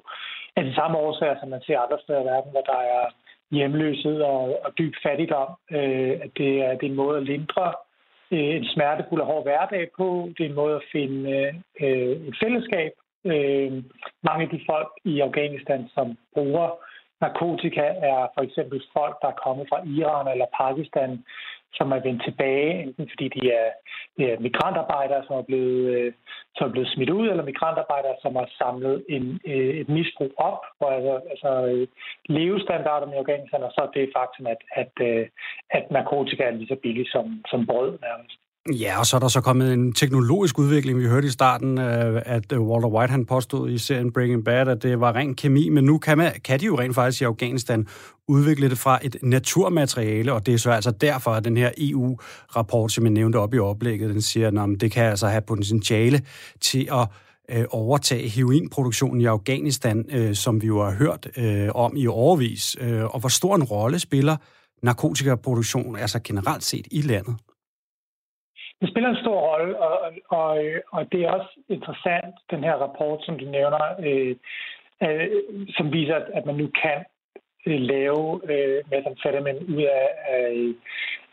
Af 0.55 0.63
den 0.63 0.73
samme 0.73 0.97
årsager, 0.97 1.35
som 1.39 1.49
man 1.49 1.61
ser 1.61 1.79
andre 1.79 1.99
steder 2.03 2.21
i 2.21 2.25
verden, 2.25 2.51
hvor 2.51 2.61
der 2.61 2.79
er 2.97 3.05
hjemløshed 3.51 4.21
og, 4.21 4.59
og 4.65 4.77
dyb 4.77 4.93
fattigdom. 5.03 5.49
Øh, 5.71 6.13
at 6.23 6.31
det 6.37 6.51
er, 6.65 6.71
det 6.77 6.83
er 6.85 6.91
en 6.91 7.01
måde 7.03 7.17
at 7.17 7.23
lindre 7.23 7.73
øh, 8.31 8.55
en 8.55 8.65
smertefuld 8.65 9.21
og 9.21 9.27
hård 9.27 9.43
hverdag 9.43 9.87
på. 9.97 10.29
Det 10.37 10.45
er 10.45 10.49
en 10.49 10.61
måde 10.61 10.75
at 10.75 10.87
finde 10.91 11.31
øh, 11.81 12.27
et 12.27 12.35
fællesskab. 12.43 12.91
Øh, 13.25 13.71
mange 14.23 14.43
af 14.43 14.49
de 14.49 14.61
folk 14.69 14.91
i 15.05 15.19
Afghanistan, 15.19 15.89
som 15.95 16.17
bruger 16.33 16.69
narkotika, 17.21 17.85
er 18.11 18.19
for 18.35 18.41
eksempel 18.41 18.83
folk, 18.93 19.15
der 19.21 19.27
er 19.27 19.41
kommet 19.45 19.65
fra 19.69 19.79
Iran 19.97 20.27
eller 20.27 20.45
Pakistan, 20.61 21.23
som 21.73 21.91
er 21.91 21.99
vendt 21.99 22.23
tilbage, 22.23 22.83
enten 22.83 23.09
fordi 23.11 23.27
de 23.27 23.51
er, 23.51 23.69
de 24.17 24.31
er 24.31 24.39
migrantarbejdere, 24.39 25.23
som 25.27 25.35
er, 25.35 25.41
blevet, 25.41 25.79
øh, 25.95 26.13
som 26.55 26.67
er 26.67 26.71
blevet 26.71 26.89
smidt 26.93 27.09
ud, 27.09 27.29
eller 27.29 27.43
migrantarbejdere, 27.43 28.15
som 28.21 28.35
har 28.35 28.49
samlet 28.57 29.05
en, 29.09 29.39
øh, 29.45 29.73
et 29.81 29.89
misbrug 29.89 30.33
op, 30.37 30.61
hvor 30.77 30.89
altså, 30.97 31.15
altså 31.33 31.51
øh, 31.71 31.87
levestandarderne 32.29 33.15
i 33.15 33.21
Afghanistan, 33.23 33.63
og 33.63 33.71
så 33.71 33.89
det 33.93 34.13
faktum, 34.17 34.45
at, 34.47 34.61
at, 34.81 34.93
at 35.69 35.91
narkotika 35.91 36.43
er 36.43 36.51
lige 36.51 36.67
så 36.67 36.77
billig 36.83 37.07
som, 37.11 37.25
som 37.51 37.65
brød 37.65 37.99
nærmest. 38.07 38.39
Ja, 38.73 38.99
og 38.99 39.05
så 39.05 39.15
er 39.15 39.19
der 39.19 39.27
så 39.27 39.41
kommet 39.41 39.73
en 39.73 39.93
teknologisk 39.93 40.59
udvikling. 40.59 40.99
Vi 40.99 41.07
hørte 41.07 41.27
i 41.27 41.29
starten, 41.29 41.77
øh, 41.77 42.21
at 42.25 42.51
øh, 42.51 42.61
Walter 42.61 42.89
White 42.89 43.11
han 43.11 43.25
påstod 43.25 43.69
i 43.69 43.77
serien 43.77 44.13
Breaking 44.13 44.45
Bad, 44.45 44.67
at 44.67 44.83
det 44.83 44.99
var 44.99 45.15
ren 45.15 45.35
kemi, 45.35 45.69
men 45.69 45.83
nu 45.83 45.97
kan, 45.97 46.17
man, 46.17 46.31
kan 46.43 46.59
de 46.59 46.65
jo 46.65 46.79
rent 46.79 46.95
faktisk 46.95 47.21
i 47.21 47.25
Afghanistan 47.25 47.87
udvikle 48.27 48.69
det 48.69 48.77
fra 48.77 48.99
et 49.01 49.17
naturmateriale, 49.21 50.33
og 50.33 50.45
det 50.45 50.53
er 50.53 50.57
så 50.57 50.71
altså 50.71 50.91
derfor, 50.91 51.31
at 51.31 51.45
den 51.45 51.57
her 51.57 51.71
EU-rapport, 51.77 52.91
som 52.91 53.03
jeg 53.03 53.11
nævnte 53.11 53.37
op 53.37 53.53
i 53.53 53.59
oplægget, 53.59 54.09
den 54.09 54.21
siger, 54.21 54.63
at 54.63 54.81
det 54.81 54.91
kan 54.91 55.03
altså 55.03 55.27
have 55.27 55.41
potentiale 55.41 56.21
til 56.61 56.89
at 56.91 57.07
øh, 57.51 57.65
overtage 57.69 58.29
heroinproduktionen 58.29 59.21
i 59.21 59.25
Afghanistan, 59.25 60.05
øh, 60.11 60.35
som 60.35 60.61
vi 60.61 60.67
jo 60.67 60.83
har 60.83 60.91
hørt 60.91 61.27
øh, 61.37 61.69
om 61.75 61.97
i 61.97 62.07
overvis. 62.07 62.77
Øh, 62.81 63.03
og 63.03 63.19
hvor 63.19 63.29
stor 63.29 63.55
en 63.55 63.63
rolle 63.63 63.99
spiller 63.99 64.37
narkotikaproduktion 64.83 65.95
altså 65.95 66.19
generelt 66.23 66.63
set 66.63 66.87
i 66.91 67.01
landet? 67.01 67.35
Det 68.81 68.89
spiller 68.89 69.09
en 69.09 69.23
stor 69.23 69.39
rolle, 69.49 69.79
og, 69.79 70.13
og, 70.29 70.63
og 70.91 71.11
det 71.11 71.19
er 71.21 71.31
også 71.31 71.59
interessant, 71.69 72.35
den 72.51 72.63
her 72.63 72.73
rapport, 72.73 73.19
som 73.25 73.39
du 73.39 73.45
nævner, 73.45 73.83
øh, 74.07 74.35
øh, 75.03 75.29
som 75.77 75.93
viser, 75.93 76.15
at 76.33 76.45
man 76.45 76.55
nu 76.55 76.67
kan 76.83 77.05
Øh, 77.67 77.79
lave 77.79 78.41
øh, 78.51 78.79
metamfetamin 78.91 79.57
ud 79.75 79.83
af, 79.83 80.07
af, 80.35 80.73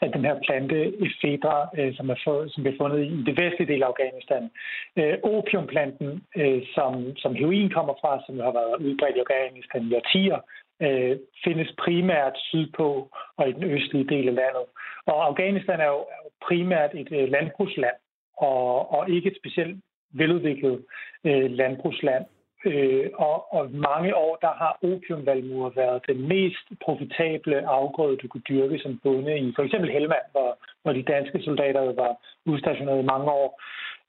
af 0.01 0.13
den 0.13 0.25
her 0.25 0.37
plante 0.47 0.79
efedra, 1.07 1.69
øh, 1.79 1.97
som, 1.97 2.11
er 2.11 2.19
for, 2.25 2.49
som 2.49 2.63
bliver 2.63 2.79
fundet 2.81 3.01
i 3.05 3.23
det 3.27 3.35
vestlige 3.43 3.73
del 3.73 3.83
af 3.83 3.87
Afghanistan. 3.87 4.51
Øh, 4.97 5.15
opiumplanten, 5.23 6.25
øh, 6.37 6.63
som, 6.75 7.17
som 7.17 7.35
heroin 7.35 7.71
kommer 7.71 7.95
fra, 8.01 8.23
som 8.27 8.35
har 8.41 8.53
været 8.61 8.83
udbredt 8.87 9.17
i 9.17 9.25
Afghanistan 9.25 9.83
i 9.83 9.95
årtier, 9.95 10.39
øh, 10.83 11.17
findes 11.45 11.71
primært 11.85 12.37
sydpå 12.37 13.09
og 13.37 13.49
i 13.49 13.53
den 13.53 13.65
østlige 13.65 14.09
del 14.15 14.29
af 14.29 14.35
landet. 14.35 14.67
Og 15.07 15.27
Afghanistan 15.27 15.81
er 15.81 15.91
jo, 15.97 16.01
er 16.15 16.21
jo 16.25 16.31
primært 16.49 16.91
et 16.95 17.09
øh, 17.13 17.29
landbrugsland, 17.29 17.97
og, 18.39 18.93
og 18.93 19.11
ikke 19.11 19.31
et 19.31 19.37
specielt 19.41 19.77
veludviklet 20.11 20.85
øh, 21.25 21.51
landbrugsland. 21.51 22.25
Øh, 22.71 23.11
og, 23.15 23.55
og 23.55 23.71
mange 23.71 24.17
år, 24.17 24.39
der 24.41 24.53
har 24.63 24.79
opiumvalmuer 24.83 25.71
været 25.71 26.07
den 26.09 26.29
mest 26.29 26.67
profitable 26.85 27.69
afgrøde, 27.69 28.17
du 28.17 28.29
kunne 28.29 28.49
dyrke 28.49 28.79
som 28.79 29.01
bonde 29.03 29.39
i 29.39 29.53
for 29.57 29.63
eksempel 29.63 29.91
Helmand, 29.91 30.27
hvor, 30.33 30.59
hvor 30.83 30.93
de 30.93 31.03
danske 31.03 31.43
soldater 31.43 31.81
var 31.81 32.13
udstationeret 32.47 33.03
i 33.03 33.11
mange 33.13 33.31
år. 33.31 33.63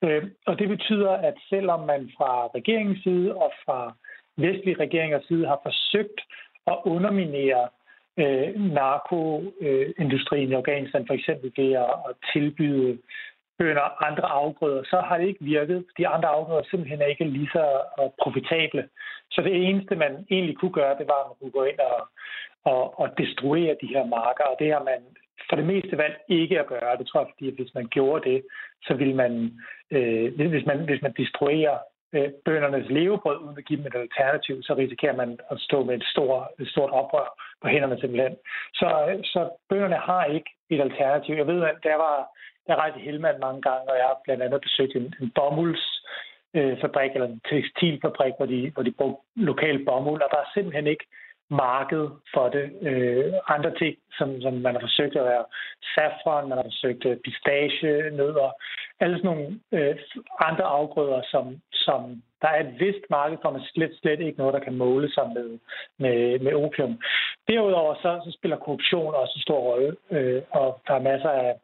Øh, 0.04 0.22
og 0.46 0.58
det 0.58 0.68
betyder, 0.68 1.10
at 1.10 1.34
selvom 1.48 1.80
man 1.80 2.10
fra 2.16 2.46
regeringens 2.46 3.02
side 3.02 3.34
og 3.34 3.52
fra 3.64 3.94
vestlige 4.36 4.80
regeringers 4.80 5.24
side 5.28 5.46
har 5.46 5.60
forsøgt 5.62 6.20
at 6.66 6.78
underminere 6.84 7.68
øh, 8.18 8.48
narkoindustrien 8.80 10.48
øh, 10.48 10.52
i 10.52 10.58
Afghanistan, 10.60 11.06
for 11.06 11.14
eksempel 11.14 11.52
ved 11.56 11.72
at, 11.72 11.90
at 12.08 12.14
tilbyde 12.32 12.98
bønder 13.58 14.04
andre 14.08 14.26
afgrøder, 14.40 14.82
så 14.84 15.00
har 15.00 15.18
det 15.18 15.26
ikke 15.28 15.44
virket. 15.44 15.84
De 15.98 16.08
andre 16.08 16.28
afgrøder 16.28 16.62
simpelthen 16.70 17.02
er 17.02 17.06
ikke 17.06 17.24
lige 17.24 17.50
så 17.52 17.64
øh, 18.00 18.10
profitable. 18.22 18.88
Så 19.30 19.42
det 19.42 19.54
eneste, 19.68 19.96
man 19.96 20.26
egentlig 20.30 20.56
kunne 20.56 20.72
gøre, 20.80 20.98
det 20.98 21.06
var, 21.08 21.20
at 21.20 21.28
man 21.28 21.36
kunne 21.40 21.58
gå 21.60 21.64
ind 21.64 21.78
og, 21.78 22.08
og, 22.64 23.00
og 23.00 23.18
destruere 23.18 23.76
de 23.82 23.92
her 23.94 24.04
marker, 24.04 24.44
og 24.44 24.56
det 24.58 24.72
har 24.72 24.82
man 24.82 25.00
for 25.48 25.56
det 25.56 25.66
meste 25.66 25.98
valgt 25.98 26.18
ikke 26.28 26.60
at 26.60 26.66
gøre. 26.66 26.96
Det 26.98 27.06
tror 27.06 27.20
jeg, 27.20 27.30
fordi 27.34 27.54
hvis 27.56 27.74
man 27.74 27.86
gjorde 27.86 28.30
det, 28.30 28.42
så 28.82 28.94
ville 28.94 29.14
man, 29.14 29.32
øh, 29.90 30.48
hvis 30.50 30.66
man, 30.66 30.78
hvis 30.84 31.02
man 31.02 31.14
destruerer 31.16 31.78
øh, 32.12 32.30
bøndernes 32.44 32.90
levebrød 32.90 33.38
uden 33.44 33.58
at 33.58 33.64
give 33.64 33.78
dem 33.78 33.86
et 33.86 33.94
alternativ, 33.94 34.62
så 34.62 34.74
risikerer 34.74 35.16
man 35.16 35.38
at 35.50 35.60
stå 35.60 35.84
med 35.84 35.94
et 35.94 36.04
stort, 36.12 36.46
et 36.60 36.68
stort 36.68 36.90
oprør 36.90 37.28
på 37.62 37.68
hænderne 37.68 38.00
simpelthen. 38.00 38.36
Så, 38.74 38.88
øh, 39.08 39.18
så 39.24 39.50
bønderne 39.68 39.96
har 39.96 40.24
ikke 40.24 40.50
et 40.70 40.80
alternativ. 40.80 41.34
Jeg 41.34 41.46
ved, 41.46 41.62
at 41.62 41.78
der 41.82 41.96
var 41.96 42.28
jeg 42.68 42.76
rejst 42.76 42.96
i 42.96 43.06
Helmand 43.08 43.38
mange 43.38 43.62
gange, 43.62 43.90
og 43.90 43.96
jeg 43.96 44.06
har 44.06 44.18
blandt 44.24 44.42
andet 44.42 44.60
besøgt 44.60 44.96
en, 44.96 45.14
en 45.22 45.30
bomuldsfabrik, 45.38 47.10
øh, 47.10 47.14
eller 47.14 47.28
en 47.28 47.40
tekstilfabrik, 47.50 48.34
hvor 48.36 48.46
de, 48.46 48.70
hvor 48.74 48.82
de 48.82 48.92
brugte 48.98 49.22
lokal 49.36 49.84
bomuld, 49.84 50.22
og 50.22 50.28
der 50.32 50.40
er 50.40 50.50
simpelthen 50.54 50.86
ikke 50.86 51.06
marked 51.50 52.04
for 52.34 52.48
det. 52.48 52.66
Øh, 52.82 53.32
andre 53.48 53.74
ting, 53.74 53.96
som, 54.18 54.40
som 54.40 54.54
man 54.54 54.74
har 54.74 54.80
forsøgt 54.80 55.16
at 55.16 55.24
være 55.24 55.44
safran, 55.94 56.48
man 56.48 56.58
har 56.58 56.64
forsøgt 56.64 57.06
øh, 57.06 57.16
pistache, 57.16 58.10
nødder, 58.10 58.50
alle 59.00 59.16
sådan 59.16 59.30
nogle 59.30 59.60
øh, 59.72 59.96
andre 60.40 60.64
afgrøder, 60.64 61.22
som, 61.30 61.60
som 61.72 62.22
der 62.42 62.48
er 62.48 62.60
et 62.60 62.80
vist 62.80 63.04
marked 63.10 63.38
for, 63.42 63.50
men 63.50 63.62
slet, 63.62 63.98
slet 64.00 64.20
ikke 64.20 64.38
noget, 64.38 64.54
der 64.54 64.60
kan 64.60 64.74
måle 64.74 65.12
sig 65.12 65.30
med, 65.34 65.58
med, 65.98 66.38
med 66.38 66.52
opium. 66.54 67.00
Derudover 67.48 67.94
så, 67.94 68.20
så 68.24 68.30
spiller 68.38 68.56
korruption 68.56 69.14
også 69.14 69.32
en 69.36 69.42
stor 69.42 69.60
rolle, 69.60 69.96
øh, 70.10 70.42
og 70.50 70.80
der 70.86 70.94
er 70.94 71.08
masser 71.10 71.30
af 71.30 71.54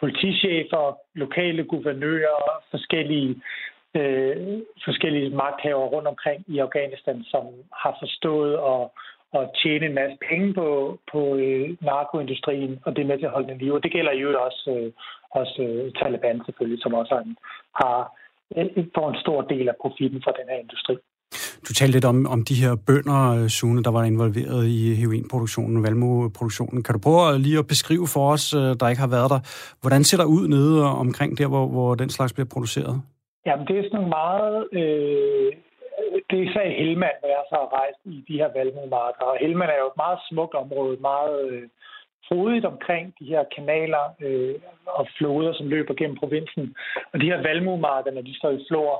politichefer, 0.00 0.98
lokale 1.14 1.64
guvernører, 1.64 2.62
forskellige 2.70 3.42
øh, 3.94 4.36
forskellige 4.84 5.30
magthavere 5.30 5.88
rundt 5.88 6.08
omkring 6.08 6.44
i 6.46 6.58
Afghanistan, 6.58 7.24
som 7.24 7.44
har 7.72 7.96
forstået 8.00 8.54
at, 8.72 8.82
at 9.40 9.50
tjene 9.62 9.86
en 9.86 9.94
masse 9.94 10.16
penge 10.28 10.54
på, 10.54 10.98
på 11.12 11.36
øh, 11.36 11.76
narkoindustrien, 11.80 12.78
og 12.84 12.96
det 12.96 13.02
er 13.02 13.06
med 13.06 13.18
til 13.18 13.26
at 13.26 13.36
holde 13.36 13.48
den 13.48 13.58
liv. 13.58 13.72
Og 13.72 13.82
det 13.82 13.92
gælder 13.92 14.12
jo 14.12 14.28
også, 14.46 14.70
øh, 14.76 14.92
også 15.30 15.62
øh, 15.62 15.92
Taliban 15.92 16.42
selvfølgelig, 16.44 16.82
som 16.82 16.94
også 16.94 17.14
har, 17.74 18.12
øh, 18.56 18.86
får 18.94 19.08
en 19.10 19.20
stor 19.20 19.40
del 19.42 19.68
af 19.68 19.76
profitten 19.80 20.22
fra 20.22 20.32
den 20.38 20.48
her 20.50 20.58
industri. 20.58 20.96
Du 21.66 21.70
talte 21.74 21.92
lidt 21.92 22.04
om, 22.04 22.26
om 22.34 22.40
de 22.48 22.54
her 22.62 22.72
bønder, 22.86 23.22
øh, 23.36 23.48
Sune, 23.48 23.82
der 23.86 23.92
var 23.98 24.04
involveret 24.04 24.62
i 24.66 24.94
heroinproduktionen, 25.00 25.82
valmoproduktionen. 25.82 26.82
Kan 26.82 26.92
du 26.94 27.00
prøve 27.06 27.38
lige 27.38 27.58
at 27.58 27.66
beskrive 27.66 28.06
for 28.14 28.24
os, 28.34 28.54
øh, 28.54 28.70
der 28.80 28.88
ikke 28.88 29.04
har 29.06 29.14
været 29.16 29.30
der, 29.34 29.40
hvordan 29.82 30.04
ser 30.04 30.18
der 30.22 30.28
ud 30.36 30.44
nede 30.48 30.74
øh, 30.84 31.00
omkring 31.04 31.38
der, 31.38 31.48
hvor, 31.52 31.66
hvor 31.74 31.94
den 31.94 32.10
slags 32.16 32.32
bliver 32.32 32.50
produceret? 32.54 32.96
Jamen, 33.46 33.66
det 33.66 33.74
er 33.78 33.82
sådan 33.82 33.96
nogle 33.98 34.14
meget... 34.20 34.56
Øh, 34.80 35.52
det 36.28 36.36
er 36.38 36.44
især 36.48 36.66
Helmand, 36.80 37.16
hvor 37.20 37.30
jeg 37.36 37.44
så 37.50 37.56
har 37.62 37.70
rejst 37.80 38.00
i 38.04 38.16
de 38.28 38.38
her 38.40 38.50
valmuemarker. 38.56 39.24
Og 39.30 39.36
Helmand 39.40 39.70
er 39.70 39.80
jo 39.84 39.92
et 39.94 40.02
meget 40.04 40.18
smukt 40.28 40.54
område, 40.54 40.96
meget 41.12 41.36
øh, 41.50 41.62
frodigt 42.28 42.66
omkring 42.72 43.06
de 43.20 43.26
her 43.32 43.44
kanaler 43.56 44.04
øh, 44.26 44.54
og 44.98 45.04
floder, 45.16 45.52
som 45.52 45.66
løber 45.74 45.94
gennem 45.94 46.18
provinsen. 46.22 46.64
Og 47.12 47.16
de 47.20 47.30
her 47.30 47.40
valmuemarker, 47.48 48.10
når 48.10 48.22
de 48.28 48.38
står 48.38 48.50
i 48.50 48.64
flor, 48.68 48.92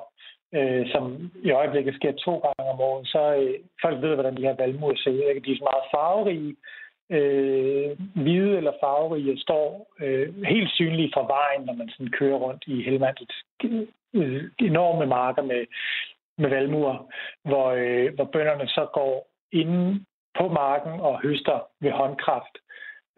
øh, 0.54 0.90
som 0.92 1.30
i 1.42 1.50
øjeblikket 1.50 1.94
sker 1.94 2.12
to 2.12 2.38
gange 2.38 2.72
om 2.72 2.80
året, 2.80 3.08
så 3.08 3.34
øh, 3.34 3.54
folk 3.82 4.02
ved, 4.02 4.14
hvordan 4.14 4.36
de 4.36 4.42
her 4.42 4.56
valmuer 4.58 4.96
ser 4.96 5.10
ud. 5.10 5.40
De 5.40 5.52
er 5.52 5.56
så 5.56 5.68
meget 5.70 5.90
farverige, 5.94 6.56
øh, 7.10 7.90
hvide 8.22 8.56
eller 8.56 8.72
farverige, 8.80 9.38
står 9.38 9.94
øh, 10.00 10.42
helt 10.44 10.70
synlige 10.70 11.10
fra 11.14 11.26
vejen, 11.26 11.66
når 11.66 11.72
man 11.72 11.88
sådan 11.88 12.12
kører 12.18 12.36
rundt 12.36 12.64
i 12.66 12.82
Helmandets 12.82 13.36
øh, 14.14 14.44
enorme 14.58 15.06
marker 15.06 15.42
med, 15.42 15.66
med 16.38 16.48
valmuer, 16.50 17.10
hvor, 17.44 17.66
øh, 17.68 18.14
hvor 18.14 18.24
bønderne 18.24 18.68
så 18.68 18.86
går 18.92 19.28
inde 19.52 20.04
på 20.38 20.48
marken 20.48 21.00
og 21.00 21.20
høster 21.22 21.58
ved 21.80 21.90
håndkraft. 21.90 22.54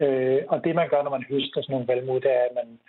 Øh, 0.01 0.41
og 0.47 0.63
det, 0.63 0.75
man 0.75 0.89
gør, 0.89 1.03
når 1.03 1.11
man 1.17 1.25
høster 1.29 1.61
sådan 1.61 1.73
nogle 1.73 1.87
valmuer, 1.87 2.19
det 2.19 2.31
er, 2.31 2.45
at 2.49 2.55
man 2.59 2.79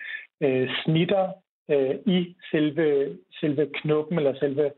øh, 0.40 0.70
snitter 0.84 1.32
øh, 1.72 1.94
i 2.16 2.36
selve, 2.50 3.16
selve 3.40 3.70
knuppen 3.74 4.18
eller 4.18 4.34
selve, 4.38 4.70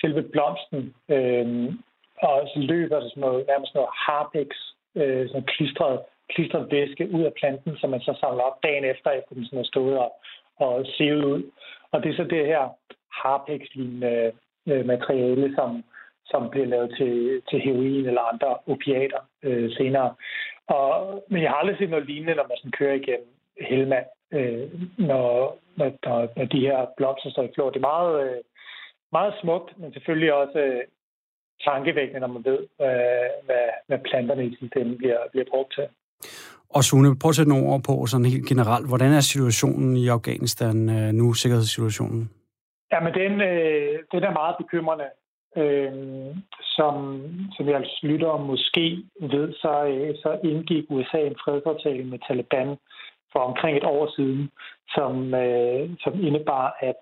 selve 0.00 0.22
blomsten. 0.22 0.94
Øh, 1.08 1.74
og 2.22 2.48
så 2.52 2.58
løber 2.58 3.00
der 3.00 3.08
sådan 3.08 3.20
noget, 3.20 3.46
nærmest 3.46 3.74
noget 3.74 3.90
harpex, 4.06 4.48
øh, 4.94 5.28
sådan 5.28 5.42
klistret, 5.42 6.00
klistret 6.34 6.66
væske 6.70 7.10
ud 7.10 7.22
af 7.22 7.32
planten, 7.40 7.76
som 7.76 7.90
man 7.90 8.00
så 8.00 8.16
samler 8.20 8.42
op 8.42 8.62
dagen 8.62 8.84
efter, 8.84 9.10
efter 9.10 9.34
den 9.34 9.44
sådan 9.44 9.58
er 9.58 9.64
stået 9.72 9.98
og, 9.98 10.12
og 10.56 10.86
sevet 10.86 11.24
ud. 11.24 11.42
Og 11.92 12.02
det 12.02 12.10
er 12.10 12.16
så 12.16 12.24
det 12.24 12.46
her 12.46 12.68
harpex-lignende 13.12 14.32
øh, 14.68 14.86
materiale, 14.86 15.54
som, 15.54 15.84
som 16.26 16.50
bliver 16.50 16.66
lavet 16.66 16.94
til, 16.98 17.42
til 17.50 17.60
heroin 17.60 18.06
eller 18.06 18.32
andre 18.32 18.56
opiater 18.66 19.20
øh, 19.42 19.70
senere. 19.72 20.14
Og, 20.66 21.24
men 21.28 21.42
jeg 21.42 21.50
har 21.50 21.56
aldrig 21.56 21.76
set 21.78 21.90
noget 21.90 22.06
lignende, 22.06 22.34
når 22.34 22.46
man 22.48 22.56
sådan 22.56 22.78
kører 22.80 22.94
igennem 22.94 23.28
Helmand, 23.60 24.06
øh, 24.32 24.68
når, 24.98 25.58
når, 26.04 26.18
når 26.36 26.44
de 26.44 26.60
her 26.60 26.78
blomster 26.96 27.30
står 27.30 27.42
i 27.42 27.52
flor. 27.54 27.70
Det 27.70 27.76
er 27.76 27.90
meget, 27.94 28.12
øh, 28.24 28.40
meget 29.12 29.34
smukt, 29.42 29.78
men 29.78 29.92
selvfølgelig 29.92 30.32
også 30.34 30.58
øh, 30.58 30.82
tankevækkende, 31.68 32.20
når 32.20 32.32
man 32.36 32.44
ved, 32.44 32.60
øh, 32.86 33.28
hvad, 33.46 33.66
hvad 33.88 33.98
planterne 34.08 34.44
i 34.46 34.56
ende 34.76 34.96
bliver, 34.96 35.18
bliver 35.32 35.46
brugt 35.52 35.72
til. 35.74 35.86
Og 36.76 36.84
Sune, 36.84 37.18
prøv 37.18 37.28
at 37.28 37.34
sætte 37.34 37.52
nogle 37.52 37.66
ord 37.70 37.82
på 37.88 38.06
sådan 38.06 38.32
helt 38.34 38.46
generelt. 38.52 38.88
Hvordan 38.88 39.12
er 39.12 39.20
situationen 39.20 39.96
i 39.96 40.08
Afghanistan 40.08 40.76
nu, 41.20 41.32
sikkerhedssituationen? 41.32 42.30
Jamen, 42.92 43.14
den, 43.14 43.32
øh, 43.40 43.98
den 44.12 44.22
er 44.28 44.32
meget 44.40 44.56
bekymrende. 44.62 45.08
Øh, 45.56 45.92
som, 46.76 46.94
som 47.56 47.68
jeg 47.68 47.84
lytter 48.02 48.36
måske 48.36 48.84
ved, 49.20 49.52
så, 49.62 49.84
øh, 49.84 50.14
så 50.22 50.30
indgik 50.44 50.84
USA 50.90 51.18
en 51.18 51.40
fredsaftale 51.44 52.04
med 52.04 52.18
Taliban 52.26 52.76
for 53.32 53.40
omkring 53.40 53.76
et 53.76 53.84
år 53.84 54.12
siden, 54.16 54.50
som, 54.94 55.34
øh, 55.34 55.90
som 56.00 56.24
indebar, 56.26 56.76
at 56.80 57.00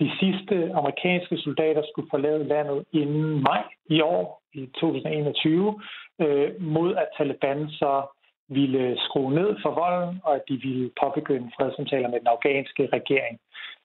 de 0.00 0.10
sidste 0.20 0.72
amerikanske 0.74 1.36
soldater 1.38 1.82
skulle 1.92 2.10
forlade 2.10 2.44
landet 2.44 2.84
inden 2.92 3.42
maj 3.42 3.62
i 3.86 4.00
år, 4.00 4.42
i 4.54 4.66
2021, 4.66 5.80
øh, 6.20 6.50
mod 6.60 6.94
at 6.94 7.08
Taliban 7.16 7.68
så 7.68 8.02
ville 8.48 8.98
skrue 8.98 9.34
ned 9.34 9.56
for 9.62 9.70
volden, 9.70 10.20
og 10.24 10.34
at 10.34 10.42
de 10.48 10.56
ville 10.56 10.90
påbegynde 11.00 11.50
fredssamtaler 11.56 12.08
med 12.08 12.20
den 12.20 12.26
afghanske 12.26 12.88
regering. 12.92 13.38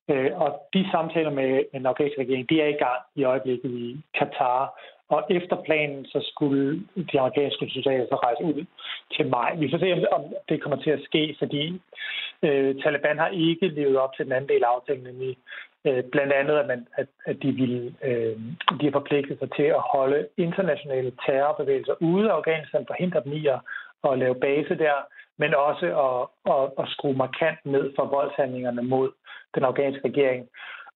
Øh, 0.09 0.31
og 0.35 0.49
de 0.73 0.91
samtaler 0.91 1.29
med 1.29 1.63
den 1.73 1.85
afghanske 1.85 2.21
regering, 2.21 2.49
de 2.49 2.61
er 2.61 2.67
i 2.67 2.81
gang 2.85 3.01
i 3.15 3.23
øjeblikket 3.23 3.71
i 3.71 3.97
Katar, 4.17 4.79
og 5.13 5.23
efter 5.29 5.55
planen, 5.67 6.05
så 6.05 6.19
skulle 6.31 6.83
de 7.11 7.19
amerikanske 7.19 7.69
soldater 7.69 8.05
så 8.05 8.15
rejse 8.15 8.43
ud 8.43 8.65
til 9.15 9.25
maj. 9.27 9.55
Vi 9.55 9.69
får 9.71 9.77
se, 9.77 10.07
om 10.17 10.23
det 10.49 10.61
kommer 10.61 10.77
til 10.81 10.89
at 10.89 11.03
ske, 11.03 11.35
fordi 11.39 11.81
øh, 12.45 12.75
Taliban 12.81 13.17
har 13.17 13.27
ikke 13.27 13.67
levet 13.67 13.97
op 13.97 14.13
til 14.15 14.25
den 14.25 14.33
anden 14.33 14.49
del 14.49 14.63
af 14.63 14.73
aftalen, 14.75 15.03
nemlig 15.03 15.37
øh, 15.87 16.03
blandt 16.11 16.33
andet, 16.33 16.55
at, 16.57 16.67
man, 16.67 16.87
at, 16.97 17.07
at 17.25 17.35
de, 17.43 17.51
ville, 17.51 17.95
øh, 18.03 18.35
de 18.79 18.85
har 18.85 18.91
forpligtet 18.91 19.39
sig 19.39 19.49
til 19.57 19.67
at 19.79 19.87
holde 19.93 20.27
internationale 20.37 21.11
terrorbevægelser 21.25 21.95
ude 22.01 22.29
af 22.31 22.35
Afghanistan, 22.35 22.85
forhindre 22.87 23.23
dem 23.23 23.33
i 23.33 23.47
at, 23.47 23.59
at 24.07 24.19
lave 24.19 24.35
base 24.35 24.75
der, 24.77 24.95
men 25.37 25.55
også 25.55 25.87
at, 26.07 26.17
at, 26.53 26.63
at 26.81 26.89
skrue 26.93 27.17
markant 27.25 27.65
ned 27.65 27.85
for 27.95 28.05
voldshandlingerne 28.05 28.81
mod 28.81 29.11
den 29.55 29.63
afghanske 29.63 30.07
regering. 30.07 30.49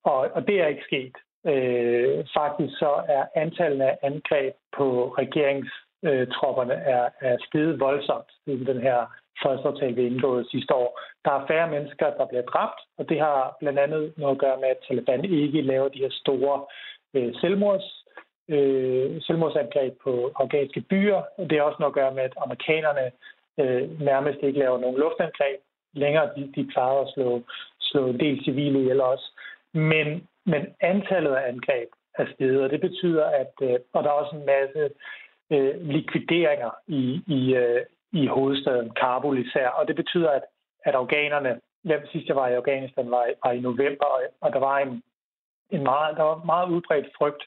Og, 0.04 0.20
og 0.36 0.48
det 0.48 0.62
er 0.62 0.68
ikke 0.68 0.84
sket. 0.84 1.16
Øh, 1.46 2.26
faktisk 2.38 2.74
så 2.80 3.04
er 3.08 3.24
antallet 3.36 3.82
af 3.82 3.98
angreb 4.04 4.54
på 4.78 5.16
regeringstropperne 5.18 6.74
er, 6.74 7.10
er 7.22 7.38
steget 7.48 7.80
voldsomt 7.80 8.32
siden 8.46 8.66
den 8.66 8.82
her 8.82 9.06
fredsaftale, 9.42 9.96
vi 9.96 10.06
indgået 10.06 10.48
sidste 10.52 10.74
år. 10.76 11.00
Der 11.26 11.32
er 11.32 11.48
færre 11.48 11.70
mennesker, 11.70 12.10
der 12.20 12.26
bliver 12.26 12.42
dræbt, 12.42 12.80
og 12.98 13.10
det 13.10 13.20
har 13.20 13.58
blandt 13.60 13.80
andet 13.80 14.14
noget 14.18 14.36
at 14.36 14.40
gøre 14.40 14.58
med, 14.60 14.68
at 14.68 14.84
Taliban 14.88 15.26
ikke 15.26 15.62
laver 15.62 15.88
de 15.88 16.00
her 16.00 16.10
store 16.12 16.66
øh, 17.14 17.34
selvmords, 17.42 18.06
øh, 18.50 19.22
selvmordsangreb 19.22 19.94
på 20.04 20.32
afghanske 20.36 20.82
byer. 20.82 21.22
Det 21.50 21.58
har 21.58 21.62
også 21.62 21.78
noget 21.80 21.92
at 21.92 22.00
gøre 22.02 22.14
med, 22.14 22.24
at 22.24 22.34
amerikanerne 22.38 23.12
øh, 23.60 24.02
nærmest 24.02 24.40
ikke 24.44 24.60
laver 24.60 24.78
nogen 24.78 24.98
luftangreb 24.98 25.60
længere. 25.94 26.30
De, 26.36 26.52
de 26.56 26.70
plejer 26.74 27.00
at 27.02 27.12
slå, 27.14 27.42
slå 27.82 28.08
en 28.08 28.20
del 28.20 28.44
civile 28.44 28.80
ihjel 28.80 29.02
også. 29.02 29.32
Men 29.74 30.28
men 30.52 30.62
antallet 30.80 31.34
af 31.36 31.48
angreb 31.48 31.90
er 32.20 32.26
steget, 32.34 32.64
og 32.64 32.70
det 32.70 32.82
betyder, 32.82 33.26
at 33.26 33.54
øh, 33.62 33.80
og 33.94 34.04
der 34.04 34.10
er 34.10 34.14
også 34.14 34.36
en 34.36 34.46
masse 34.46 34.90
øh, 35.52 35.88
likvideringer 35.88 36.72
i, 36.88 37.22
i, 37.28 37.56
øh, 37.56 37.82
i 38.12 38.28
hovedstaden 38.28 38.90
Kabul 38.90 39.46
især, 39.46 39.68
og 39.68 39.88
det 39.88 39.96
betyder, 39.96 40.30
at, 40.30 40.44
at 40.86 40.96
afghanerne, 40.96 41.60
hvem 41.84 42.02
sidst 42.12 42.28
jeg 42.28 42.36
var 42.36 42.48
i 42.48 42.54
Afghanistan, 42.54 43.12
var, 43.12 43.26
var 43.44 43.52
i 43.52 43.60
november, 43.60 44.06
og, 44.06 44.22
og 44.42 44.54
der 44.54 44.60
var 44.60 44.78
en, 44.78 45.04
en 45.70 45.84
meget, 45.84 46.18
der 46.18 46.24
var 46.24 46.44
meget 46.46 46.70
udbredt 46.70 47.08
frygt 47.18 47.44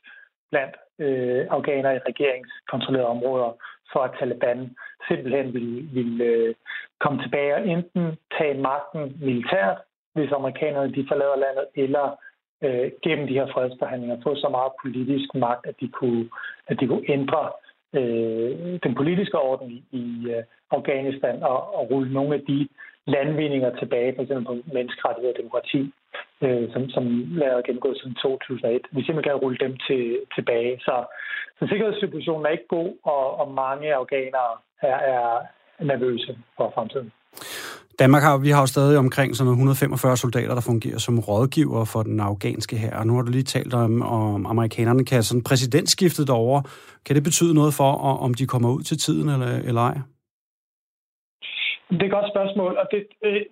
blandt 0.50 0.76
øh, 0.98 1.46
afghanere 1.50 1.96
i 1.96 2.06
regeringskontrollerede 2.08 3.08
områder 3.08 3.52
for, 3.92 4.00
at 4.00 4.16
Taliban 4.18 4.76
simpelthen 5.08 5.54
ville, 5.54 5.82
ville 5.82 6.24
øh, 6.24 6.54
komme 7.00 7.22
tilbage 7.22 7.54
og 7.54 7.68
enten 7.68 8.18
tage 8.38 8.60
magten 8.60 9.16
militært, 9.20 9.78
hvis 10.14 10.32
amerikanerne 10.32 10.94
de 10.94 11.06
forlader 11.08 11.36
landet, 11.36 11.66
eller 11.74 12.16
øh, 12.64 12.90
gennem 13.02 13.26
de 13.26 13.38
her 13.38 13.46
fredsforhandlinger 13.52 14.16
få 14.22 14.34
så 14.36 14.48
meget 14.48 14.72
politisk 14.82 15.28
magt, 15.34 15.66
at 15.66 15.74
de 15.80 15.88
kunne, 15.88 16.28
at 16.68 16.80
de 16.80 16.86
kunne 16.86 17.04
ændre 17.08 17.42
øh, 17.94 18.78
den 18.84 18.94
politiske 18.94 19.38
orden 19.38 19.70
i, 19.70 19.84
i 19.92 20.28
øh, 20.34 20.42
Afghanistan 20.70 21.42
og, 21.42 21.74
og 21.74 21.90
rulle 21.90 22.12
nogle 22.12 22.34
af 22.34 22.40
de 22.48 22.68
landvindinger 23.06 23.70
tilbage, 23.78 24.14
f.eks. 24.16 24.32
på 24.46 24.56
menneskerettighed 24.74 25.30
og 25.32 25.38
demokrati, 25.42 25.92
øh, 26.44 26.72
som, 26.72 26.90
som 26.90 27.04
er 27.42 27.62
gennemgået 27.66 27.98
siden 27.98 28.14
2001. 28.14 28.82
Vi 28.92 29.02
simpelthen 29.02 29.22
kan 29.22 29.42
rulle 29.44 29.58
dem 29.58 29.76
til, 29.86 30.20
tilbage. 30.34 30.80
Så, 30.80 30.94
så 31.58 31.66
sikkerhedssituationen 31.68 32.46
er 32.46 32.50
ikke 32.50 32.74
god, 32.78 32.90
og, 33.02 33.24
og 33.40 33.50
mange 33.52 33.94
afghanere 33.94 34.52
er, 34.82 34.98
er 35.14 35.46
nervøse 35.84 36.38
for 36.56 36.72
fremtiden. 36.74 37.12
Danmark 38.02 38.22
har, 38.22 38.38
vi 38.46 38.50
har 38.54 38.60
jo 38.64 38.66
stadig 38.74 38.98
omkring 38.98 39.30
sådan 39.36 39.52
145 39.52 40.16
soldater, 40.16 40.54
der 40.54 40.68
fungerer 40.70 40.98
som 40.98 41.18
rådgiver 41.28 41.84
for 41.92 42.02
den 42.02 42.20
afghanske 42.20 42.76
her. 42.76 42.92
Og 42.98 43.06
nu 43.06 43.12
har 43.14 43.22
du 43.22 43.30
lige 43.30 43.52
talt 43.56 43.74
om, 43.74 44.02
om 44.02 44.46
amerikanerne 44.46 45.04
kan 45.04 45.22
sådan 45.22 45.44
præsidentskiftet 45.48 46.28
derovre. 46.28 46.62
Kan 47.06 47.16
det 47.16 47.24
betyde 47.28 47.54
noget 47.54 47.72
for, 47.80 47.90
om 48.26 48.34
de 48.34 48.46
kommer 48.46 48.68
ud 48.76 48.82
til 48.82 48.98
tiden 48.98 49.28
eller, 49.34 49.50
eller 49.68 49.82
ej? 49.90 49.96
Det 51.90 52.02
er 52.02 52.06
et 52.06 52.16
godt 52.18 52.32
spørgsmål, 52.34 52.72
og 52.80 52.86
det, 52.92 53.00
øh, 53.24 53.42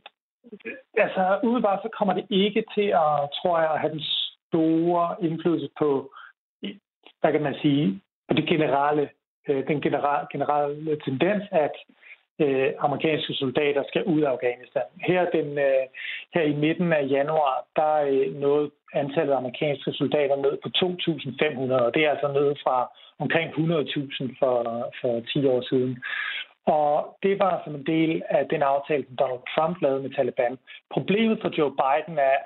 altså 1.05 1.41
udebart 1.49 1.81
så 1.83 1.89
kommer 1.99 2.15
det 2.15 2.25
ikke 2.31 2.65
til 2.77 2.89
at, 3.05 3.15
tror 3.39 3.57
jeg, 3.63 3.71
at 3.75 3.81
have 3.81 3.93
den 3.97 4.05
store 4.49 5.17
indflydelse 5.27 5.69
på, 5.79 5.91
hvad 7.21 7.33
kan 7.33 7.43
man 7.43 7.57
sige, 7.63 8.01
på 8.29 8.35
det 8.35 8.49
generelle, 8.49 9.09
øh, 9.49 9.67
den 9.71 9.81
generelle, 9.81 10.27
generelle 10.33 10.99
tendens, 11.07 11.43
at 11.51 11.75
øh, 12.41 12.71
amerikanske 12.79 13.35
soldater 13.35 13.83
skal 13.89 14.05
ud 14.05 14.21
af 14.21 14.31
Afghanistan. 14.31 14.89
Her, 15.01 15.31
den, 15.31 15.59
øh, 15.59 15.85
her 16.35 16.43
i 16.43 16.55
midten 16.65 16.93
af 16.93 17.09
januar, 17.11 17.65
der 17.77 17.95
øh, 17.95 18.35
nåede 18.41 18.71
antallet 18.95 19.33
af 19.33 19.37
amerikanske 19.37 19.93
soldater 19.93 20.37
ned 20.37 20.55
på 20.63 20.69
2.500, 20.77 21.85
og 21.85 21.95
det 21.95 22.05
er 22.05 22.11
altså 22.11 22.29
ned 22.33 22.55
fra 22.65 22.77
omkring 23.19 23.49
100.000 23.51 24.37
for, 24.39 24.57
for 25.01 25.21
10 25.21 25.47
år 25.47 25.61
siden. 25.71 26.03
Og 26.67 27.19
det 27.23 27.39
var 27.39 27.61
som 27.65 27.75
en 27.75 27.87
del 27.87 28.23
af 28.29 28.49
den 28.49 28.63
aftale, 28.63 29.05
som 29.07 29.17
Donald 29.17 29.45
Trump 29.55 29.83
lavede 29.83 30.03
med 30.03 30.11
Taliban. 30.11 30.59
Problemet 30.91 31.39
for 31.43 31.51
Joe 31.59 31.75
Biden 31.83 32.19
er, 32.19 32.39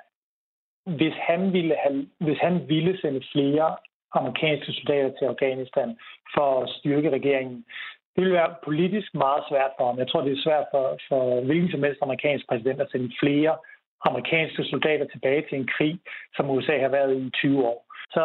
hvis 0.97 1.13
han 1.29 1.53
ville, 1.53 1.75
have, 1.83 2.07
hvis 2.19 2.37
han 2.37 2.55
ville 2.67 3.01
sende 3.01 3.21
flere 3.31 3.75
amerikanske 4.13 4.71
soldater 4.71 5.11
til 5.17 5.25
Afghanistan 5.25 5.97
for 6.35 6.63
at 6.63 6.69
styrke 6.69 7.09
regeringen, 7.09 7.65
det 8.13 8.23
ville 8.23 8.39
være 8.41 8.55
politisk 8.63 9.13
meget 9.13 9.43
svært 9.49 9.71
for 9.77 9.85
ham. 9.85 9.97
Jeg 9.99 10.07
tror, 10.07 10.21
det 10.21 10.33
er 10.33 10.43
svært 10.43 10.65
for, 10.71 10.97
for 11.09 11.41
hvilken 11.45 11.71
som 11.71 11.83
helst 11.83 12.01
amerikansk 12.01 12.47
præsident 12.49 12.81
at 12.81 12.91
sende 12.91 13.11
flere 13.19 13.57
amerikanske 14.05 14.63
soldater 14.63 15.05
tilbage 15.07 15.43
til 15.49 15.57
en 15.57 15.69
krig, 15.77 15.99
som 16.35 16.49
USA 16.49 16.79
har 16.79 16.89
været 16.89 17.17
i 17.17 17.29
20 17.29 17.65
år. 17.65 17.85
Så, 18.15 18.23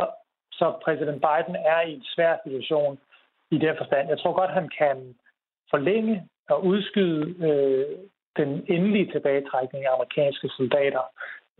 så 0.53 0.66
præsident 0.84 1.20
Biden 1.26 1.57
er 1.57 1.80
i 1.80 1.93
en 1.93 2.05
svær 2.14 2.36
situation 2.45 2.99
i 3.51 3.59
den 3.59 3.74
forstand. 3.78 4.09
Jeg 4.09 4.18
tror 4.18 4.32
godt, 4.32 4.51
han 4.51 4.68
kan 4.78 5.14
forlænge 5.70 6.28
og 6.49 6.64
udskyde 6.64 7.22
øh, 7.49 7.99
den 8.36 8.64
endelige 8.68 9.12
tilbagetrækning 9.12 9.84
af 9.84 9.95
amerikanske 9.95 10.49
soldater. 10.49 11.05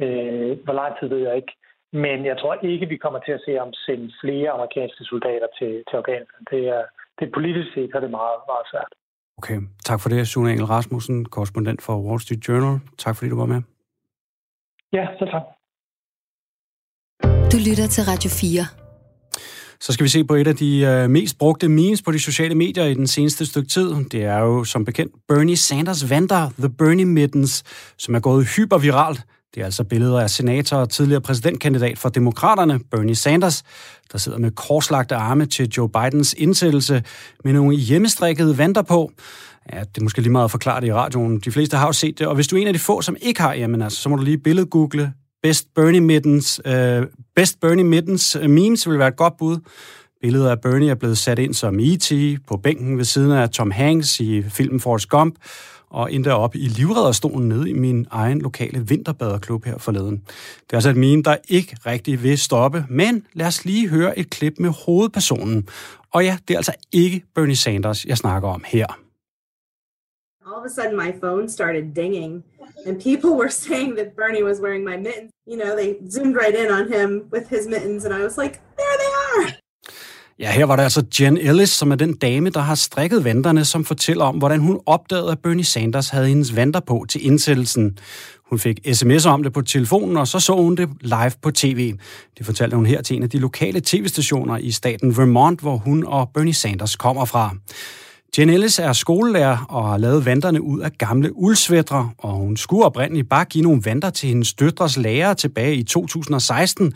Øh, 0.05 0.59
hvor 0.65 0.73
lang 0.73 0.99
tid 0.99 1.09
ved 1.09 1.19
jeg 1.29 1.37
ikke. 1.37 1.53
Men 1.93 2.27
jeg 2.27 2.39
tror 2.39 2.55
ikke, 2.63 2.89
vi 2.89 2.97
kommer 2.97 3.19
til 3.19 3.33
at 3.33 3.43
se 3.47 3.59
om 3.59 3.73
sende 3.73 4.13
flere 4.21 4.51
amerikanske 4.51 5.05
soldater 5.05 5.47
til, 5.59 5.73
til 5.89 5.97
Afghanistan. 5.97 6.45
Det 6.51 6.69
er, 6.69 6.85
det 7.19 7.25
er 7.29 7.33
politisk 7.35 7.69
set 7.75 7.91
er 7.95 8.01
det 8.01 8.11
meget, 8.11 8.41
meget 8.51 8.67
svært. 8.73 8.93
Okay, 9.39 9.59
tak 9.85 10.01
for 10.01 10.09
det, 10.09 10.29
Sune 10.29 10.53
Engel 10.53 10.67
Rasmussen, 10.67 11.25
korrespondent 11.25 11.83
for 11.83 11.95
Wall 12.07 12.21
Street 12.21 12.49
Journal. 12.49 12.81
Tak 12.99 13.17
fordi 13.17 13.31
du 13.31 13.37
var 13.37 13.47
med. 13.47 13.63
Ja, 14.93 15.05
så 15.19 15.25
tak. 15.33 15.45
Du 17.53 17.57
lytter 17.69 17.87
til 17.95 18.03
Radio 18.05 18.31
4. 18.31 18.89
Så 19.81 19.93
skal 19.93 20.05
vi 20.05 20.09
se 20.09 20.25
på 20.25 20.35
et 20.35 20.47
af 20.47 20.57
de 20.57 20.81
øh, 20.81 21.11
mest 21.11 21.39
brugte 21.39 21.69
memes 21.69 22.03
på 22.03 22.13
de 22.13 22.21
sociale 22.21 22.55
medier 22.55 22.85
i 22.85 22.95
den 22.95 23.07
seneste 23.07 23.47
stykke 23.47 23.69
tid. 23.69 23.89
Det 24.13 24.25
er 24.25 24.39
jo 24.39 24.65
som 24.65 24.85
bekendt 24.85 25.13
Bernie 25.29 25.57
Sanders 25.57 26.11
vandrer, 26.11 26.51
The 26.59 26.71
Bernie 26.79 27.07
Mittens, 27.07 27.65
som 27.99 28.15
er 28.15 28.21
gået 28.21 28.47
hyperviralt. 28.57 29.21
Det 29.55 29.61
er 29.61 29.65
altså 29.65 29.85
billeder 29.85 30.21
af 30.21 30.31
senator 30.31 30.77
og 30.77 30.91
tidligere 30.91 31.21
præsidentkandidat 31.21 31.99
for 31.99 32.09
Demokraterne, 32.09 32.81
Bernie 32.91 33.15
Sanders, 33.15 33.63
der 34.13 34.19
sidder 34.19 34.39
med 34.39 34.51
korslagte 34.51 35.15
arme 35.15 35.47
til 35.47 35.69
Joe 35.69 35.89
Bidens 35.89 36.35
indsættelse 36.39 37.03
med 37.45 37.53
nogle 37.53 37.77
hjemmestrikkede 37.77 38.59
vanter 38.59 38.83
på. 38.83 39.13
Ja, 39.73 39.81
det 39.81 39.99
er 39.99 40.03
måske 40.03 40.21
lige 40.21 40.33
meget 40.33 40.45
at 40.45 40.51
forklare 40.51 40.81
det 40.81 40.87
i 40.87 40.93
radioen. 40.93 41.41
De 41.41 41.51
fleste 41.51 41.77
har 41.77 41.87
jo 41.87 41.93
set 41.93 42.19
det, 42.19 42.27
og 42.27 42.35
hvis 42.35 42.49
du 42.49 42.57
er 42.57 42.61
en 42.61 42.67
af 42.67 42.73
de 42.73 42.79
få, 42.79 43.03
som 43.03 43.17
ikke 43.21 43.41
har, 43.41 43.55
jamen 43.55 43.83
altså, 43.83 44.03
så 44.03 44.09
må 44.09 44.17
du 44.17 44.23
lige 44.23 44.39
billedgoogle 44.39 45.13
Best 45.43 45.67
Bernie 45.75 46.01
Mittens, 46.01 46.61
uh, 46.67 46.73
øh, 46.73 47.07
Best 47.37 47.61
Bernie 47.61 47.85
Mittens 47.85 48.37
øh, 48.37 48.51
memes 48.51 48.89
vil 48.89 48.99
være 48.99 49.09
et 49.09 49.17
godt 49.17 49.37
bud. 49.39 49.59
Billedet 50.21 50.49
af 50.49 50.61
Bernie 50.61 50.91
er 50.91 50.95
blevet 50.95 51.19
sat 51.19 51.39
ind 51.39 51.55
som 51.55 51.81
E.T. 51.81 52.13
på 52.49 52.57
bænken 52.57 52.99
ved 52.99 53.05
siden 53.05 53.33
af 53.33 53.51
Tom 53.51 53.71
Hanks 53.71 54.21
i 54.21 54.43
filmen 54.43 54.81
Forrest 54.81 55.09
Gump, 55.09 55.35
og 55.91 56.13
endda 56.13 56.33
op 56.33 56.55
i 56.55 56.69
livredderstolen 56.69 57.49
nede 57.49 57.71
i 57.71 57.73
min 57.73 58.07
egen 58.11 58.41
lokale 58.41 58.89
vinterbaderklub 58.89 59.65
her 59.65 59.79
forleden. 59.79 60.23
Det 60.61 60.73
er 60.73 60.77
altså 60.77 60.91
et 60.91 60.97
meme, 60.97 61.23
der 61.23 61.37
ikke 61.49 61.77
rigtig 61.87 62.23
vil 62.23 62.39
stoppe, 62.39 62.85
men 62.89 63.27
lad 63.33 63.47
os 63.47 63.65
lige 63.65 63.89
høre 63.89 64.19
et 64.19 64.31
klip 64.31 64.55
med 64.59 64.71
hovedpersonen. 64.87 65.69
Og 66.13 66.25
ja, 66.25 66.39
det 66.49 66.55
er 66.55 66.59
altså 66.59 66.75
ikke 66.93 67.25
Bernie 67.35 67.57
Sanders, 67.57 68.05
jeg 68.05 68.17
snakker 68.17 68.49
om 68.49 68.65
her. 68.67 68.87
All 70.47 70.57
of 70.57 70.65
a 70.65 70.69
sudden 70.69 70.97
my 70.97 71.21
phone 71.21 71.49
started 71.49 71.95
dinging 71.95 72.45
and 72.87 73.03
people 73.03 73.31
were 73.31 73.51
saying 73.51 73.97
that 73.97 74.09
Bernie 74.17 74.45
was 74.45 74.61
wearing 74.61 74.85
my 74.85 74.97
mittens. 74.97 75.31
You 75.47 75.57
know, 75.57 75.77
they 75.77 75.89
zoomed 76.11 76.37
right 76.43 76.55
in 76.63 76.69
on 76.79 76.85
him 76.93 77.11
with 77.33 77.49
his 77.49 77.67
mittens, 77.67 78.05
and 78.05 78.15
I 78.15 78.23
was 78.25 78.39
like. 78.39 78.61
Ja, 80.41 80.51
her 80.53 80.65
var 80.65 80.77
der 80.77 80.83
altså 80.83 81.03
Jen 81.21 81.39
Ellis, 81.39 81.71
som 81.71 81.91
er 81.91 81.97
den 81.97 82.15
dame, 82.15 82.51
der 82.51 82.61
har 82.61 82.75
strikket 82.75 83.25
vanterne, 83.25 83.65
som 83.65 83.85
fortæller 83.85 84.25
om, 84.25 84.37
hvordan 84.37 84.61
hun 84.61 84.81
opdagede, 84.87 85.33
at 85.33 85.39
Bernie 85.39 85.65
Sanders 85.65 86.09
havde 86.09 86.29
hendes 86.29 86.57
vanter 86.57 86.81
på 86.81 87.07
til 87.09 87.27
indsættelsen. 87.27 87.99
Hun 88.51 88.59
fik 88.59 88.81
sms 88.93 89.27
om 89.27 89.43
det 89.43 89.53
på 89.53 89.63
telefonen, 89.63 90.17
og 90.17 90.29
så 90.29 90.41
så 90.41 90.57
hun 90.57 90.77
det 90.77 90.89
live 91.01 91.33
på 91.43 91.51
tv. 91.51 91.95
Det 92.39 92.47
fortalte 92.47 92.77
hun 92.77 92.87
her 92.87 93.03
til 93.03 93.17
en 93.17 93.23
af 93.23 93.31
de 93.31 93.39
lokale 93.39 93.81
tv-stationer 93.85 94.57
i 94.57 94.71
staten 94.71 95.17
Vermont, 95.17 95.61
hvor 95.61 95.77
hun 95.77 96.05
og 96.07 96.31
Bernie 96.35 96.55
Sanders 96.55 96.97
kommer 96.97 97.25
fra. 97.25 97.55
Jen 98.37 98.49
Ellis 98.51 98.79
er 98.79 98.93
skolelærer 98.93 99.67
og 99.69 99.89
har 99.89 99.99
lavet 99.99 100.27
vanterne 100.27 100.63
ud 100.63 100.81
af 100.81 100.93
gamle 100.93 101.37
uldsvætter, 101.37 102.15
og 102.19 102.31
hun 102.31 102.57
skulle 102.57 102.85
oprindeligt 102.85 103.29
bare 103.29 103.45
give 103.45 103.65
nogle 103.65 103.83
vanter 103.85 104.11
til 104.11 104.29
hendes 104.29 104.55
døtres 104.55 104.97
lærer 104.97 105.35
tilbage 105.35 105.75
i 105.75 105.83
2016. 105.83 106.93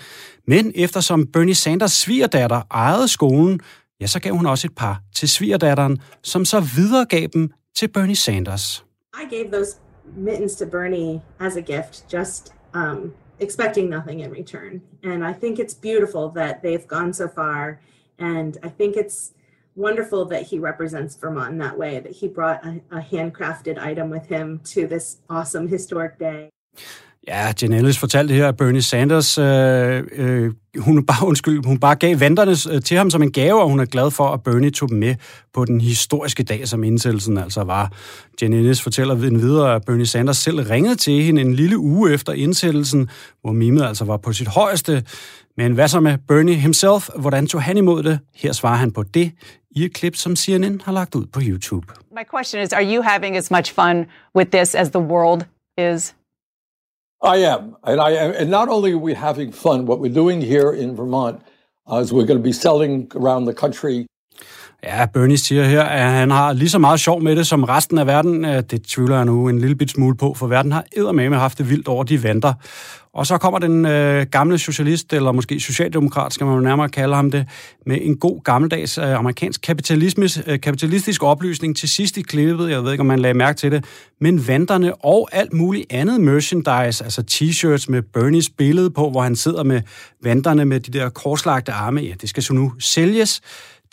Men 0.46 0.72
eftersom 0.74 1.26
Bernie 1.26 1.54
Sanders 1.54 1.92
svigerdatter 1.92 2.62
ejede 2.70 3.08
skolen, 3.08 3.60
ja, 4.00 4.06
så 4.06 4.20
gav 4.20 4.32
hun 4.32 4.46
også 4.46 4.66
et 4.66 4.74
par 4.74 5.02
til 5.14 5.28
svigerdatteren, 5.28 5.98
som 6.22 6.44
så 6.44 6.60
videregav 6.60 7.26
dem 7.34 7.50
til 7.76 7.88
Bernie 7.88 8.16
Sanders. 8.16 8.84
I 9.14 9.34
gave 9.34 9.52
those 9.52 9.76
mittens 10.16 10.54
to 10.56 10.66
Bernie 10.66 11.20
as 11.40 11.56
a 11.56 11.60
gift, 11.60 12.14
just 12.14 12.52
um, 12.74 13.12
expecting 13.40 13.88
nothing 13.88 14.20
in 14.20 14.30
return. 14.32 14.82
And 15.04 15.24
I 15.24 15.32
think 15.40 15.58
it's 15.58 15.74
beautiful 15.74 16.30
that 16.36 16.54
they've 16.62 16.86
gone 16.88 17.14
so 17.14 17.24
far, 17.34 17.78
and 18.18 18.56
I 18.64 18.68
think 18.78 18.96
it's 18.96 19.32
wonderful 19.74 20.24
that 20.26 20.42
he 20.42 20.58
represents 20.58 21.16
Vermont 21.16 21.52
in 21.52 21.58
that 21.58 21.78
way, 21.78 22.00
that 22.00 22.12
he 22.12 22.28
brought 22.28 22.64
a, 22.64 22.80
a 22.90 23.00
handcrafted 23.00 23.78
item 23.78 24.10
with 24.10 24.26
him 24.26 24.60
to 24.64 24.86
this 24.86 25.18
awesome 25.30 25.68
historic 25.68 26.18
day. 26.18 26.50
Ja, 27.28 27.52
Jen 27.62 27.72
Ellis 27.72 27.98
fortalte 27.98 28.34
her, 28.34 28.48
at 28.48 28.56
Bernie 28.56 28.82
Sanders, 28.82 29.38
øh, 29.38 30.02
øh, 30.12 30.52
hun, 30.78 31.06
bare, 31.06 31.26
undskyld, 31.26 31.64
hun 31.66 31.78
bare 31.78 31.94
gav 31.94 32.20
venterne 32.20 32.76
øh, 32.76 32.82
til 32.82 32.96
ham 32.96 33.10
som 33.10 33.22
en 33.22 33.32
gave, 33.32 33.62
og 33.62 33.68
hun 33.68 33.80
er 33.80 33.84
glad 33.84 34.10
for, 34.10 34.28
at 34.28 34.42
Bernie 34.42 34.70
tog 34.70 34.88
dem 34.88 34.98
med 34.98 35.14
på 35.54 35.64
den 35.64 35.80
historiske 35.80 36.42
dag, 36.42 36.68
som 36.68 36.84
indsættelsen 36.84 37.38
altså 37.38 37.64
var. 37.64 37.92
Jen 38.42 38.52
Ellis 38.52 38.82
fortæller 38.82 39.14
videre, 39.14 39.74
at 39.74 39.82
Bernie 39.86 40.06
Sanders 40.06 40.36
selv 40.36 40.60
ringede 40.60 40.96
til 40.96 41.22
hende 41.22 41.40
en 41.40 41.54
lille 41.54 41.78
uge 41.78 42.12
efter 42.12 42.32
indsættelsen, 42.32 43.08
hvor 43.40 43.52
mimet 43.52 43.84
altså 43.84 44.04
var 44.04 44.16
på 44.16 44.32
sit 44.32 44.48
højeste. 44.48 45.04
Men 45.56 45.72
hvad 45.72 45.88
så 45.88 46.00
med 46.00 46.18
Bernie 46.28 46.54
himself? 46.54 47.08
Hvordan 47.16 47.46
tog 47.46 47.62
han 47.62 47.76
imod 47.76 48.02
det? 48.02 48.18
Her 48.34 48.52
svarer 48.52 48.76
han 48.76 48.92
på 48.92 49.02
det 49.02 49.32
i 49.70 49.84
et 49.84 49.94
klip, 49.94 50.16
som 50.16 50.36
CNN 50.36 50.80
har 50.84 50.92
lagt 50.92 51.14
ud 51.14 51.26
på 51.26 51.40
YouTube. 51.42 51.86
My 52.12 52.24
question 52.34 52.62
is, 52.62 52.72
are 52.72 52.94
you 52.94 53.02
having 53.02 53.36
as 53.36 53.50
much 53.50 53.74
fun 53.74 54.06
with 54.36 54.50
this 54.50 54.74
as 54.74 54.90
the 54.90 55.00
world 55.00 55.42
is? 55.78 56.14
I 57.22 57.38
am, 57.38 57.76
and 57.84 58.00
I 58.00 58.12
am, 58.12 58.32
and 58.32 58.50
not 58.50 58.68
only 58.70 58.92
are 58.92 58.98
we 58.98 59.14
having 59.14 59.52
fun, 59.52 59.86
what 59.86 60.00
we're 60.00 60.12
doing 60.12 60.40
here 60.40 60.72
in 60.72 60.96
Vermont 60.96 61.42
uh, 61.90 61.98
is 61.98 62.12
we're 62.12 62.26
going 62.26 62.38
to 62.38 62.44
be 62.44 62.52
selling 62.52 63.12
around 63.14 63.44
the 63.46 63.54
country 63.54 64.06
Ja, 64.84 65.06
Bernie 65.06 65.38
siger 65.38 65.64
her, 65.64 65.82
at 65.82 66.10
han 66.10 66.30
har 66.30 66.52
lige 66.52 66.68
så 66.68 66.78
meget 66.78 67.00
sjov 67.00 67.22
med 67.22 67.36
det 67.36 67.46
som 67.46 67.64
resten 67.64 67.98
af 67.98 68.06
verden. 68.06 68.44
Det 68.44 68.82
tvivler 68.82 69.16
jeg 69.16 69.24
nu 69.24 69.48
en 69.48 69.58
lille 69.58 69.76
bit 69.76 69.90
smule 69.90 70.16
på, 70.16 70.34
for 70.34 70.46
verden 70.46 70.72
har 70.72 70.84
eddermame 70.96 71.36
haft 71.36 71.58
det 71.58 71.70
vildt 71.70 71.88
over 71.88 72.04
de 72.04 72.22
vanter. 72.22 72.52
Og 73.14 73.26
så 73.26 73.38
kommer 73.38 73.58
den 73.58 73.86
øh, 73.86 74.26
gamle 74.30 74.58
socialist, 74.58 75.12
eller 75.12 75.32
måske 75.32 75.60
socialdemokrat, 75.60 76.32
skal 76.32 76.46
man 76.46 76.54
jo 76.54 76.60
nærmere 76.60 76.88
kalde 76.88 77.14
ham 77.14 77.30
det, 77.30 77.46
med 77.86 77.98
en 78.00 78.16
god 78.16 78.42
gammeldags 78.42 78.98
øh, 78.98 79.18
amerikansk 79.18 79.60
kapitalisme, 79.62 80.28
øh, 80.46 80.60
kapitalistisk 80.60 81.22
oplysning 81.22 81.76
til 81.76 81.88
sidst 81.88 82.16
i 82.16 82.22
klippet. 82.22 82.70
Jeg 82.70 82.84
ved 82.84 82.92
ikke, 82.92 83.00
om 83.00 83.06
man 83.06 83.18
lagde 83.18 83.34
mærke 83.34 83.56
til 83.56 83.72
det. 83.72 83.84
Men 84.20 84.48
vanterne 84.48 84.94
og 84.94 85.28
alt 85.32 85.52
muligt 85.52 85.92
andet 85.92 86.20
merchandise, 86.20 87.04
altså 87.04 87.22
t-shirts 87.30 87.84
med 87.88 88.02
Bernies 88.02 88.50
billede 88.50 88.90
på, 88.90 89.10
hvor 89.10 89.22
han 89.22 89.36
sidder 89.36 89.62
med 89.62 89.82
vanterne 90.22 90.64
med 90.64 90.80
de 90.80 90.98
der 90.98 91.08
korslagte 91.08 91.72
arme, 91.72 92.00
ja, 92.00 92.12
det 92.20 92.28
skal 92.28 92.42
så 92.42 92.54
nu 92.54 92.72
sælges. 92.78 93.40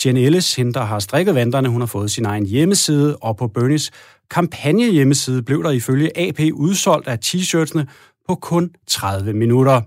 Jen 0.05 0.17
Ellis, 0.17 0.55
hende 0.55 0.73
der 0.73 0.83
har 0.83 0.99
strikket 0.99 1.35
vanterne, 1.35 1.69
hun 1.69 1.81
har 1.81 1.85
fået 1.87 2.11
sin 2.11 2.25
egen 2.25 2.45
hjemmeside, 2.45 3.15
og 3.15 3.37
på 3.37 3.47
Bernies 3.47 3.91
kampagne 4.31 4.91
hjemmeside 4.91 5.43
blev 5.43 5.63
der 5.63 5.71
ifølge 5.71 6.19
AP 6.19 6.39
udsolgt 6.53 7.07
af 7.07 7.17
t-shirtsene 7.25 7.85
på 8.27 8.35
kun 8.35 8.71
30 8.87 9.33
minutter. 9.33 9.81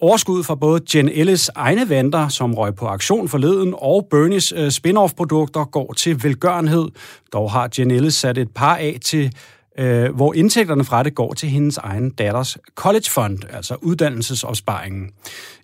Overskud 0.00 0.44
fra 0.44 0.54
både 0.54 0.80
Jen 0.94 1.08
Ellis 1.08 1.50
egne 1.54 1.88
vanter, 1.88 2.28
som 2.28 2.54
røg 2.54 2.74
på 2.74 2.86
aktion 2.86 3.28
forleden, 3.28 3.74
og 3.76 4.06
Bernies 4.10 4.52
øh, 4.56 4.70
spin-off-produkter 4.70 5.64
går 5.64 5.92
til 5.92 6.22
velgørenhed. 6.22 6.88
Dog 7.32 7.52
har 7.52 7.70
Jen 7.78 7.90
Ellis 7.90 8.14
sat 8.14 8.38
et 8.38 8.50
par 8.54 8.76
af 8.76 8.98
til 9.04 9.32
øh, 9.78 10.14
hvor 10.14 10.34
indtægterne 10.34 10.84
fra 10.84 11.02
det 11.02 11.14
går 11.14 11.34
til 11.34 11.48
hendes 11.48 11.76
egen 11.76 12.10
datters 12.10 12.58
college 12.74 13.10
fund, 13.10 13.38
altså 13.52 13.76
uddannelsesopsparingen. 13.82 15.10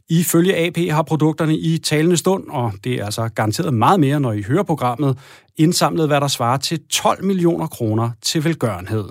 Ifølge 0.09 0.57
AP 0.57 0.91
har 0.91 1.03
produkterne 1.03 1.57
i 1.57 1.79
talende 1.79 2.17
stund, 2.17 2.45
og 2.49 2.73
det 2.85 2.95
er 2.95 3.05
altså 3.05 3.29
garanteret 3.29 3.75
meget 3.75 4.01
mere, 4.01 4.21
når 4.21 4.33
I 4.33 4.43
hører 4.43 4.63
programmet, 4.63 5.19
indsamlet, 5.57 6.07
hvad 6.07 6.21
der 6.21 6.29
svarer 6.29 6.57
til 6.57 6.81
12 6.91 7.25
millioner 7.25 7.67
kroner 7.67 8.11
til 8.23 8.45
velgørenhed. 8.45 9.05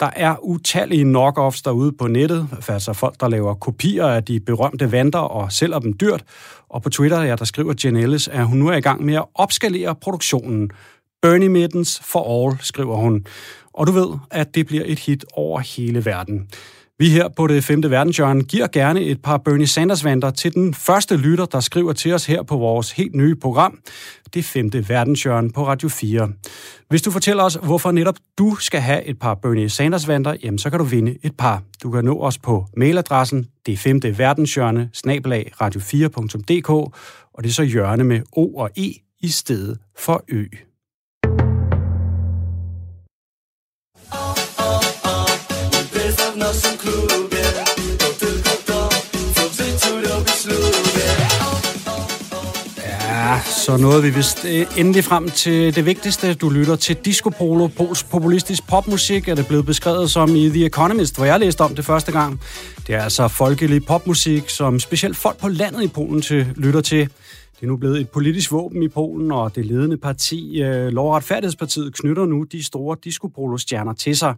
Der 0.00 0.10
er 0.16 0.36
utallige 0.42 1.04
knockoffs 1.04 1.62
derude 1.62 1.92
på 1.92 2.06
nettet, 2.06 2.48
altså 2.68 2.92
folk, 2.92 3.20
der 3.20 3.28
laver 3.28 3.54
kopier 3.54 4.06
af 4.06 4.24
de 4.24 4.40
berømte 4.40 4.92
vanter 4.92 5.18
og 5.18 5.52
sælger 5.52 5.78
dem 5.78 5.92
dyrt. 5.92 6.24
Og 6.68 6.82
på 6.82 6.90
Twitter, 6.90 7.22
ja, 7.22 7.36
der 7.36 7.44
skriver 7.44 7.74
Jen 7.84 7.96
Ellis, 7.96 8.28
at 8.28 8.46
hun 8.46 8.58
nu 8.58 8.68
er 8.68 8.76
i 8.76 8.80
gang 8.80 9.04
med 9.04 9.14
at 9.14 9.24
opskalere 9.34 9.94
produktionen. 9.94 10.70
Bernie 11.22 11.48
Mittens 11.48 12.00
for 12.04 12.48
all, 12.48 12.58
skriver 12.60 12.96
hun. 12.96 13.26
Og 13.72 13.86
du 13.86 13.92
ved, 13.92 14.08
at 14.30 14.54
det 14.54 14.66
bliver 14.66 14.82
et 14.86 14.98
hit 14.98 15.24
over 15.32 15.60
hele 15.60 16.04
verden. 16.04 16.48
Vi 17.02 17.08
her 17.08 17.28
på 17.28 17.46
det 17.46 17.64
femte 17.64 17.90
verdenshjørne 17.90 18.42
giver 18.42 18.66
gerne 18.66 19.00
et 19.00 19.22
par 19.22 19.36
Bernie 19.36 19.66
Sanders-vanter 19.66 20.30
til 20.30 20.54
den 20.54 20.74
første 20.74 21.16
lytter, 21.16 21.44
der 21.44 21.60
skriver 21.60 21.92
til 21.92 22.12
os 22.14 22.26
her 22.26 22.42
på 22.42 22.56
vores 22.56 22.92
helt 22.92 23.14
nye 23.14 23.34
program, 23.34 23.78
det 24.34 24.44
femte 24.44 24.88
verdenshjørne 24.88 25.50
på 25.50 25.66
Radio 25.66 25.88
4. 25.88 26.28
Hvis 26.88 27.02
du 27.02 27.10
fortæller 27.10 27.42
os, 27.42 27.58
hvorfor 27.62 27.92
netop 27.92 28.14
du 28.38 28.56
skal 28.60 28.80
have 28.80 29.04
et 29.04 29.18
par 29.18 29.34
Bernie 29.34 29.68
Sanders-vanter, 29.68 30.36
jamen 30.42 30.58
så 30.58 30.70
kan 30.70 30.78
du 30.78 30.84
vinde 30.84 31.18
et 31.22 31.36
par. 31.38 31.62
Du 31.82 31.90
kan 31.90 32.04
nå 32.04 32.20
os 32.20 32.38
på 32.38 32.66
mailadressen 32.76 33.46
det 33.66 33.78
femte 33.78 34.18
verdenshjørne, 34.18 34.90
snabelag 34.92 35.52
radio4.dk, 35.62 36.70
og 36.70 37.42
det 37.42 37.48
er 37.48 37.54
så 37.54 37.62
hjørne 37.62 38.04
med 38.04 38.20
O 38.32 38.54
og 38.56 38.70
E 38.76 38.92
i 39.20 39.28
stedet 39.28 39.78
for 39.98 40.24
Ø. 40.28 40.44
Ja, 53.22 53.40
så 53.46 53.76
nåede 53.76 54.02
vi 54.02 54.10
vist 54.10 54.44
eh, 54.44 54.66
endelig 54.76 55.04
frem 55.04 55.30
til 55.30 55.74
det 55.74 55.86
vigtigste. 55.86 56.34
Du 56.34 56.48
lytter 56.50 56.76
til 56.76 56.96
Disco 56.96 57.30
Polo, 57.30 57.66
Pols 57.66 58.02
populistisk 58.02 58.66
popmusik, 58.68 59.28
er 59.28 59.34
det 59.34 59.46
blevet 59.46 59.66
beskrevet 59.66 60.10
som 60.10 60.36
i 60.36 60.48
The 60.48 60.66
Economist, 60.66 61.16
hvor 61.16 61.24
jeg 61.24 61.40
læste 61.40 61.60
om 61.60 61.74
det 61.74 61.84
første 61.84 62.12
gang. 62.12 62.40
Det 62.86 62.94
er 62.94 63.02
altså 63.02 63.28
folkelig 63.28 63.86
popmusik, 63.86 64.50
som 64.50 64.80
specielt 64.80 65.16
folk 65.16 65.38
på 65.38 65.48
landet 65.48 65.82
i 65.82 65.88
Polen 65.88 66.22
til, 66.22 66.46
lytter 66.56 66.80
til. 66.80 67.08
Det 67.62 67.66
er 67.66 67.70
nu 67.70 67.76
blevet 67.76 68.00
et 68.00 68.08
politisk 68.08 68.52
våben 68.52 68.82
i 68.82 68.88
Polen, 68.88 69.32
og 69.32 69.54
det 69.54 69.66
ledende 69.66 69.96
parti, 69.96 70.62
øh, 70.62 70.88
Lov- 70.88 71.08
og 71.08 71.14
Retfærdighedspartiet, 71.14 71.94
knytter 71.94 72.26
nu 72.26 72.42
de 72.42 72.64
store 72.64 72.96
disco 73.04 73.56
stjerner 73.56 73.92
til 73.92 74.16
sig. 74.16 74.34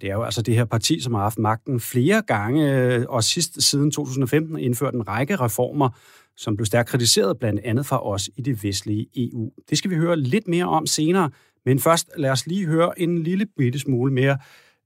Det 0.00 0.10
er 0.10 0.14
jo 0.14 0.22
altså 0.22 0.42
det 0.42 0.54
her 0.54 0.64
parti, 0.64 1.00
som 1.00 1.14
har 1.14 1.22
haft 1.22 1.38
magten 1.38 1.80
flere 1.80 2.22
gange, 2.22 2.72
øh, 2.74 3.04
og 3.08 3.24
sidst 3.24 3.62
siden 3.62 3.90
2015 3.90 4.58
indført 4.58 4.94
en 4.94 5.08
række 5.08 5.36
reformer, 5.36 5.88
som 6.36 6.56
blev 6.56 6.66
stærkt 6.66 6.88
kritiseret 6.88 7.38
blandt 7.38 7.60
andet 7.64 7.86
fra 7.86 8.06
os 8.06 8.30
i 8.36 8.42
det 8.42 8.64
vestlige 8.64 9.06
EU. 9.16 9.50
Det 9.70 9.78
skal 9.78 9.90
vi 9.90 9.96
høre 9.96 10.16
lidt 10.16 10.48
mere 10.48 10.64
om 10.64 10.86
senere, 10.86 11.30
men 11.64 11.78
først 11.78 12.10
lad 12.16 12.30
os 12.30 12.46
lige 12.46 12.66
høre 12.66 13.00
en 13.00 13.22
lille 13.22 13.46
bitte 13.56 13.78
smule 13.78 14.12
mere 14.12 14.38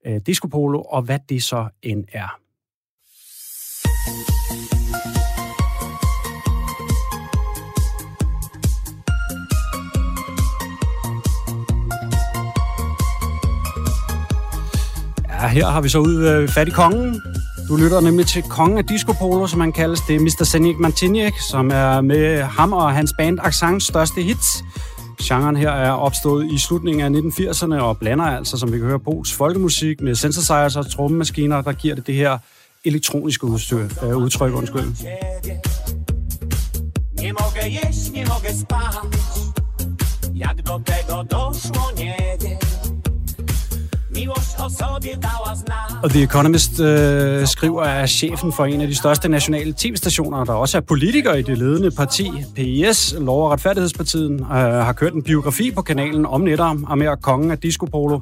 øh, 0.07 0.21
disco 0.27 0.49
polo, 0.49 0.83
og 0.83 1.03
hvad 1.03 1.19
det 1.29 1.43
så 1.43 1.69
end 1.83 2.05
er. 2.13 2.41
Ja, 15.43 15.49
her 15.49 15.67
har 15.67 15.81
vi 15.81 15.89
så 15.89 15.99
ud 15.99 16.27
øh, 16.27 16.49
fat 16.49 16.69
i 16.69 16.71
kongen. 16.71 17.23
Du 17.69 17.77
lytter 17.77 18.01
nemlig 18.01 18.27
til 18.27 18.43
kongen 18.43 18.79
af 18.79 18.85
disco 18.85 19.13
polo, 19.13 19.47
som 19.47 19.61
han 19.61 19.73
kaldes. 19.73 20.01
Det 20.01 20.17
er 20.17 20.21
Mr. 20.21 20.45
Senik 20.45 20.79
Martiniek, 20.79 21.33
som 21.51 21.71
er 21.71 22.01
med 22.01 22.43
ham 22.43 22.73
og 22.73 22.93
hans 22.95 23.15
band 23.19 23.39
Accents 23.43 23.87
største 23.87 24.23
hits. 24.23 24.65
Genren 25.23 25.57
her 25.57 25.71
er 25.71 25.91
opstået 25.91 26.53
i 26.53 26.59
slutningen 26.59 27.17
af 27.17 27.21
1980'erne 27.21 27.75
og 27.75 27.99
blander 27.99 28.25
altså, 28.25 28.57
som 28.57 28.73
vi 28.73 28.79
kan 28.79 28.87
høre, 28.87 29.01
Pols 29.01 29.33
folkemusik 29.33 30.01
med 30.01 30.15
synthesizers 30.15 30.77
og 30.77 30.91
trommemaskiner, 30.91 31.63
der 31.63 31.73
giver 31.73 31.95
det 31.95 32.07
det 32.07 32.15
her 32.15 32.39
elektroniske 32.85 33.45
udstyr, 33.45 33.89
øh, 34.03 34.17
udtryk. 34.17 34.55
Undskyld. 34.55 34.95
Nie 37.21 37.33
mogę 37.33 37.69
jeść, 37.69 38.11
nie 38.13 38.27
mogę 38.27 38.53
spać 38.63 38.95
Jak 40.35 40.63
do 40.63 40.81
tego 40.81 41.25
doszło, 41.25 41.93
nie 41.97 42.17
wiem 42.41 42.80
og 46.03 46.11
The 46.11 46.23
Economist 46.23 46.81
øh, 46.81 47.47
skriver, 47.47 47.83
at 47.83 48.11
chefen 48.11 48.53
for 48.53 48.65
en 48.65 48.81
af 48.81 48.89
de 48.89 48.95
største 48.95 49.29
nationale 49.29 49.75
tv-stationer, 49.79 50.45
der 50.45 50.53
også 50.53 50.77
er 50.77 50.81
politiker 50.81 51.35
i 51.35 51.43
det 51.43 51.59
ledende 51.59 51.91
parti, 51.91 52.31
PIS, 52.55 53.15
Lov- 53.19 53.45
og 53.45 53.51
Retfærdighedspartiet, 53.51 54.31
øh, 54.33 54.47
har 54.49 54.93
kørt 54.93 55.13
en 55.13 55.23
biografi 55.23 55.71
på 55.71 55.83
kanalen 55.83 56.27
om 56.27 56.41
netop 56.41 56.77
Amer 56.87 57.15
kongen 57.15 57.51
af 57.51 57.59
disco 57.59 57.87
polo. 57.87 58.21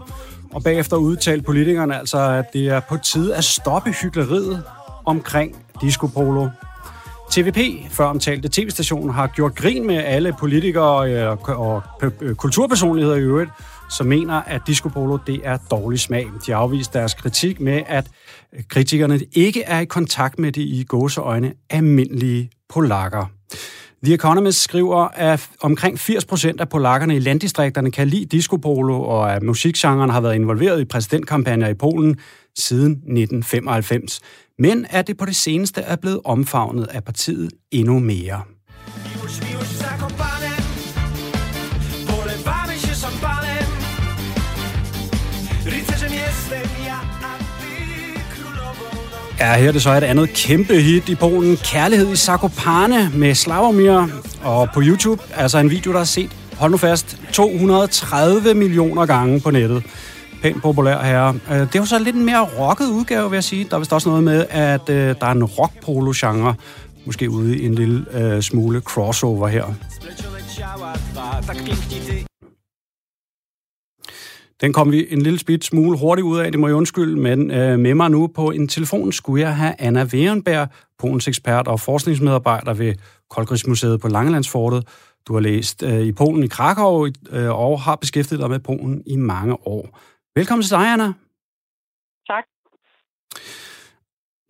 Og 0.52 0.62
bagefter 0.62 0.96
udtalte 0.96 1.44
politikerne 1.44 1.98
altså, 1.98 2.18
at 2.18 2.44
det 2.52 2.68
er 2.68 2.80
på 2.80 2.96
tide 2.96 3.34
at 3.34 3.44
stoppe 3.44 3.90
hyggeleriet 4.02 4.62
omkring 5.04 5.56
disco 5.80 6.06
polo. 6.06 6.48
TVP, 7.30 7.58
før 7.90 8.04
omtalte 8.04 8.48
tv-stationen, 8.52 9.10
har 9.10 9.26
gjort 9.26 9.54
grin 9.54 9.86
med 9.86 9.96
alle 9.96 10.34
politikere 10.38 11.12
øh, 11.12 11.36
og 11.48 11.82
kulturpersonligheder 12.36 13.16
i 13.16 13.20
øvrigt, 13.20 13.50
som 13.90 14.06
mener, 14.06 14.34
at 14.34 14.62
disco 14.66 14.88
polo 14.88 15.18
det 15.26 15.40
er 15.44 15.58
dårlig 15.70 16.00
smag. 16.00 16.26
De 16.46 16.52
har 16.52 16.58
afvist 16.58 16.94
deres 16.94 17.14
kritik 17.14 17.60
med, 17.60 17.82
at 17.86 18.06
øh, 18.52 18.62
kritikerne 18.68 19.20
ikke 19.32 19.62
er 19.62 19.80
i 19.80 19.84
kontakt 19.84 20.38
med 20.38 20.52
de 20.52 20.62
i 20.62 20.84
gåseøjne 20.84 21.52
almindelige 21.70 22.50
polakker. 22.68 23.26
The 24.04 24.14
Economist 24.14 24.60
skriver, 24.60 25.08
at 25.14 25.48
omkring 25.60 25.98
80% 25.98 26.52
af 26.58 26.68
polakkerne 26.68 27.16
i 27.16 27.18
landdistrikterne 27.18 27.90
kan 27.90 28.08
lide 28.08 28.24
disco 28.24 28.56
polo, 28.56 29.02
og 29.02 29.34
at 29.34 29.42
musikgenren 29.42 30.10
har 30.10 30.20
været 30.20 30.34
involveret 30.34 30.80
i 30.80 30.84
præsidentkampagner 30.84 31.68
i 31.68 31.74
Polen 31.74 32.16
siden 32.58 32.92
1995. 32.92 34.20
Men 34.58 34.86
at 34.90 35.06
det 35.06 35.16
på 35.16 35.24
det 35.24 35.36
seneste 35.36 35.80
er 35.80 35.96
blevet 35.96 36.20
omfavnet 36.24 36.86
af 36.86 37.04
partiet 37.04 37.50
endnu 37.70 37.98
mere. 37.98 38.42
Ja, 49.40 49.54
her 49.54 49.68
er 49.68 49.72
det 49.72 49.82
så 49.82 49.90
et 49.90 50.02
andet 50.02 50.28
kæmpe 50.28 50.80
hit 50.80 51.08
i 51.08 51.14
Polen. 51.14 51.56
Kærlighed 51.56 52.12
i 52.12 52.16
Zakopane 52.16 53.10
med 53.14 53.34
Slavomir. 53.34 54.06
Og 54.42 54.68
på 54.74 54.80
YouTube, 54.84 55.22
altså 55.36 55.58
en 55.58 55.70
video, 55.70 55.92
der 55.92 56.00
er 56.00 56.04
set, 56.04 56.30
hold 56.56 56.70
nu 56.70 56.76
fast, 56.76 57.16
230 57.32 58.54
millioner 58.54 59.06
gange 59.06 59.40
på 59.40 59.50
nettet. 59.50 59.82
Pænt 60.42 60.62
populær 60.62 61.02
her. 61.02 61.28
Øh, 61.28 61.60
det 61.60 61.74
er 61.74 61.78
jo 61.78 61.84
så 61.84 61.98
lidt 61.98 62.16
en 62.16 62.24
mere 62.24 62.48
rocket 62.58 62.86
udgave, 62.86 63.30
vil 63.30 63.36
jeg 63.36 63.44
sige. 63.44 63.66
Der 63.70 63.74
er 63.74 63.78
vist 63.78 63.92
også 63.92 64.08
noget 64.08 64.24
med, 64.24 64.46
at 64.50 64.88
øh, 64.88 65.14
der 65.20 65.26
er 65.26 65.32
en 65.32 65.44
rock-polo-genre. 65.44 66.54
Måske 67.06 67.30
ude 67.30 67.58
i 67.58 67.66
en 67.66 67.74
lille 67.74 68.04
uh, 68.36 68.40
smule 68.40 68.80
crossover 68.80 69.48
her. 69.48 69.64
Den 74.60 74.72
kom 74.72 74.92
vi 74.92 75.06
en 75.10 75.22
lille 75.22 75.38
spidt 75.38 75.64
smule 75.64 75.98
hurtigt 75.98 76.24
ud 76.24 76.38
af, 76.38 76.52
det 76.52 76.60
må 76.60 76.66
jeg 76.66 76.76
undskylde, 76.76 77.20
men 77.20 77.50
øh, 77.50 77.78
med 77.78 77.94
mig 77.94 78.10
nu 78.10 78.26
på 78.26 78.50
en 78.50 78.68
telefon 78.68 79.12
skulle 79.12 79.42
jeg 79.42 79.56
have 79.56 79.74
Anna 79.78 80.04
Werenberg, 80.04 80.68
Polens 80.98 81.28
ekspert 81.28 81.68
og 81.68 81.80
forskningsmedarbejder 81.80 82.74
ved 82.74 82.94
Koldkrigsmuseet 83.30 84.00
på 84.00 84.08
Langelandsfortet, 84.08 84.88
Du 85.28 85.32
har 85.34 85.40
læst 85.40 85.82
øh, 85.82 86.00
i 86.00 86.12
Polen 86.12 86.44
i 86.44 86.46
Krakow 86.46 87.06
øh, 87.30 87.50
og 87.50 87.80
har 87.80 87.96
beskæftiget 87.96 88.40
dig 88.40 88.50
med 88.50 88.60
Polen 88.60 89.02
i 89.06 89.16
mange 89.16 89.66
år. 89.66 89.98
Velkommen 90.34 90.62
til 90.62 90.70
dig, 90.70 90.92
Anna. 90.92 91.12
Tak. 92.26 92.44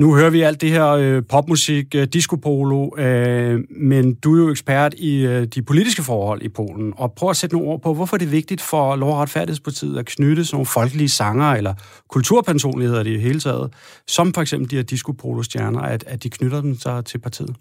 Nu 0.01 0.15
hører 0.15 0.31
vi 0.31 0.41
alt 0.41 0.61
det 0.61 0.71
her 0.71 0.87
øh, 0.89 1.23
popmusik, 1.29 1.95
øh, 1.95 2.07
discopolo, 2.07 2.97
øh, 2.99 3.61
men 3.71 4.15
du 4.15 4.35
er 4.35 4.39
jo 4.39 4.51
ekspert 4.51 4.95
i 4.95 5.27
øh, 5.27 5.47
de 5.47 5.63
politiske 5.63 6.03
forhold 6.03 6.43
i 6.43 6.49
Polen, 6.49 6.95
og 6.97 7.13
prøv 7.13 7.31
at 7.31 7.37
sætte 7.37 7.57
nogle 7.57 7.69
ord 7.69 7.83
på, 7.83 7.95
hvorfor 7.95 8.17
det 8.17 8.27
er 8.27 8.31
vigtigt 8.31 8.61
for 8.61 8.97
Lov- 8.97 9.13
og 9.13 9.19
Retfærdighedspartiet 9.19 9.99
at 9.99 10.07
knytte 10.07 10.45
sådan 10.45 10.57
nogle 10.57 10.67
folkelige 10.67 11.09
sanger 11.09 11.53
eller 11.53 11.75
kulturpersonligheder 12.09 13.01
i 13.01 13.13
det 13.13 13.21
hele 13.21 13.41
taget, 13.41 13.73
som 14.07 14.35
for 14.35 14.43
eksempel 14.43 14.71
de 14.71 14.77
her 14.77 14.83
discopolo-stjerner, 14.83 15.81
at, 15.81 16.05
at 16.07 16.23
de 16.23 16.31
knytter 16.31 16.61
dem 16.61 16.79
så 16.79 17.03
til 17.03 17.19
partiet. 17.19 17.57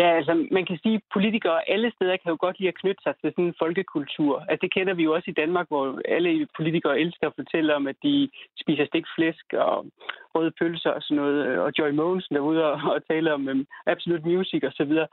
Ja, 0.00 0.08
altså 0.18 0.46
man 0.50 0.66
kan 0.66 0.78
sige, 0.82 0.94
at 0.94 1.02
politikere 1.12 1.70
alle 1.70 1.92
steder 1.96 2.16
kan 2.16 2.30
jo 2.30 2.36
godt 2.40 2.58
lide 2.58 2.68
at 2.68 2.80
knytte 2.80 3.02
sig 3.02 3.14
til 3.14 3.30
sådan 3.32 3.44
en 3.44 3.60
folkekultur. 3.62 4.44
Altså 4.48 4.62
det 4.62 4.74
kender 4.74 4.94
vi 4.94 5.02
jo 5.02 5.14
også 5.14 5.30
i 5.30 5.38
Danmark, 5.42 5.68
hvor 5.68 6.00
alle 6.08 6.48
politikere 6.56 7.00
elsker 7.00 7.26
at 7.26 7.38
fortælle 7.40 7.74
om, 7.74 7.86
at 7.86 7.96
de 8.02 8.30
spiser 8.62 8.86
stikflæsk 8.86 9.46
og 9.52 9.86
røde 10.34 10.52
pølser 10.58 10.90
og 10.90 11.02
sådan 11.02 11.16
noget, 11.16 11.58
og 11.58 11.72
Joy 11.78 11.90
Mogensen 11.90 12.36
er 12.36 12.40
ude 12.40 12.64
og, 12.64 12.80
og 12.94 13.06
tale 13.06 13.34
om 13.34 13.48
um, 13.48 13.66
Absolute 13.86 14.28
Music 14.28 14.62
og 14.64 14.72
så 14.72 14.84
videre. 14.84 15.08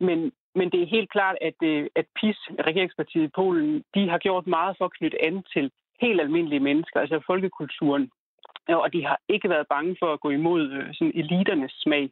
Men, 0.00 0.32
men 0.54 0.70
det 0.70 0.82
er 0.82 0.94
helt 0.96 1.10
klart, 1.10 1.36
at, 1.40 1.58
øh, 1.62 1.86
at 1.96 2.06
PIS, 2.20 2.38
regeringspartiet 2.68 3.24
i 3.24 3.34
Polen, 3.34 3.84
de 3.94 4.08
har 4.08 4.18
gjort 4.18 4.46
meget 4.46 4.76
for 4.78 4.84
at 4.84 4.96
knytte 4.98 5.24
an 5.24 5.42
til 5.52 5.70
helt 6.00 6.20
almindelige 6.20 6.60
mennesker, 6.60 7.00
altså 7.00 7.20
folkekulturen. 7.26 8.10
Og 8.68 8.92
de 8.92 9.04
har 9.06 9.18
ikke 9.28 9.48
været 9.48 9.66
bange 9.68 9.96
for 9.98 10.12
at 10.12 10.20
gå 10.20 10.30
imod 10.30 10.70
øh, 10.70 10.94
sådan 10.94 11.12
eliternes 11.14 11.72
smag. 11.72 12.10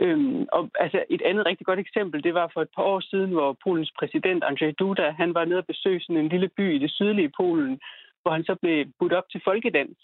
Øhm, 0.00 0.46
og 0.52 0.70
altså 0.84 1.04
et 1.10 1.22
andet 1.22 1.46
rigtig 1.46 1.66
godt 1.66 1.78
eksempel, 1.78 2.24
det 2.24 2.34
var 2.34 2.50
for 2.54 2.62
et 2.62 2.74
par 2.76 2.82
år 2.82 3.00
siden, 3.00 3.30
hvor 3.30 3.56
Polens 3.64 3.92
præsident 3.98 4.44
Andrzej 4.44 4.72
Duda, 4.78 5.10
han 5.10 5.34
var 5.34 5.44
nede 5.44 5.58
og 5.58 5.66
besøge 5.66 6.00
sådan 6.00 6.16
en 6.16 6.28
lille 6.28 6.48
by 6.56 6.74
i 6.74 6.78
det 6.78 6.90
sydlige 6.90 7.32
Polen, 7.36 7.80
hvor 8.22 8.32
han 8.32 8.44
så 8.44 8.54
blev 8.62 8.86
budt 8.98 9.12
op 9.12 9.28
til 9.30 9.40
folkedans. 9.44 9.98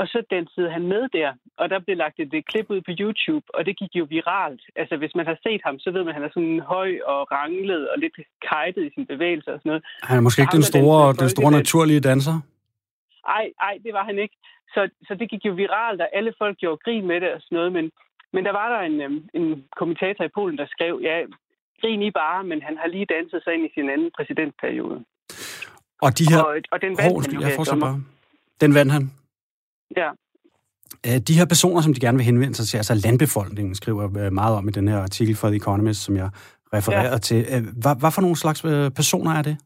Og 0.00 0.06
så 0.12 0.18
dansede 0.30 0.70
han 0.70 0.84
med 0.92 1.02
der, 1.18 1.30
og 1.60 1.70
der 1.70 1.78
blev 1.78 1.96
lagt 1.96 2.20
et 2.20 2.46
klip 2.50 2.66
ud 2.70 2.80
på 2.80 2.92
YouTube, 3.00 3.46
og 3.56 3.66
det 3.66 3.78
gik 3.78 3.92
jo 3.94 4.04
viralt. 4.16 4.62
Altså, 4.76 4.96
hvis 4.96 5.14
man 5.14 5.26
har 5.26 5.38
set 5.46 5.60
ham, 5.64 5.78
så 5.78 5.90
ved 5.90 6.02
man, 6.04 6.08
at 6.08 6.14
han 6.14 6.24
er 6.24 6.32
sådan 6.34 6.60
høj 6.60 6.90
og 7.12 7.20
ranglet 7.32 7.88
og 7.90 7.98
lidt 7.98 8.16
kajtet 8.48 8.82
i 8.86 8.90
sin 8.94 9.06
bevægelser 9.06 9.52
og 9.52 9.58
sådan 9.58 9.70
noget. 9.70 9.84
Han 10.02 10.16
er 10.18 10.20
måske 10.26 10.42
ikke 10.42 10.58
den 10.60 10.70
store, 10.72 11.12
den 11.22 11.28
store 11.28 11.52
naturlige 11.60 12.00
danser? 12.00 12.36
Ej, 13.38 13.46
ej, 13.68 13.74
det 13.84 13.92
var 13.92 14.04
han 14.04 14.18
ikke. 14.18 14.36
Så, 14.74 14.88
så 15.06 15.14
det 15.14 15.30
gik 15.30 15.44
jo 15.44 15.52
viralt, 15.52 16.00
og 16.00 16.08
alle 16.12 16.32
folk 16.38 16.56
gjorde 16.58 16.82
grin 16.84 17.06
med 17.06 17.20
det 17.20 17.30
og 17.34 17.40
sådan 17.40 17.56
noget, 17.56 17.72
men 17.72 17.90
men 18.34 18.42
der 18.46 18.52
var 18.60 18.68
der 18.74 18.80
en, 18.90 18.96
øhm, 19.06 19.20
en 19.34 19.64
kommentator 19.78 20.24
i 20.24 20.32
Polen, 20.36 20.58
der 20.58 20.66
skrev, 20.74 20.94
ja, 21.08 21.16
grin 21.80 22.02
I 22.08 22.10
bare, 22.10 22.44
men 22.50 22.58
han 22.62 22.76
har 22.80 22.88
lige 22.94 23.06
danset 23.14 23.40
sig 23.44 23.52
ind 23.54 23.64
i 23.68 23.70
sin 23.76 23.90
anden 23.94 24.10
præsidentperiode. 24.16 24.98
Og 26.04 26.18
de 26.18 26.24
her... 26.30 26.40
Og, 26.42 26.56
og 26.72 26.78
den 26.84 26.92
vandt 26.98 27.12
Hov, 27.12 27.22
han 27.22 27.32
jo 27.34 27.40
jeg 27.40 27.48
her 27.48 27.76
bare. 27.80 28.00
Den 28.60 28.74
vandt 28.74 28.92
han. 28.92 29.04
Ja. 29.96 30.08
Øh, 31.06 31.18
De 31.28 31.34
her 31.38 31.46
personer, 31.46 31.80
som 31.80 31.94
de 31.94 32.00
gerne 32.00 32.18
vil 32.18 32.24
henvende 32.24 32.54
sig 32.54 32.66
til, 32.66 32.76
altså 32.76 32.94
landbefolkningen, 33.06 33.74
skriver 33.74 34.04
øh, 34.26 34.32
meget 34.32 34.56
om 34.56 34.68
i 34.68 34.72
den 34.72 34.88
her 34.88 34.98
artikel 34.98 35.36
fra 35.36 35.48
The 35.48 35.56
Economist, 35.56 36.00
som 36.04 36.16
jeg 36.16 36.30
refererer 36.74 37.10
Ja. 37.12 37.18
til. 37.18 37.46
Øh, 37.54 37.62
Hvad, 37.82 37.94
hvad 38.00 38.10
for 38.14 38.20
nogle 38.20 38.36
slags 38.36 38.64
øh, 38.64 38.90
personer 38.90 39.30
er 39.30 39.42
det? 39.42 39.56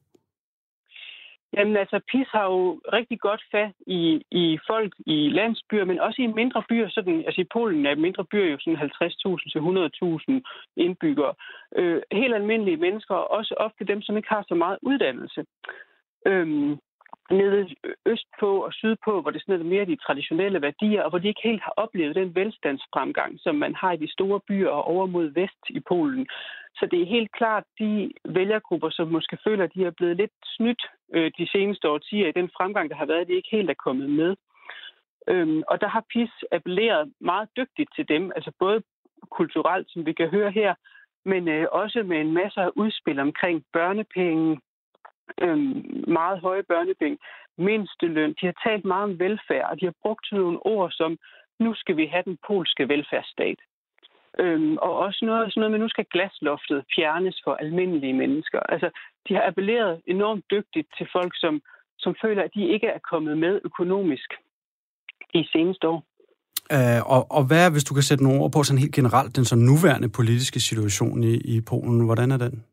Jamen 1.56 1.76
altså, 1.76 2.00
PIS 2.10 2.28
har 2.28 2.44
jo 2.44 2.80
rigtig 2.92 3.20
godt 3.20 3.42
fat 3.50 3.72
i, 3.86 4.22
i 4.30 4.58
folk 4.66 4.92
i 5.06 5.28
landsbyer, 5.28 5.84
men 5.84 6.00
også 6.00 6.22
i 6.22 6.26
mindre 6.26 6.62
byer. 6.68 6.88
Sådan, 6.88 7.24
altså 7.26 7.40
i 7.40 7.52
Polen 7.52 7.86
er 7.86 7.94
mindre 7.94 8.24
byer 8.24 8.50
jo 8.50 8.58
sådan 8.60 8.78
50.000 8.78 9.52
til 9.52 9.58
100.000 9.58 10.40
indbyggere. 10.76 11.34
Øh, 11.76 12.02
helt 12.12 12.34
almindelige 12.34 12.76
mennesker, 12.76 13.14
også 13.14 13.54
ofte 13.56 13.84
dem, 13.84 14.02
som 14.02 14.16
ikke 14.16 14.28
har 14.28 14.44
så 14.48 14.54
meget 14.54 14.78
uddannelse. 14.82 15.44
Øhm, 16.26 16.78
nede 17.30 17.68
østpå 18.06 18.50
og 18.66 18.72
sydpå, 18.72 19.20
hvor 19.20 19.30
det 19.30 19.42
sådan 19.42 19.60
er 19.60 19.64
mere 19.64 19.84
de 19.84 19.96
traditionelle 20.06 20.62
værdier, 20.62 21.02
og 21.02 21.10
hvor 21.10 21.18
de 21.18 21.28
ikke 21.28 21.40
helt 21.44 21.62
har 21.62 21.74
oplevet 21.76 22.14
den 22.14 22.34
velstandsfremgang, 22.34 23.40
som 23.40 23.54
man 23.54 23.74
har 23.74 23.92
i 23.92 23.96
de 23.96 24.12
store 24.12 24.40
byer 24.48 24.68
og 24.68 24.84
over 24.84 25.06
mod 25.06 25.26
vest 25.40 25.64
i 25.70 25.80
Polen. 25.80 26.26
Så 26.74 26.88
det 26.90 27.02
er 27.02 27.14
helt 27.16 27.32
klart 27.32 27.64
de 27.78 28.10
vælgergrupper, 28.24 28.90
som 28.90 29.08
måske 29.08 29.38
føler, 29.44 29.64
at 29.64 29.74
de 29.74 29.84
er 29.84 29.90
blevet 29.90 30.16
lidt 30.16 30.32
snydt 30.44 30.82
øh, 31.14 31.30
de 31.38 31.46
seneste 31.52 31.88
årtier 31.88 32.28
i 32.28 32.32
den 32.32 32.50
fremgang, 32.56 32.90
der 32.90 32.96
har 32.96 33.06
været, 33.06 33.28
de 33.28 33.32
ikke 33.32 33.56
helt 33.56 33.70
er 33.70 33.84
kommet 33.84 34.10
med. 34.10 34.36
Øhm, 35.28 35.62
og 35.68 35.80
der 35.80 35.88
har 35.88 36.04
PIS 36.12 36.30
appelleret 36.52 37.12
meget 37.20 37.48
dygtigt 37.56 37.90
til 37.96 38.08
dem, 38.08 38.32
altså 38.36 38.52
både 38.58 38.82
kulturelt, 39.30 39.90
som 39.90 40.06
vi 40.06 40.12
kan 40.12 40.28
høre 40.28 40.50
her, 40.50 40.74
men 41.24 41.48
øh, 41.48 41.66
også 41.72 42.02
med 42.02 42.20
en 42.20 42.32
masse 42.32 42.60
udspil 42.76 43.18
omkring 43.18 43.64
børnepenge, 43.72 44.60
øhm, 45.40 46.04
meget 46.08 46.40
høje 46.40 46.62
børnepenge, 46.62 47.18
mindsteløn. 47.58 48.34
De 48.40 48.46
har 48.46 48.56
talt 48.66 48.84
meget 48.84 49.04
om 49.04 49.18
velfærd, 49.18 49.70
og 49.70 49.80
de 49.80 49.84
har 49.84 49.94
brugt 50.02 50.26
nogle 50.32 50.66
ord 50.66 50.90
som, 50.90 51.18
nu 51.60 51.74
skal 51.74 51.96
vi 51.96 52.06
have 52.06 52.22
den 52.22 52.38
polske 52.46 52.88
velfærdsstat. 52.88 53.58
Øhm, 54.38 54.76
og 54.76 54.92
også 54.98 55.20
noget, 55.24 55.52
sådan 55.52 55.60
noget 55.60 55.72
med, 55.72 55.80
nu 55.80 55.88
skal 55.88 56.06
glasloftet 56.12 56.84
fjernes 56.94 57.40
for 57.44 57.54
almindelige 57.54 58.12
mennesker. 58.22 58.60
Altså, 58.60 58.88
de 59.28 59.34
har 59.34 59.44
appelleret 59.46 60.00
enormt 60.06 60.44
dygtigt 60.50 60.88
til 60.98 61.06
folk, 61.12 61.32
som, 61.36 61.62
som 61.98 62.14
føler, 62.22 62.42
at 62.42 62.54
de 62.54 62.72
ikke 62.74 62.86
er 62.86 62.98
kommet 63.10 63.38
med 63.38 63.60
økonomisk 63.64 64.30
de 65.34 65.46
seneste 65.52 65.88
år. 65.88 66.04
Øh, 66.76 67.00
og, 67.14 67.22
og 67.30 67.42
hvad, 67.46 67.70
hvis 67.70 67.84
du 67.84 67.94
kan 67.94 68.02
sætte 68.02 68.24
nogle 68.24 68.40
ord 68.42 68.52
på 68.52 68.62
sådan 68.62 68.82
helt 68.84 68.94
generelt, 68.94 69.36
den 69.36 69.44
så 69.44 69.56
nuværende 69.56 70.08
politiske 70.08 70.60
situation 70.60 71.24
i, 71.24 71.34
i 71.54 71.60
Polen, 71.60 72.04
hvordan 72.04 72.30
er 72.30 72.36
den? 72.36 72.64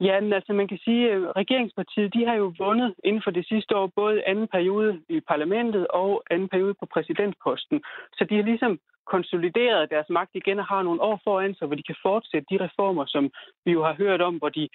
Ja, 0.00 0.20
men 0.20 0.32
altså 0.32 0.52
man 0.52 0.68
kan 0.68 0.78
sige, 0.84 1.12
at 1.12 1.36
regeringspartiet 1.36 2.14
de 2.14 2.26
har 2.26 2.34
jo 2.34 2.54
vundet 2.58 2.94
inden 3.04 3.22
for 3.22 3.30
det 3.30 3.46
sidste 3.46 3.76
år 3.76 3.86
både 3.86 4.22
anden 4.26 4.48
periode 4.48 5.00
i 5.08 5.20
parlamentet 5.20 5.86
og 5.86 6.22
anden 6.30 6.48
periode 6.48 6.74
på 6.74 6.86
præsidentposten. 6.86 7.82
Så 8.12 8.24
de 8.24 8.36
har 8.36 8.42
ligesom 8.42 8.80
konsolideret 9.06 9.90
deres 9.90 10.08
magt 10.10 10.30
igen 10.34 10.58
og 10.58 10.64
har 10.64 10.82
nogle 10.82 11.02
år 11.02 11.20
foran 11.24 11.54
sig, 11.54 11.66
hvor 11.66 11.76
de 11.76 11.82
kan 11.82 11.96
fortsætte 12.02 12.46
de 12.50 12.64
reformer, 12.64 13.04
som 13.06 13.30
vi 13.64 13.72
jo 13.72 13.84
har 13.84 13.94
hørt 13.94 14.20
om, 14.20 14.34
hvor 14.36 14.48
de 14.48 14.68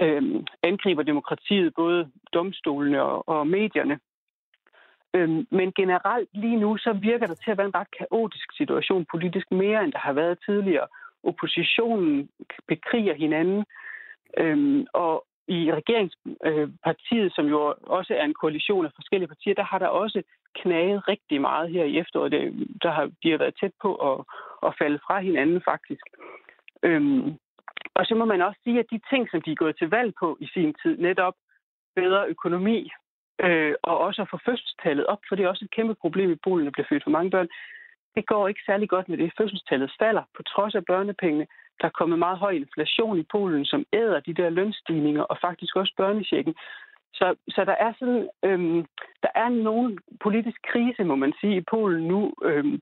øh, 0.00 0.22
angriber 0.62 1.02
demokratiet, 1.02 1.74
både 1.74 2.10
domstolene 2.32 3.02
og, 3.02 3.28
og 3.28 3.46
medierne. 3.46 3.98
Øhm, 5.14 5.46
men 5.50 5.72
generelt 5.72 6.28
lige 6.32 6.56
nu, 6.56 6.76
så 6.76 6.92
virker 6.92 7.26
der 7.26 7.34
til 7.34 7.50
at 7.50 7.58
være 7.58 7.66
en 7.66 7.74
ret 7.74 7.90
kaotisk 7.98 8.48
situation 8.56 9.06
politisk 9.10 9.50
mere, 9.50 9.84
end 9.84 9.92
der 9.92 9.98
har 9.98 10.12
været 10.12 10.38
tidligere. 10.46 10.86
Oppositionen 11.24 12.28
bekriger 12.68 13.14
hinanden, 13.14 13.64
øhm, 14.38 14.86
og 14.92 15.24
i 15.48 15.72
regeringspartiet, 15.72 17.24
øh, 17.24 17.30
som 17.30 17.46
jo 17.46 17.74
også 17.82 18.14
er 18.14 18.24
en 18.24 18.40
koalition 18.42 18.86
af 18.86 18.92
forskellige 18.94 19.28
partier, 19.28 19.54
der 19.54 19.64
har 19.64 19.78
der 19.78 19.86
også 19.86 20.22
knaget 20.54 21.08
rigtig 21.08 21.40
meget 21.40 21.70
her 21.70 21.84
i 21.84 21.98
efteråret. 21.98 22.32
Det, 22.32 22.68
der 22.82 22.90
har, 22.90 23.04
de 23.22 23.30
har 23.30 23.38
været 23.38 23.54
tæt 23.60 23.72
på 23.82 23.90
at, 23.94 24.24
at 24.66 24.74
falde 24.78 24.98
fra 25.06 25.20
hinanden 25.20 25.60
faktisk. 25.64 26.06
Øhm, 26.82 27.36
og 27.94 28.06
så 28.06 28.14
må 28.14 28.24
man 28.24 28.42
også 28.42 28.60
sige, 28.64 28.78
at 28.78 28.90
de 28.92 29.00
ting, 29.10 29.30
som 29.30 29.42
de 29.42 29.52
er 29.52 29.62
gået 29.62 29.78
til 29.78 29.90
valg 29.90 30.12
på 30.20 30.36
i 30.40 30.46
sin 30.54 30.74
tid, 30.82 30.96
netop 30.96 31.34
bedre 31.96 32.26
økonomi, 32.28 32.90
øh, 33.44 33.74
og 33.82 33.98
også 33.98 34.22
at 34.22 34.30
få 34.30 34.38
fødselstallet 34.46 35.06
op, 35.06 35.22
for 35.28 35.36
det 35.36 35.44
er 35.44 35.48
også 35.48 35.64
et 35.64 35.76
kæmpe 35.76 35.94
problem 35.94 36.32
i 36.32 36.42
Polen, 36.44 36.66
at 36.66 36.72
bliver 36.72 36.86
født 36.88 37.04
for 37.04 37.10
mange 37.10 37.30
børn. 37.30 37.48
Det 38.14 38.26
går 38.26 38.48
ikke 38.48 38.60
særlig 38.66 38.88
godt 38.88 39.08
med 39.08 39.18
det. 39.18 39.32
Fødselstallet 39.38 39.92
falder 39.98 40.22
på 40.36 40.42
trods 40.42 40.74
af 40.74 40.84
børnepengene. 40.84 41.46
Der 41.80 41.86
er 41.86 41.98
kommet 41.98 42.18
meget 42.18 42.38
høj 42.38 42.50
inflation 42.50 43.18
i 43.18 43.22
Polen, 43.22 43.64
som 43.64 43.84
æder 43.92 44.20
de 44.20 44.34
der 44.34 44.50
lønstigninger, 44.50 45.22
og 45.22 45.38
faktisk 45.40 45.76
også 45.76 45.92
børnechecken. 45.96 46.54
Så, 47.14 47.34
så 47.48 47.64
der 47.64 47.76
er 47.86 47.92
sådan, 47.98 48.28
øhm, 48.44 48.86
der 49.22 49.28
er 49.34 49.48
nogen 49.48 49.98
politisk 50.20 50.58
krise, 50.72 51.04
må 51.04 51.14
man 51.14 51.32
sige, 51.40 51.56
i 51.56 51.64
Polen 51.70 52.08
nu. 52.08 52.32
Øhm, 52.44 52.80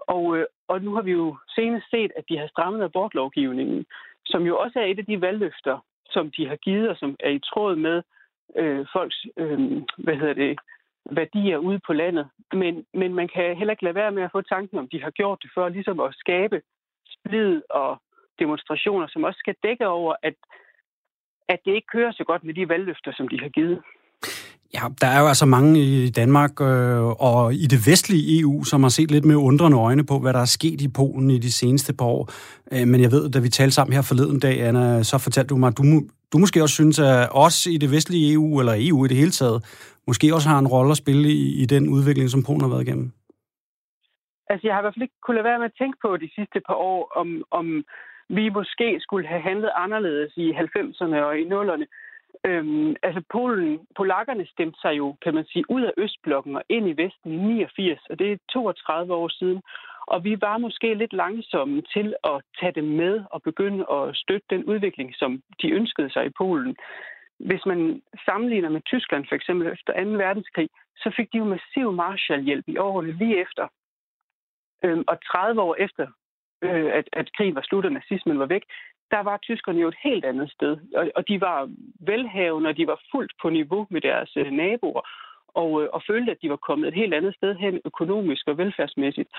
og, 0.00 0.38
øh, 0.38 0.46
og 0.68 0.82
nu 0.82 0.94
har 0.94 1.02
vi 1.02 1.12
jo 1.12 1.36
senest 1.48 1.90
set, 1.90 2.12
at 2.16 2.24
de 2.28 2.38
har 2.38 2.46
strammet 2.46 2.84
abortlovgivningen, 2.84 3.86
som 4.26 4.42
jo 4.42 4.58
også 4.58 4.80
er 4.80 4.84
et 4.84 4.98
af 4.98 5.06
de 5.06 5.20
valgløfter, 5.20 5.78
som 6.10 6.30
de 6.30 6.48
har 6.48 6.56
givet, 6.56 6.88
og 6.88 6.96
som 6.96 7.16
er 7.20 7.30
i 7.30 7.38
tråd 7.38 7.76
med 7.76 8.02
øh, 8.56 8.86
folks 8.92 9.26
øh, 9.36 9.82
hvad 9.98 10.16
hedder 10.16 10.34
det, 10.34 10.58
værdier 11.10 11.58
ude 11.58 11.80
på 11.86 11.92
landet. 11.92 12.28
Men, 12.52 12.86
men 12.94 13.14
man 13.14 13.28
kan 13.28 13.56
heller 13.56 13.72
ikke 13.72 13.84
lade 13.84 13.94
være 13.94 14.12
med 14.12 14.22
at 14.22 14.32
få 14.32 14.42
tanken 14.42 14.78
om, 14.78 14.88
de 14.88 15.02
har 15.02 15.10
gjort 15.10 15.38
det 15.42 15.50
for 15.54 15.68
ligesom 15.68 16.00
at 16.00 16.14
skabe 16.14 16.62
splid 17.08 17.62
og 17.70 18.00
demonstrationer, 18.38 19.06
som 19.10 19.24
også 19.24 19.38
skal 19.38 19.54
dække 19.62 19.86
over, 19.88 20.14
at, 20.22 20.34
at 21.48 21.58
det 21.64 21.72
ikke 21.74 21.92
kører 21.92 22.12
så 22.12 22.24
godt 22.24 22.44
med 22.44 22.54
de 22.54 22.68
valgløfter, 22.68 23.12
som 23.16 23.28
de 23.28 23.40
har 23.40 23.48
givet. 23.48 23.78
Ja, 24.74 24.80
der 25.00 25.06
er 25.06 25.20
jo 25.20 25.26
altså 25.26 25.46
mange 25.46 25.80
i 25.80 26.10
Danmark 26.10 26.60
øh, 26.60 27.06
og 27.28 27.54
i 27.54 27.66
det 27.72 27.80
vestlige 27.90 28.40
EU, 28.40 28.64
som 28.64 28.82
har 28.82 28.90
set 28.90 29.10
lidt 29.10 29.24
med 29.24 29.36
undrende 29.36 29.76
øjne 29.76 30.06
på, 30.06 30.18
hvad 30.18 30.32
der 30.32 30.40
er 30.40 30.54
sket 30.58 30.80
i 30.80 30.88
Polen 30.88 31.30
i 31.30 31.38
de 31.38 31.52
seneste 31.52 31.92
par 31.98 32.04
år. 32.04 32.22
Øh, 32.72 32.86
men 32.88 33.00
jeg 33.00 33.10
ved, 33.12 33.30
da 33.30 33.38
vi 33.38 33.48
talte 33.48 33.74
sammen 33.74 33.94
her 33.94 34.02
forleden 34.02 34.40
dag, 34.40 34.56
Anna, 34.60 35.02
så 35.02 35.18
fortalte 35.18 35.48
du 35.48 35.56
mig, 35.56 35.68
at 35.68 35.78
du, 35.78 35.82
du 36.32 36.38
måske 36.38 36.62
også 36.62 36.74
synes, 36.74 36.98
at 36.98 37.28
os 37.30 37.66
i 37.66 37.76
det 37.76 37.90
vestlige 37.90 38.32
EU, 38.32 38.60
eller 38.60 38.74
EU 38.88 39.04
i 39.04 39.08
det 39.08 39.16
hele 39.16 39.30
taget, 39.30 39.58
måske 40.06 40.34
også 40.34 40.48
har 40.48 40.58
en 40.58 40.72
rolle 40.74 40.90
at 40.90 40.96
spille 40.96 41.28
i, 41.28 41.62
i 41.62 41.64
den 41.66 41.88
udvikling, 41.88 42.30
som 42.30 42.42
Polen 42.46 42.60
har 42.60 42.68
været 42.68 42.86
igennem. 42.86 43.12
Altså, 44.50 44.66
jeg 44.66 44.74
har 44.74 44.80
i 44.80 44.84
hvert 44.84 44.94
fald 44.94 45.06
ikke 45.08 45.22
kunne 45.22 45.36
lade 45.36 45.48
være 45.50 45.58
med 45.58 45.70
at 45.72 45.78
tænke 45.80 45.98
på 46.04 46.16
de 46.16 46.30
sidste 46.36 46.58
par 46.68 46.78
år, 46.90 47.12
om, 47.20 47.28
om 47.50 47.66
vi 48.28 48.48
måske 48.48 49.00
skulle 49.00 49.28
have 49.28 49.40
handlet 49.40 49.70
anderledes 49.74 50.32
i 50.36 50.50
90'erne 50.50 51.16
og 51.16 51.38
i 51.38 51.44
0'erne. 51.44 51.86
Øhm, 52.46 52.96
altså 53.02 53.22
Polen, 53.32 53.86
polakkerne 53.96 54.46
stemte 54.46 54.80
sig 54.80 54.96
jo, 54.98 55.16
kan 55.22 55.34
man 55.34 55.44
sige, 55.44 55.70
ud 55.70 55.82
af 55.82 55.92
Østblokken 55.96 56.56
og 56.56 56.62
ind 56.68 56.88
i 56.88 57.02
Vesten 57.02 57.32
i 57.32 57.36
89, 57.36 58.00
og 58.10 58.18
det 58.18 58.32
er 58.32 58.36
32 58.52 59.14
år 59.14 59.28
siden. 59.28 59.62
Og 60.06 60.24
vi 60.24 60.40
var 60.40 60.58
måske 60.58 60.94
lidt 60.94 61.12
langsomme 61.12 61.82
til 61.82 62.14
at 62.24 62.42
tage 62.60 62.72
dem 62.72 62.84
med 62.84 63.24
og 63.30 63.42
begynde 63.42 63.84
at 63.92 64.16
støtte 64.16 64.46
den 64.50 64.64
udvikling, 64.64 65.14
som 65.14 65.42
de 65.62 65.70
ønskede 65.70 66.10
sig 66.10 66.26
i 66.26 66.36
Polen. 66.38 66.76
Hvis 67.38 67.66
man 67.66 68.02
sammenligner 68.24 68.68
med 68.68 68.80
Tyskland 68.80 69.24
for 69.28 69.34
eksempel 69.34 69.66
efter 69.72 70.04
2. 70.04 70.10
verdenskrig, 70.10 70.68
så 70.96 71.12
fik 71.16 71.32
de 71.32 71.38
jo 71.38 71.44
massiv 71.44 71.92
Marshallhjælp 71.92 72.64
i 72.68 72.76
årene 72.76 73.12
lige 73.12 73.40
efter. 73.40 73.68
Øhm, 74.84 75.04
og 75.06 75.16
30 75.24 75.60
år 75.60 75.74
efter, 75.78 76.06
øh, 76.62 76.90
at, 76.98 77.08
at 77.12 77.32
krigen 77.36 77.54
var 77.54 77.62
slut 77.68 77.84
og 77.84 77.92
nazismen 77.92 78.38
var 78.38 78.46
væk, 78.46 78.62
der 79.10 79.20
var 79.20 79.36
tyskerne 79.36 79.80
jo 79.80 79.88
et 79.88 80.02
helt 80.02 80.24
andet 80.24 80.50
sted. 80.50 80.76
Og, 80.96 81.10
og 81.16 81.28
de 81.28 81.40
var 81.40 81.70
velhavende, 82.00 82.68
og 82.68 82.76
de 82.76 82.86
var 82.86 83.00
fuldt 83.12 83.32
på 83.42 83.50
niveau 83.50 83.86
med 83.90 84.00
deres 84.00 84.36
øh, 84.36 84.50
naboer 84.50 85.02
og, 85.62 85.82
øh, 85.82 85.88
og 85.92 86.00
følte, 86.10 86.30
at 86.32 86.42
de 86.42 86.50
var 86.50 86.60
kommet 86.68 86.88
et 86.88 86.94
helt 86.94 87.14
andet 87.14 87.34
sted 87.34 87.54
hen 87.54 87.80
økonomisk 87.84 88.48
og 88.48 88.58
velfærdsmæssigt. 88.58 89.30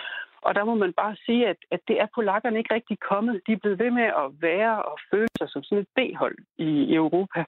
Og 0.42 0.56
der 0.56 0.64
må 0.64 0.76
man 0.76 0.94
bare 0.94 1.16
sige, 1.26 1.48
at, 1.48 1.58
at 1.72 1.82
det 1.88 2.02
er 2.02 2.08
polakkerne 2.16 2.58
ikke 2.58 2.74
rigtig 2.74 2.98
kommet. 3.12 3.42
De 3.48 3.52
er 3.54 3.62
blevet 3.64 3.80
ved 3.80 3.92
med 3.92 4.08
at 4.24 4.28
være 4.42 4.84
og 4.84 4.98
føle 5.12 5.34
sig 5.38 5.50
som 5.50 5.64
sådan 5.64 5.84
et 5.84 5.94
B-hold 5.98 6.38
i, 6.58 6.70
i 6.92 6.94
Europa. 6.96 7.44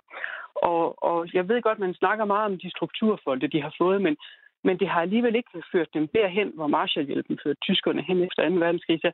Og, 0.55 1.03
og 1.03 1.17
jeg 1.33 1.47
ved 1.49 1.61
godt, 1.61 1.79
man 1.79 1.93
snakker 1.93 2.25
meget 2.25 2.45
om 2.51 2.57
de 2.59 2.69
strukturfolde, 2.75 3.47
de 3.47 3.61
har 3.61 3.73
fået, 3.77 4.01
men, 4.01 4.15
men 4.63 4.79
det 4.79 4.87
har 4.87 5.01
alligevel 5.01 5.35
ikke 5.35 5.63
ført 5.71 5.93
dem 5.93 6.07
derhen, 6.07 6.51
hvor 6.55 6.67
Marshallhjælpen 6.67 7.39
førte 7.43 7.59
tyskerne 7.67 8.01
hen 8.01 8.23
efter 8.23 8.49
2. 8.49 8.55
verdenskrig. 8.55 8.99
Så 9.01 9.11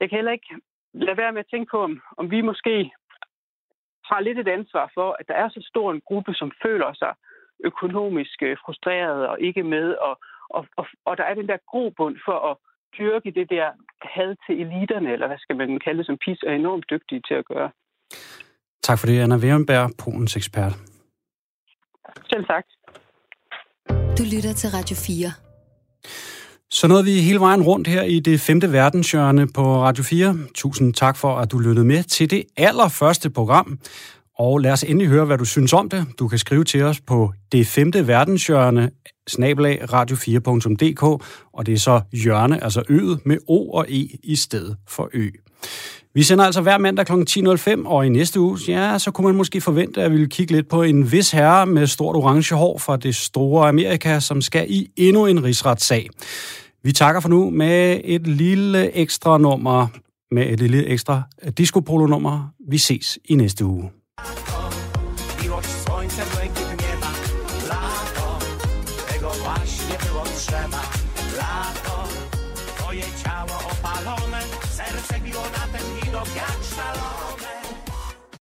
jeg 0.00 0.08
kan 0.08 0.16
heller 0.16 0.32
ikke 0.32 0.54
lade 0.94 1.16
være 1.16 1.32
med 1.32 1.40
at 1.40 1.50
tænke 1.50 1.70
på, 1.70 1.78
om, 1.82 2.00
om 2.16 2.30
vi 2.30 2.40
måske 2.40 2.90
har 4.10 4.20
lidt 4.20 4.38
et 4.38 4.48
ansvar 4.48 4.90
for, 4.94 5.16
at 5.20 5.28
der 5.28 5.34
er 5.34 5.48
så 5.48 5.60
stor 5.70 5.92
en 5.92 6.02
gruppe, 6.08 6.34
som 6.34 6.52
føler 6.64 6.92
sig 6.94 7.12
økonomisk 7.64 8.42
øh, 8.42 8.56
frustreret 8.64 9.28
og 9.28 9.40
ikke 9.40 9.62
med, 9.62 9.86
og, 10.08 10.14
og, 10.50 10.66
og, 10.76 10.86
og 11.04 11.16
der 11.16 11.24
er 11.24 11.34
den 11.34 11.48
der 11.48 11.58
grobund 11.70 12.16
for 12.26 12.38
at 12.50 12.56
dyrke 12.98 13.30
det 13.30 13.50
der 13.50 13.68
had 14.02 14.36
til 14.46 14.54
eliterne, 14.62 15.12
eller 15.12 15.26
hvad 15.26 15.38
skal 15.38 15.56
man 15.56 15.80
kalde 15.84 15.98
det, 15.98 16.06
som 16.06 16.18
PIS 16.24 16.38
er 16.46 16.52
enormt 16.52 16.86
dygtige 16.90 17.22
til 17.28 17.34
at 17.34 17.44
gøre. 17.44 17.70
Tak 18.82 18.98
for 18.98 19.06
det, 19.06 19.20
Anna 19.20 19.36
Werenberg, 19.36 19.90
Polens 20.04 20.36
ekspert. 20.36 20.74
Selv 22.30 22.44
tak. 22.44 22.64
Du 24.18 24.24
lytter 24.34 24.52
til 24.60 24.68
Radio 24.76 24.96
4. 24.96 25.49
Så 26.72 26.88
nåede 26.88 27.04
vi 27.04 27.20
hele 27.20 27.40
vejen 27.40 27.62
rundt 27.62 27.88
her 27.88 28.02
i 28.02 28.20
det 28.20 28.40
femte 28.40 28.72
verdenshjørne 28.72 29.48
på 29.48 29.82
Radio 29.82 30.04
4. 30.04 30.36
Tusind 30.54 30.94
tak 30.94 31.16
for, 31.16 31.36
at 31.36 31.52
du 31.52 31.58
lyttede 31.58 31.86
med 31.86 32.02
til 32.02 32.30
det 32.30 32.44
allerførste 32.56 33.30
program. 33.30 33.78
Og 34.38 34.58
lad 34.58 34.72
os 34.72 34.82
endelig 34.82 35.08
høre, 35.08 35.24
hvad 35.24 35.38
du 35.38 35.44
synes 35.44 35.72
om 35.72 35.88
det. 35.88 36.06
Du 36.18 36.28
kan 36.28 36.38
skrive 36.38 36.64
til 36.64 36.82
os 36.82 37.00
på 37.00 37.32
det 37.52 37.66
femte 37.66 38.06
verdenshjørne, 38.06 38.90
snabelag 39.28 39.82
radio4.dk, 39.82 41.02
og 41.52 41.66
det 41.66 41.74
er 41.74 41.78
så 41.78 42.00
hjørne, 42.12 42.64
altså 42.64 42.82
øet 42.88 43.20
med 43.26 43.38
O 43.48 43.70
og 43.70 43.86
E 43.88 44.08
i 44.22 44.36
stedet 44.36 44.76
for 44.88 45.10
Ø. 45.12 45.30
Vi 46.14 46.22
sender 46.22 46.44
altså 46.44 46.60
hver 46.60 46.78
mandag 46.78 47.06
kl. 47.06 47.12
10.05, 47.12 47.86
og 47.86 48.06
i 48.06 48.08
næste 48.08 48.40
uge, 48.40 48.58
ja, 48.68 48.98
så 48.98 49.10
kunne 49.10 49.26
man 49.26 49.36
måske 49.36 49.60
forvente, 49.60 50.02
at 50.02 50.12
vi 50.12 50.16
vil 50.16 50.28
kigge 50.28 50.52
lidt 50.52 50.68
på 50.68 50.82
en 50.82 51.12
vis 51.12 51.30
herre 51.30 51.66
med 51.66 51.86
stort 51.86 52.16
orange 52.16 52.54
hår 52.54 52.78
fra 52.78 52.96
det 52.96 53.16
store 53.16 53.68
Amerika, 53.68 54.20
som 54.20 54.40
skal 54.40 54.66
i 54.68 54.88
endnu 54.96 55.26
en 55.26 55.44
rigsretssag. 55.44 56.08
Vi 56.82 56.92
takker 56.92 57.20
for 57.20 57.28
nu 57.28 57.50
med 57.50 58.00
et 58.04 58.26
lille 58.26 58.96
ekstra 58.96 59.38
nummer, 59.38 59.86
med 60.30 60.46
et 60.46 60.60
lille 60.60 60.86
ekstra 60.86 61.22
disco-polo-nummer. 61.58 62.52
Vi 62.70 62.78
ses 62.78 63.18
i 63.24 63.34
næste 63.34 63.64
uge. 63.64 63.90